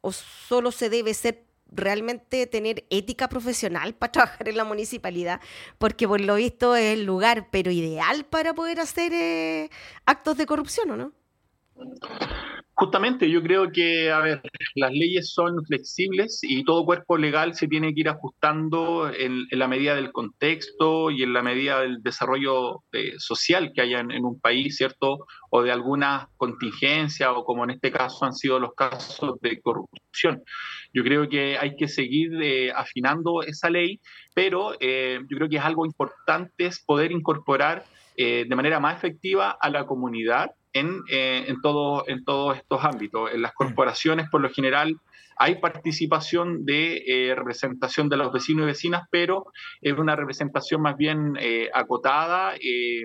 o 0.00 0.12
solo 0.12 0.72
se 0.72 0.88
debe 0.90 1.14
ser 1.14 1.45
realmente 1.70 2.46
tener 2.46 2.84
ética 2.90 3.28
profesional 3.28 3.94
para 3.94 4.12
trabajar 4.12 4.48
en 4.48 4.56
la 4.56 4.64
municipalidad, 4.64 5.40
porque 5.78 6.08
por 6.08 6.20
lo 6.20 6.36
visto 6.36 6.76
es 6.76 6.94
el 6.94 7.04
lugar, 7.04 7.48
pero 7.50 7.70
ideal 7.70 8.24
para 8.24 8.54
poder 8.54 8.80
hacer 8.80 9.12
eh, 9.12 9.70
actos 10.04 10.36
de 10.36 10.46
corrupción, 10.46 10.90
¿o 10.90 10.96
no? 10.96 11.12
Justamente, 12.78 13.30
yo 13.30 13.42
creo 13.42 13.72
que, 13.72 14.10
a 14.10 14.20
ver, 14.20 14.42
las 14.74 14.92
leyes 14.92 15.32
son 15.32 15.64
flexibles 15.64 16.40
y 16.42 16.62
todo 16.62 16.84
cuerpo 16.84 17.16
legal 17.16 17.54
se 17.54 17.68
tiene 17.68 17.94
que 17.94 18.00
ir 18.00 18.08
ajustando 18.10 19.10
en, 19.10 19.46
la 19.50 19.66
medida 19.66 19.94
del 19.94 20.12
contexto 20.12 21.10
y 21.10 21.22
en 21.22 21.32
la 21.32 21.42
medida 21.42 21.80
del 21.80 22.02
desarrollo 22.02 22.82
eh, 22.92 23.14
social 23.16 23.72
que 23.74 23.80
haya 23.80 24.00
en, 24.00 24.26
un 24.26 24.38
país, 24.38 24.76
¿cierto? 24.76 25.26
O 25.48 25.62
de 25.62 25.72
alguna 25.72 26.28
contingencia, 26.36 27.32
o 27.32 27.46
como 27.46 27.64
en 27.64 27.70
este 27.70 27.90
caso 27.90 28.26
han 28.26 28.34
sido 28.34 28.60
los 28.60 28.74
casos 28.74 29.40
de 29.40 29.58
corrupción. 29.62 30.42
Yo 30.92 31.02
creo 31.02 31.30
que 31.30 31.56
hay 31.56 31.76
que 31.76 31.88
seguir 31.88 32.30
eh, 32.42 32.72
afinando 32.72 33.42
esa 33.42 33.70
ley, 33.70 34.00
pero 34.34 34.74
eh, 34.80 35.18
yo 35.30 35.36
creo 35.38 35.48
que 35.48 35.56
es 35.56 35.64
algo 35.64 35.86
importante 35.86 36.66
es 36.66 36.84
poder 36.84 37.10
incorporar 37.10 37.84
de 38.18 38.56
manera 38.56 38.80
más 38.80 38.96
efectiva 38.96 39.58
a 39.60 39.68
la 39.68 39.84
comunidad 39.84 40.50
en, 40.78 41.02
eh, 41.10 41.44
en, 41.48 41.60
todo, 41.60 42.04
todos 42.24 42.56
estos 42.56 42.84
ámbitos. 42.84 43.32
En 43.32 43.42
las 43.42 43.52
corporaciones, 43.52 44.28
por 44.30 44.40
lo 44.40 44.50
general, 44.50 44.96
hay 45.38 45.56
participación 45.56 46.64
de 46.64 47.02
eh, 47.06 47.34
representación 47.34 48.08
de 48.08 48.16
los 48.16 48.32
vecinos 48.32 48.64
y 48.64 48.66
vecinas, 48.66 49.02
pero 49.10 49.46
es 49.80 49.92
una 49.94 50.16
representación 50.16 50.82
más 50.82 50.96
bien 50.96 51.34
eh, 51.40 51.68
acotada 51.74 52.54
y, 52.56 53.02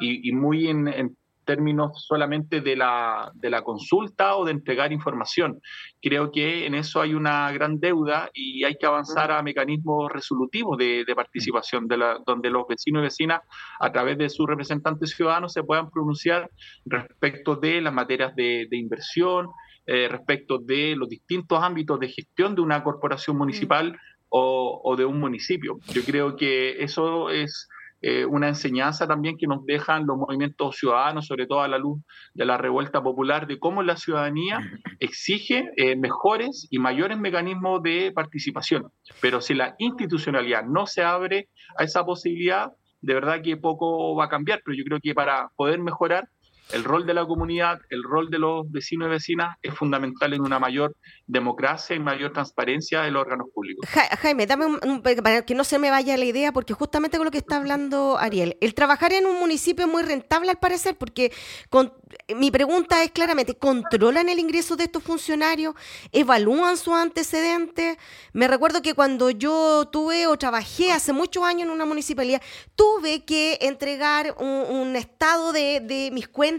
y, 0.00 0.32
muy 0.32 0.68
en 0.68 1.16
términos 1.46 2.04
solamente 2.06 2.60
de 2.60 2.76
la, 2.76 3.32
de 3.34 3.48
la 3.48 3.62
consulta 3.62 4.36
o 4.36 4.44
de 4.44 4.52
entregar 4.52 4.92
información. 4.92 5.60
Creo 6.02 6.30
que 6.30 6.66
en 6.66 6.74
eso 6.74 7.00
hay 7.00 7.14
una 7.14 7.50
gran 7.52 7.80
deuda 7.80 8.28
y 8.34 8.64
hay 8.64 8.76
que 8.76 8.84
avanzar 8.84 9.30
a 9.30 9.42
mecanismos 9.42 10.12
resolutivos 10.12 10.76
de, 10.76 11.06
participación, 11.16 11.88
de 11.88 11.96
la, 11.96 12.18
donde 12.26 12.50
los 12.50 12.66
vecinos 12.68 13.00
y 13.00 13.04
vecinas, 13.04 13.40
a 13.80 13.90
través 13.90 14.18
de 14.18 14.28
sus 14.28 14.46
representantes 14.46 15.12
ciudadanos, 15.12 15.54
se 15.54 15.62
puedan 15.62 15.90
pronunciar 15.90 16.50
respecto 16.84 17.56
de 17.56 17.80
las 17.80 17.94
materias 17.94 18.36
de, 18.36 18.68
inversión, 18.72 19.48
eh, 19.86 20.08
respecto 20.10 20.58
de 20.58 20.96
los 20.96 21.08
distintos 21.08 21.62
ámbitos 21.62 21.98
de 22.00 22.08
gestión 22.08 22.54
de 22.54 22.60
una 22.60 22.82
corporación 22.82 23.38
municipal 23.38 23.98
o, 24.28 24.82
o 24.84 24.96
de 24.96 25.04
un 25.04 25.18
municipio. 25.20 25.78
Yo 25.92 26.02
creo 26.02 26.36
que 26.36 26.82
eso 26.82 27.30
es 27.30 27.68
eh, 28.02 28.24
una 28.24 28.48
enseñanza 28.48 29.06
también 29.06 29.36
que 29.38 29.46
nos 29.46 29.64
dejan 29.64 30.06
los 30.06 30.16
movimientos 30.16 30.76
ciudadanos, 30.76 31.26
sobre 31.26 31.46
todo 31.46 31.62
a 31.62 31.68
la 31.68 31.78
luz 31.78 32.02
de 32.34 32.44
la 32.44 32.58
revuelta 32.58 33.02
popular, 33.02 33.46
de 33.46 33.58
cómo 33.58 33.82
la 33.82 33.96
ciudadanía 33.96 34.60
exige 35.00 35.70
eh, 35.76 35.96
mejores 35.96 36.68
y 36.70 36.78
mayores 36.78 37.18
mecanismos 37.18 37.82
de 37.82 38.12
participación. 38.14 38.90
Pero 39.20 39.40
si 39.40 39.54
la 39.54 39.74
institucionalidad 39.78 40.64
no 40.64 40.86
se 40.86 41.02
abre 41.02 41.48
a 41.78 41.84
esa 41.84 42.04
posibilidad, 42.04 42.72
de 43.00 43.14
verdad 43.14 43.40
que 43.42 43.56
poco 43.56 44.14
va 44.14 44.26
a 44.26 44.28
cambiar, 44.28 44.60
pero 44.64 44.76
yo 44.76 44.84
creo 44.84 45.00
que 45.00 45.14
para 45.14 45.50
poder 45.56 45.78
mejorar 45.78 46.28
el 46.72 46.84
rol 46.84 47.06
de 47.06 47.14
la 47.14 47.24
comunidad, 47.24 47.80
el 47.90 48.02
rol 48.02 48.28
de 48.28 48.38
los 48.38 48.70
vecinos 48.70 49.06
y 49.06 49.10
vecinas 49.10 49.56
es 49.62 49.74
fundamental 49.74 50.32
en 50.32 50.40
una 50.42 50.58
mayor 50.58 50.96
democracia 51.26 51.94
y 51.94 52.00
mayor 52.00 52.32
transparencia 52.32 53.02
de 53.02 53.10
los 53.10 53.22
órganos 53.22 53.48
públicos. 53.54 53.88
Jaime, 54.20 54.46
dame 54.46 54.66
un, 54.66 55.02
para 55.22 55.42
que 55.42 55.54
no 55.54 55.64
se 55.64 55.78
me 55.78 55.90
vaya 55.90 56.16
la 56.16 56.24
idea, 56.24 56.52
porque 56.52 56.74
justamente 56.74 57.18
con 57.18 57.24
lo 57.24 57.30
que 57.30 57.38
está 57.38 57.56
hablando 57.56 58.18
Ariel, 58.18 58.56
el 58.60 58.74
trabajar 58.74 59.12
en 59.12 59.26
un 59.26 59.38
municipio 59.38 59.86
es 59.86 59.90
muy 59.90 60.02
rentable 60.02 60.50
al 60.50 60.58
parecer, 60.58 60.96
porque 60.96 61.32
con, 61.70 61.92
mi 62.34 62.50
pregunta 62.50 63.02
es 63.04 63.12
claramente, 63.12 63.56
¿controlan 63.56 64.28
el 64.28 64.38
ingreso 64.38 64.76
de 64.76 64.84
estos 64.84 65.02
funcionarios? 65.02 65.74
¿Evalúan 66.10 66.76
sus 66.76 66.94
antecedentes? 66.94 67.96
Me 68.32 68.48
recuerdo 68.48 68.82
que 68.82 68.94
cuando 68.94 69.30
yo 69.30 69.88
tuve 69.90 70.26
o 70.26 70.36
trabajé 70.36 70.90
hace 70.90 71.12
muchos 71.12 71.44
años 71.44 71.62
en 71.62 71.70
una 71.70 71.84
municipalidad, 71.84 72.42
tuve 72.74 73.24
que 73.24 73.58
entregar 73.60 74.34
un, 74.38 74.96
estado 74.96 75.52
de 75.52 76.10
mis 76.12 76.26
cuentas 76.28 76.55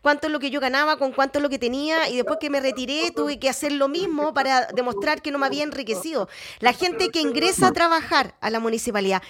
cuánto 0.00 0.26
es 0.26 0.32
lo 0.32 0.38
que 0.38 0.50
yo 0.50 0.60
ganaba, 0.60 0.96
con 0.98 1.12
cuánto 1.12 1.38
es 1.38 1.42
lo 1.42 1.48
que 1.48 1.58
tenía, 1.58 2.08
y 2.08 2.16
después 2.16 2.38
que 2.40 2.50
me 2.50 2.60
retiré 2.60 3.10
tuve 3.14 3.38
que 3.38 3.48
hacer 3.48 3.72
lo 3.72 3.88
mismo 3.88 4.34
para 4.34 4.66
demostrar 4.66 5.22
que 5.22 5.30
no 5.30 5.38
me 5.38 5.46
había 5.46 5.62
enriquecido. 5.62 6.28
La 6.60 6.72
gente 6.72 7.10
que 7.10 7.20
ingresa 7.20 7.68
a 7.68 7.72
trabajar 7.72 8.34
a 8.40 8.50
la 8.50 8.60
municipalidad, 8.60 9.22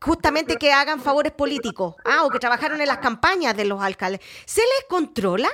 justamente 0.00 0.56
que 0.56 0.72
hagan 0.72 1.00
favores 1.00 1.32
políticos, 1.32 1.94
ah, 2.04 2.24
o 2.24 2.30
que 2.30 2.38
trabajaron 2.38 2.80
en 2.80 2.86
las 2.86 2.98
campañas 2.98 3.56
de 3.56 3.64
los 3.64 3.80
alcaldes, 3.80 4.20
¿se 4.44 4.60
les 4.60 4.86
controla? 4.88 5.48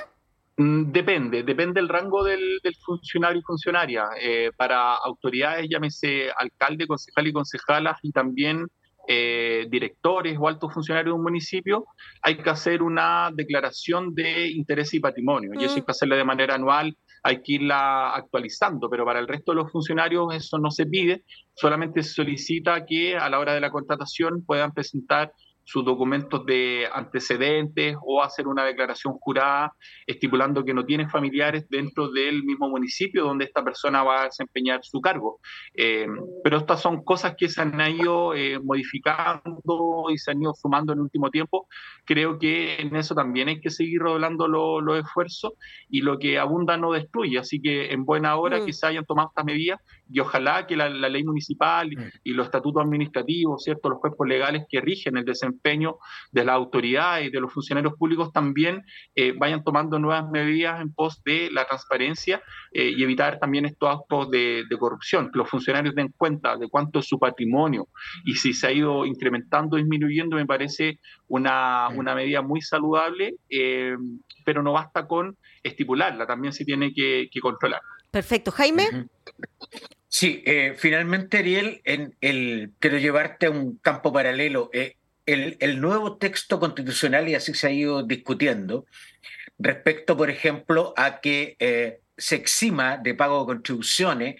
Mm, 0.57 0.91
depende, 0.91 1.43
depende 1.43 1.79
del 1.81 1.89
rango 1.89 2.23
del, 2.23 2.59
funcionario 2.85 3.39
y 3.39 3.43
funcionaria. 3.43 4.05
Eh, 4.19 4.51
para 4.55 4.95
autoridades, 4.95 5.67
llámese 5.69 6.29
alcalde, 6.35 6.85
concejal 6.85 7.27
y 7.27 7.33
concejalas, 7.33 7.97
y 8.03 8.11
también 8.11 8.67
eh, 9.07 9.67
directores 9.69 10.37
o 10.39 10.47
altos 10.47 10.73
funcionarios 10.73 11.13
de 11.13 11.17
un 11.17 11.23
municipio, 11.23 11.85
hay 12.21 12.37
que 12.37 12.49
hacer 12.49 12.81
una 12.81 13.29
declaración 13.33 14.13
de 14.15 14.49
interés 14.49 14.93
y 14.93 14.99
patrimonio. 14.99 15.51
Y 15.53 15.63
eso 15.63 15.75
hay 15.75 15.81
mm. 15.81 15.85
que 15.85 15.91
hacerlo 15.91 16.15
de 16.15 16.23
manera 16.23 16.55
anual, 16.55 16.95
hay 17.23 17.41
que 17.41 17.53
irla 17.53 18.13
actualizando, 18.13 18.89
pero 18.89 19.05
para 19.05 19.19
el 19.19 19.27
resto 19.27 19.51
de 19.51 19.57
los 19.57 19.71
funcionarios 19.71 20.33
eso 20.33 20.57
no 20.57 20.71
se 20.71 20.85
pide, 20.85 21.23
solamente 21.53 22.03
se 22.03 22.13
solicita 22.13 22.85
que 22.85 23.17
a 23.17 23.29
la 23.29 23.39
hora 23.39 23.53
de 23.53 23.61
la 23.61 23.71
contratación 23.71 24.43
puedan 24.45 24.73
presentar 24.73 25.31
sus 25.63 25.85
documentos 25.85 26.45
de 26.45 26.87
antecedentes 26.91 27.95
o 28.01 28.21
hacer 28.21 28.47
una 28.47 28.65
declaración 28.65 29.13
jurada 29.19 29.73
estipulando 30.05 30.63
que 30.63 30.73
no 30.73 30.85
tiene 30.85 31.09
familiares 31.09 31.67
dentro 31.69 32.09
del 32.09 32.43
mismo 32.43 32.69
municipio 32.69 33.23
donde 33.23 33.45
esta 33.45 33.63
persona 33.63 34.03
va 34.03 34.21
a 34.21 34.25
desempeñar 34.25 34.79
su 34.83 34.99
cargo. 35.01 35.39
Eh, 35.73 36.07
pero 36.43 36.57
estas 36.57 36.81
son 36.81 37.03
cosas 37.03 37.35
que 37.37 37.49
se 37.49 37.61
han 37.61 37.79
ido 37.91 38.33
eh, 38.35 38.59
modificando 38.59 40.05
y 40.09 40.17
se 40.17 40.31
han 40.31 40.41
ido 40.41 40.53
sumando 40.53 40.93
en 40.93 40.99
el 40.99 41.03
último 41.03 41.29
tiempo. 41.29 41.67
Creo 42.05 42.37
que 42.37 42.75
en 42.81 42.95
eso 42.95 43.15
también 43.15 43.47
hay 43.47 43.61
que 43.61 43.69
seguir 43.69 44.01
redoblando 44.01 44.47
los 44.47 44.99
esfuerzos 44.99 45.53
y 45.89 46.01
lo 46.01 46.19
que 46.19 46.39
abunda 46.39 46.77
no 46.77 46.91
destruye. 46.91 47.39
Así 47.39 47.61
que 47.61 47.91
en 47.91 48.05
buena 48.05 48.35
hora 48.35 48.59
mm. 48.59 48.65
que 48.65 48.73
se 48.73 48.85
hayan 48.85 49.05
tomado 49.05 49.29
estas 49.29 49.45
medidas 49.45 49.79
y 50.09 50.19
ojalá 50.19 50.67
que 50.67 50.75
la, 50.75 50.89
ley 50.89 51.23
municipal 51.23 51.91
y, 51.91 51.95
mm. 51.95 52.11
y, 52.23 52.33
los 52.33 52.45
estatutos 52.47 52.83
administrativos, 52.83 53.63
¿cierto? 53.63 53.89
los 53.89 53.99
cuerpos 53.99 54.27
legales 54.27 54.65
que 54.69 54.81
rigen 54.81 55.17
el 55.17 55.25
desempeño 55.25 55.97
de 56.31 56.45
la 56.45 56.53
autoridad 56.53 57.21
y 57.21 57.29
de 57.29 57.39
los 57.39 57.53
funcionarios 57.53 57.93
públicos 57.97 58.31
también 58.31 58.83
eh, 59.15 59.33
vayan 59.37 59.63
tomando 59.63 59.99
nuevas 59.99 60.29
medidas 60.29 60.81
en 60.81 60.93
pos 60.93 61.23
de 61.23 61.49
la 61.51 61.65
transparencia 61.65 62.41
eh, 62.71 62.93
y 62.95 63.03
evitar 63.03 63.39
también 63.39 63.65
estos 63.65 63.89
actos 63.89 64.29
de, 64.29 64.65
corrupción, 64.79 65.31
que 65.31 65.37
los 65.37 65.49
funcionarios 65.49 65.95
den 65.95 66.13
cuenta 66.17 66.57
de 66.57 66.67
cuánto 66.67 66.99
es 66.99 67.07
su 67.07 67.17
patrimonio 67.19 67.87
y 68.25 68.35
si 68.35 68.53
se 68.53 68.67
ha 68.67 68.71
ido 68.71 69.05
incrementando 69.05 69.75
o 69.75 69.77
disminuyendo, 69.77 70.35
me 70.35 70.45
parece 70.45 70.99
una, 71.27 71.89
una 71.89 72.15
medida 72.15 72.41
muy 72.41 72.61
saludable, 72.61 73.35
eh, 73.49 73.95
pero 74.43 74.61
no 74.61 74.73
basta 74.73 75.07
con 75.07 75.37
estipularla, 75.63 76.27
también 76.27 76.53
se 76.53 76.65
tiene 76.65 76.93
que, 76.93 77.29
controlar. 77.41 77.81
Perfecto. 78.13 78.51
Jaime. 78.51 79.07
Sí, 80.07 80.43
finalmente, 80.77 81.39
Ariel, 81.39 81.81
en 81.83 82.15
el, 82.21 82.71
quiero 82.77 82.99
llevarte 82.99 83.47
a 83.47 83.49
un 83.49 83.77
campo 83.77 84.13
paralelo 84.13 84.69
el, 85.25 85.81
nuevo 85.81 86.17
texto 86.17 86.59
constitucional, 86.59 87.27
y 87.27 87.33
así 87.33 87.55
se 87.55 87.65
ha 87.65 87.71
ido 87.71 88.03
discutiendo, 88.03 88.85
respecto, 89.57 90.15
por 90.15 90.29
ejemplo, 90.29 90.93
a 90.95 91.21
que 91.21 91.55
eh, 91.57 92.01
se 92.15 92.35
exima 92.35 92.97
de 92.97 93.15
pago 93.15 93.39
de 93.39 93.45
contribuciones 93.47 94.35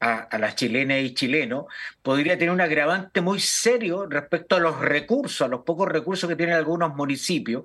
a, 0.00 0.38
las 0.38 0.54
chilenas 0.56 1.02
y 1.02 1.12
chilenos, 1.12 1.66
podría 2.00 2.38
tener 2.38 2.50
un 2.50 2.62
agravante 2.62 3.20
muy 3.20 3.40
serio 3.40 4.06
respecto 4.06 4.56
a 4.56 4.60
los 4.60 4.80
recursos, 4.80 5.42
a 5.42 5.48
los 5.48 5.64
pocos 5.64 5.86
recursos 5.86 6.30
que 6.30 6.36
tienen 6.36 6.54
algunos 6.54 6.94
municipios 6.94 7.64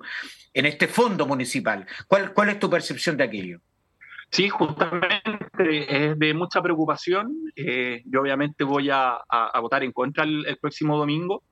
en 0.52 0.66
este 0.66 0.88
fondo 0.88 1.26
municipal. 1.26 1.86
¿Cuál, 2.06 2.34
cuál 2.34 2.50
es 2.50 2.58
tu 2.58 2.68
percepción 2.68 3.16
de 3.16 3.24
aquello? 3.24 3.60
Sí, 4.30 4.48
justamente 4.48 5.43
es 5.58 6.18
de 6.18 6.34
mucha 6.34 6.62
preocupación. 6.62 7.32
Eh, 7.56 8.02
yo 8.06 8.20
obviamente 8.20 8.64
voy 8.64 8.90
a, 8.90 9.18
votar 9.60 9.84
en 9.84 9.92
contra 9.92 10.24
el 10.24 10.58
próximo 10.60 10.96
domingo 10.96 11.42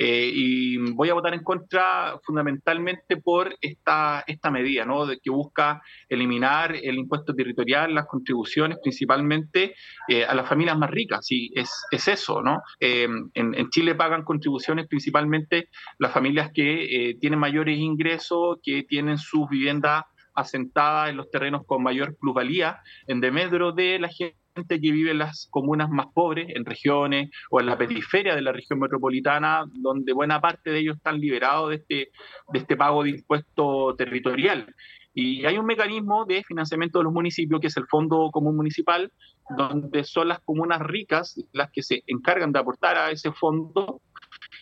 eh, 0.00 0.30
y 0.32 0.76
voy 0.92 1.10
a 1.10 1.14
votar 1.14 1.34
en 1.34 1.42
contra 1.42 2.20
fundamentalmente 2.22 3.16
por 3.16 3.56
esta, 3.60 4.22
esta 4.28 4.48
medida, 4.48 4.84
¿no? 4.84 5.04
De 5.04 5.18
que 5.18 5.28
busca 5.28 5.82
eliminar 6.08 6.76
el 6.76 6.94
impuesto 6.98 7.34
territorial, 7.34 7.92
las 7.92 8.06
contribuciones 8.06 8.78
principalmente 8.80 9.74
eh, 10.06 10.24
a 10.24 10.36
las 10.36 10.48
familias 10.48 10.78
más 10.78 10.90
ricas. 10.90 11.26
Sí, 11.26 11.50
es, 11.52 11.84
es 11.90 12.06
eso, 12.06 12.40
¿no? 12.42 12.62
Eh, 12.78 13.08
en, 13.34 13.54
en, 13.54 13.70
Chile 13.70 13.96
pagan 13.96 14.22
contribuciones 14.22 14.86
principalmente 14.86 15.68
las 15.98 16.12
familias 16.12 16.52
que 16.54 17.16
tienen 17.20 17.40
mayores 17.40 17.76
ingresos, 17.76 18.58
que 18.62 18.84
tienen 18.84 19.18
sus 19.18 19.48
viviendas 19.48 20.04
asentadas 20.38 21.10
en 21.10 21.16
los 21.16 21.30
terrenos 21.30 21.62
con 21.66 21.82
mayor 21.82 22.16
plusvalía, 22.16 22.80
en 23.06 23.20
demedro 23.20 23.72
de 23.72 23.98
la 23.98 24.08
gente 24.08 24.36
que 24.68 24.92
vive 24.92 25.10
en 25.10 25.18
las 25.18 25.48
comunas 25.50 25.88
más 25.90 26.06
pobres, 26.14 26.48
en 26.54 26.64
regiones 26.64 27.30
o 27.50 27.60
en 27.60 27.66
la 27.66 27.78
periferia 27.78 28.34
de 28.34 28.42
la 28.42 28.52
región 28.52 28.78
metropolitana, 28.78 29.64
donde 29.72 30.12
buena 30.12 30.40
parte 30.40 30.70
de 30.70 30.80
ellos 30.80 30.96
están 30.96 31.20
liberados 31.20 31.70
de 31.70 31.76
este, 31.76 32.10
de 32.52 32.58
este 32.58 32.76
pago 32.76 33.02
de 33.02 33.10
impuesto 33.10 33.94
territorial. 33.96 34.74
Y 35.14 35.44
hay 35.46 35.58
un 35.58 35.66
mecanismo 35.66 36.26
de 36.26 36.44
financiamiento 36.44 36.98
de 36.98 37.04
los 37.04 37.12
municipios, 37.12 37.60
que 37.60 37.66
es 37.66 37.76
el 37.76 37.86
Fondo 37.86 38.30
Común 38.30 38.56
Municipal, 38.56 39.10
donde 39.56 40.04
son 40.04 40.28
las 40.28 40.40
comunas 40.40 40.80
ricas 40.80 41.34
las 41.52 41.70
que 41.72 41.82
se 41.82 42.04
encargan 42.06 42.52
de 42.52 42.60
aportar 42.60 42.96
a 42.96 43.10
ese 43.10 43.32
fondo 43.32 44.00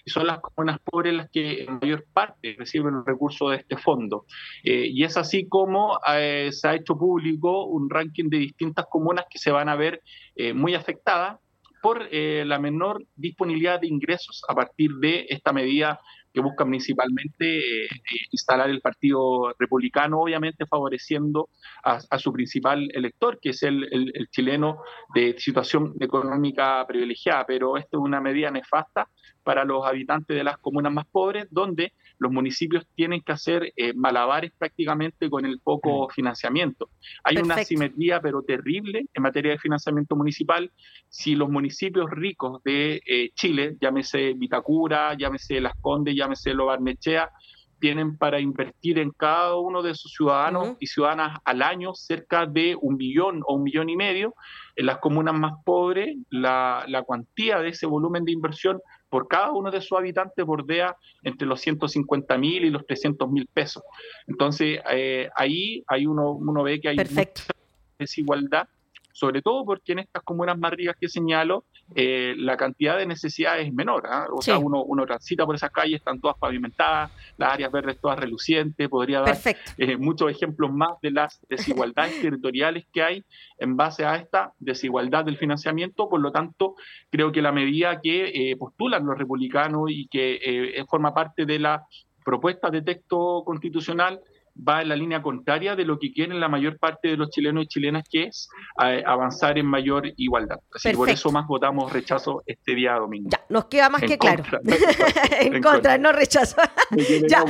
y 0.04 0.10
son 0.10 0.26
las 0.26 0.40
comunas 0.40 0.78
pobres 0.84 1.14
las 1.14 1.30
que 1.30 1.64
en 1.64 1.78
mayor 1.80 2.04
parte 2.12 2.54
reciben 2.58 2.94
los 2.94 3.04
recursos 3.04 3.50
de 3.50 3.56
este 3.56 3.76
fondo. 3.76 4.24
Eh, 4.62 4.86
y 4.90 5.04
es 5.04 5.16
así 5.16 5.48
como 5.48 5.98
eh, 6.14 6.50
se 6.52 6.68
ha 6.68 6.74
hecho 6.74 6.96
público 6.96 7.66
un 7.66 7.90
ranking 7.90 8.28
de 8.28 8.38
distintas 8.38 8.86
comunas 8.88 9.26
que 9.30 9.38
se 9.38 9.50
van 9.50 9.68
a 9.68 9.76
ver 9.76 10.02
eh, 10.36 10.52
muy 10.52 10.74
afectadas 10.74 11.38
por 11.82 12.08
la 12.10 12.58
menor 12.58 13.04
disponibilidad 13.14 13.80
de 13.80 13.86
ingresos 13.86 14.42
a 14.48 14.56
partir 14.56 14.90
de 14.94 15.26
esta 15.28 15.52
medida 15.52 16.00
que 16.34 16.40
busca 16.40 16.64
principalmente 16.64 17.62
instalar 18.32 18.70
el 18.70 18.80
Partido 18.80 19.54
Republicano, 19.56 20.18
obviamente 20.20 20.66
favoreciendo 20.66 21.48
a, 21.84 22.18
su 22.18 22.32
principal 22.32 22.88
elector, 22.92 23.38
que 23.40 23.50
es 23.50 23.62
el, 23.62 23.84
el, 23.92 24.28
chileno 24.30 24.82
de 25.14 25.36
situación 25.38 25.94
económica 26.00 26.84
privilegiada. 26.88 27.44
Pero 27.46 27.76
esta 27.76 27.96
es 27.96 28.02
una 28.02 28.20
medida 28.20 28.50
nefasta 28.50 29.08
para 29.46 29.64
los 29.64 29.86
habitantes 29.86 30.36
de 30.36 30.42
las 30.42 30.58
comunas 30.58 30.92
más 30.92 31.06
pobres, 31.06 31.46
donde 31.52 31.92
los 32.18 32.32
municipios 32.32 32.84
tienen 32.96 33.22
que 33.22 33.30
hacer 33.30 33.72
eh, 33.76 33.94
malabares 33.94 34.50
prácticamente 34.58 35.30
con 35.30 35.46
el 35.46 35.60
poco 35.60 36.08
mm. 36.08 36.10
financiamiento. 36.10 36.90
Hay 37.22 37.36
una 37.36 37.54
asimetría, 37.54 38.20
pero 38.20 38.42
terrible, 38.42 39.06
en 39.14 39.22
materia 39.22 39.52
de 39.52 39.58
financiamiento 39.58 40.16
municipal. 40.16 40.72
Si 41.08 41.36
los 41.36 41.48
municipios 41.48 42.10
ricos 42.10 42.60
de 42.64 43.00
eh, 43.06 43.30
Chile, 43.36 43.76
llámese 43.80 44.34
Vitacura, 44.34 45.14
llámese 45.16 45.60
Las 45.60 45.74
Condes, 45.80 46.16
llámese 46.16 46.52
Lo 46.52 46.66
Barnechea, 46.66 47.30
tienen 47.78 48.16
para 48.16 48.40
invertir 48.40 48.98
en 48.98 49.10
cada 49.10 49.56
uno 49.56 49.82
de 49.82 49.94
sus 49.94 50.12
ciudadanos 50.12 50.76
y 50.80 50.86
ciudadanas 50.86 51.38
al 51.44 51.62
año 51.62 51.94
cerca 51.94 52.46
de 52.46 52.76
un 52.80 52.96
millón 52.96 53.42
o 53.46 53.54
un 53.54 53.62
millón 53.62 53.88
y 53.88 53.96
medio. 53.96 54.34
En 54.76 54.86
las 54.86 54.98
comunas 54.98 55.34
más 55.34 55.52
pobres, 55.64 56.16
la, 56.30 56.84
la 56.88 57.02
cuantía 57.02 57.60
de 57.60 57.70
ese 57.70 57.86
volumen 57.86 58.24
de 58.24 58.32
inversión 58.32 58.80
por 59.08 59.28
cada 59.28 59.52
uno 59.52 59.70
de 59.70 59.80
sus 59.80 59.98
habitantes 59.98 60.44
bordea 60.44 60.96
entre 61.22 61.46
los 61.46 61.60
150 61.60 62.36
mil 62.38 62.64
y 62.64 62.70
los 62.70 62.86
300 62.86 63.30
mil 63.30 63.48
pesos. 63.52 63.82
Entonces, 64.26 64.80
eh, 64.90 65.28
ahí 65.36 65.82
hay 65.86 66.06
uno, 66.06 66.32
uno 66.32 66.62
ve 66.62 66.80
que 66.80 66.88
hay 66.88 66.96
mucha 66.96 67.52
desigualdad, 67.98 68.68
sobre 69.12 69.42
todo 69.42 69.64
porque 69.64 69.92
en 69.92 70.00
estas 70.00 70.22
comunas 70.22 70.58
más 70.58 70.72
ricas 70.72 70.96
que 71.00 71.08
señalo, 71.08 71.64
eh, 71.94 72.34
la 72.36 72.56
cantidad 72.56 72.98
de 72.98 73.06
necesidades 73.06 73.66
es 73.66 73.72
menor. 73.72 74.04
¿ah? 74.10 74.26
O 74.32 74.42
sea, 74.42 74.58
uno, 74.58 74.82
uno, 74.82 75.06
transita 75.06 75.46
por 75.46 75.54
esas 75.54 75.70
calles, 75.70 75.98
están 75.98 76.20
todas 76.20 76.36
pavimentadas, 76.36 77.12
las 77.36 77.52
áreas 77.52 77.70
verdes 77.70 78.00
todas 78.00 78.18
relucientes, 78.18 78.88
podría 78.88 79.20
dar 79.20 79.38
eh, 79.78 79.96
muchos 79.96 80.30
ejemplos 80.30 80.72
más 80.72 81.00
de 81.00 81.12
las 81.12 81.40
desigualdades 81.48 82.20
territoriales 82.22 82.86
que 82.92 83.02
hay 83.02 83.24
en 83.58 83.76
base 83.76 84.04
a 84.04 84.16
esta 84.16 84.52
desigualdad 84.58 85.24
del 85.24 85.38
financiamiento. 85.38 86.08
Por 86.08 86.20
lo 86.20 86.32
tanto, 86.32 86.74
creo 87.10 87.30
que 87.30 87.42
la 87.42 87.52
medida 87.52 88.00
que 88.00 88.50
eh, 88.50 88.56
postulan 88.56 89.06
los 89.06 89.16
republicanos 89.16 89.90
y 89.90 90.08
que 90.08 90.84
forma 90.88 91.14
parte 91.14 91.46
de 91.46 91.58
la 91.58 91.86
propuesta 92.24 92.70
de 92.70 92.82
texto 92.82 93.42
constitucional 93.44 94.20
va 94.56 94.82
en 94.82 94.88
la 94.88 94.96
línea 94.96 95.22
contraria 95.22 95.76
de 95.76 95.84
lo 95.84 95.98
que 95.98 96.12
quieren 96.12 96.40
la 96.40 96.48
mayor 96.48 96.78
parte 96.78 97.08
de 97.08 97.16
los 97.16 97.30
chilenos 97.30 97.64
y 97.64 97.68
chilenas, 97.68 98.04
que 98.10 98.24
es 98.24 98.48
eh, 98.84 99.02
avanzar 99.06 99.58
en 99.58 99.66
mayor 99.66 100.04
igualdad. 100.16 100.58
Así 100.72 100.92
por 100.92 101.08
eso 101.10 101.30
más 101.30 101.46
votamos 101.46 101.92
rechazo 101.92 102.42
este 102.46 102.74
día 102.74 102.94
domingo. 102.94 103.30
Ya, 103.30 103.40
nos 103.48 103.66
queda 103.66 103.88
más 103.88 104.02
que 104.02 104.18
claro. 104.18 104.42
en, 105.40 105.62
contra, 105.62 105.98
no 105.98 106.12
rechazo. 106.12 106.56
ya, 107.28 107.44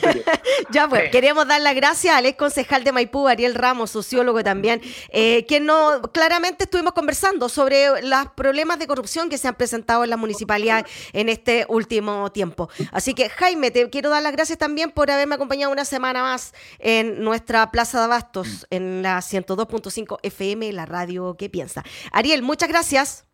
ya 0.70 0.88
pues, 0.88 1.10
queremos 1.10 1.46
dar 1.46 1.60
las 1.60 1.74
gracias 1.74 2.14
al 2.16 2.26
ex 2.26 2.38
concejal 2.38 2.84
de 2.84 2.92
Maipú, 2.92 3.28
Ariel 3.28 3.54
Ramos, 3.54 3.90
sociólogo 3.90 4.42
también, 4.42 4.80
eh, 5.10 5.44
que 5.46 5.60
no, 5.60 6.02
claramente 6.12 6.64
estuvimos 6.64 6.92
conversando 6.92 7.48
sobre 7.48 8.02
los 8.02 8.26
problemas 8.36 8.78
de 8.78 8.86
corrupción 8.86 9.28
que 9.28 9.38
se 9.38 9.48
han 9.48 9.54
presentado 9.54 10.04
en 10.04 10.10
la 10.10 10.16
municipalidad 10.16 10.86
en 11.12 11.28
este 11.28 11.66
último 11.68 12.30
tiempo. 12.32 12.68
Así 12.92 13.14
que, 13.14 13.28
Jaime, 13.28 13.70
te 13.70 13.88
quiero 13.90 14.10
dar 14.10 14.22
las 14.22 14.32
gracias 14.32 14.58
también 14.58 14.90
por 14.90 15.10
haberme 15.10 15.36
acompañado 15.36 15.72
una 15.72 15.84
semana 15.84 16.22
más 16.22 16.33
en 16.78 17.22
nuestra 17.22 17.70
Plaza 17.70 17.98
de 17.98 18.04
Abastos, 18.04 18.66
mm. 18.70 18.74
en 18.74 19.02
la 19.02 19.18
102.5 19.18 20.18
FM, 20.22 20.72
la 20.72 20.86
radio 20.86 21.36
que 21.36 21.48
piensa. 21.48 21.82
Ariel, 22.12 22.42
muchas 22.42 22.68
gracias. 22.68 23.26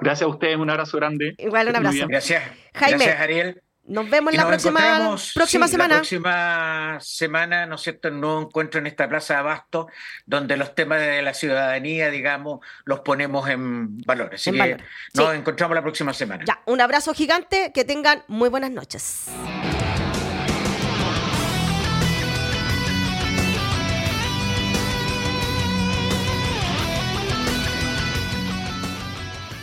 Gracias 0.00 0.26
a 0.26 0.30
ustedes, 0.30 0.56
un 0.56 0.70
abrazo 0.70 0.96
grande. 0.98 1.34
Igual 1.38 1.68
un 1.68 1.76
abrazo. 1.76 2.06
Gracias. 2.08 2.42
Jaime. 2.74 3.04
Gracias, 3.04 3.20
Ariel. 3.20 3.62
Nos 3.88 4.08
vemos 4.10 4.34
la 4.34 4.46
próxima, 4.46 5.16
próxima 5.34 5.66
semana. 5.66 5.94
La 5.94 6.00
próxima 6.00 6.98
semana, 7.00 7.64
¿no 7.64 7.76
es 7.76 7.80
cierto?, 7.80 8.08
un 8.08 8.20
nuevo 8.20 8.42
encuentro 8.42 8.80
en 8.80 8.86
esta 8.86 9.08
Plaza 9.08 9.34
de 9.34 9.40
Abasto, 9.40 9.88
donde 10.26 10.58
los 10.58 10.74
temas 10.74 11.00
de 11.00 11.22
la 11.22 11.32
ciudadanía, 11.32 12.10
digamos, 12.10 12.60
los 12.84 13.00
ponemos 13.00 13.48
en 13.48 13.96
valor. 14.02 14.34
Así 14.34 14.52
que 14.52 14.76
nos 15.14 15.34
encontramos 15.34 15.74
la 15.74 15.82
próxima 15.82 16.12
semana. 16.12 16.44
Ya, 16.46 16.60
un 16.66 16.82
abrazo 16.82 17.14
gigante, 17.14 17.72
que 17.72 17.84
tengan 17.84 18.24
muy 18.28 18.50
buenas 18.50 18.70
noches. 18.70 19.28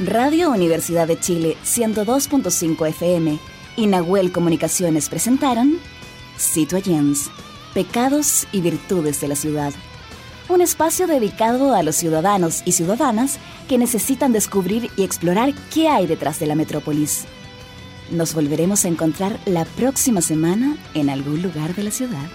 Radio 0.06 0.52
Universidad 0.52 1.08
de 1.08 1.20
Chile 1.20 1.58
102.5 1.64 2.88
FM 2.90 3.40
y 3.76 3.88
Nahuel 3.88 4.32
Comunicaciones 4.32 5.10
presentaron 5.10 5.80
Citoyens, 6.38 7.32
Pecados 7.74 8.46
y 8.52 8.62
Virtudes 8.62 9.20
de 9.20 9.28
la 9.30 9.36
Ciudad. 9.36 9.74
Un 10.48 10.62
espacio 10.62 11.08
dedicado 11.08 11.74
a 11.74 11.82
los 11.82 11.96
ciudadanos 11.96 12.62
y 12.66 12.74
ciudadanas 12.74 13.40
que 13.68 13.80
necesitan 13.80 14.32
descubrir 14.32 14.92
y 14.96 15.04
explorar 15.04 15.54
qué 15.74 15.90
hay 15.90 16.06
detrás 16.06 16.40
de 16.40 16.46
la 16.46 16.56
metrópolis. 16.56 17.26
Nos 18.12 18.36
volveremos 18.36 18.86
a 18.86 18.90
encontrar 18.90 19.40
la 19.46 19.66
próxima 19.66 20.22
semana 20.22 20.78
en 20.94 21.10
algún 21.10 21.42
lugar 21.42 21.74
de 21.74 21.84
la 21.84 21.92
ciudad. 21.92 22.28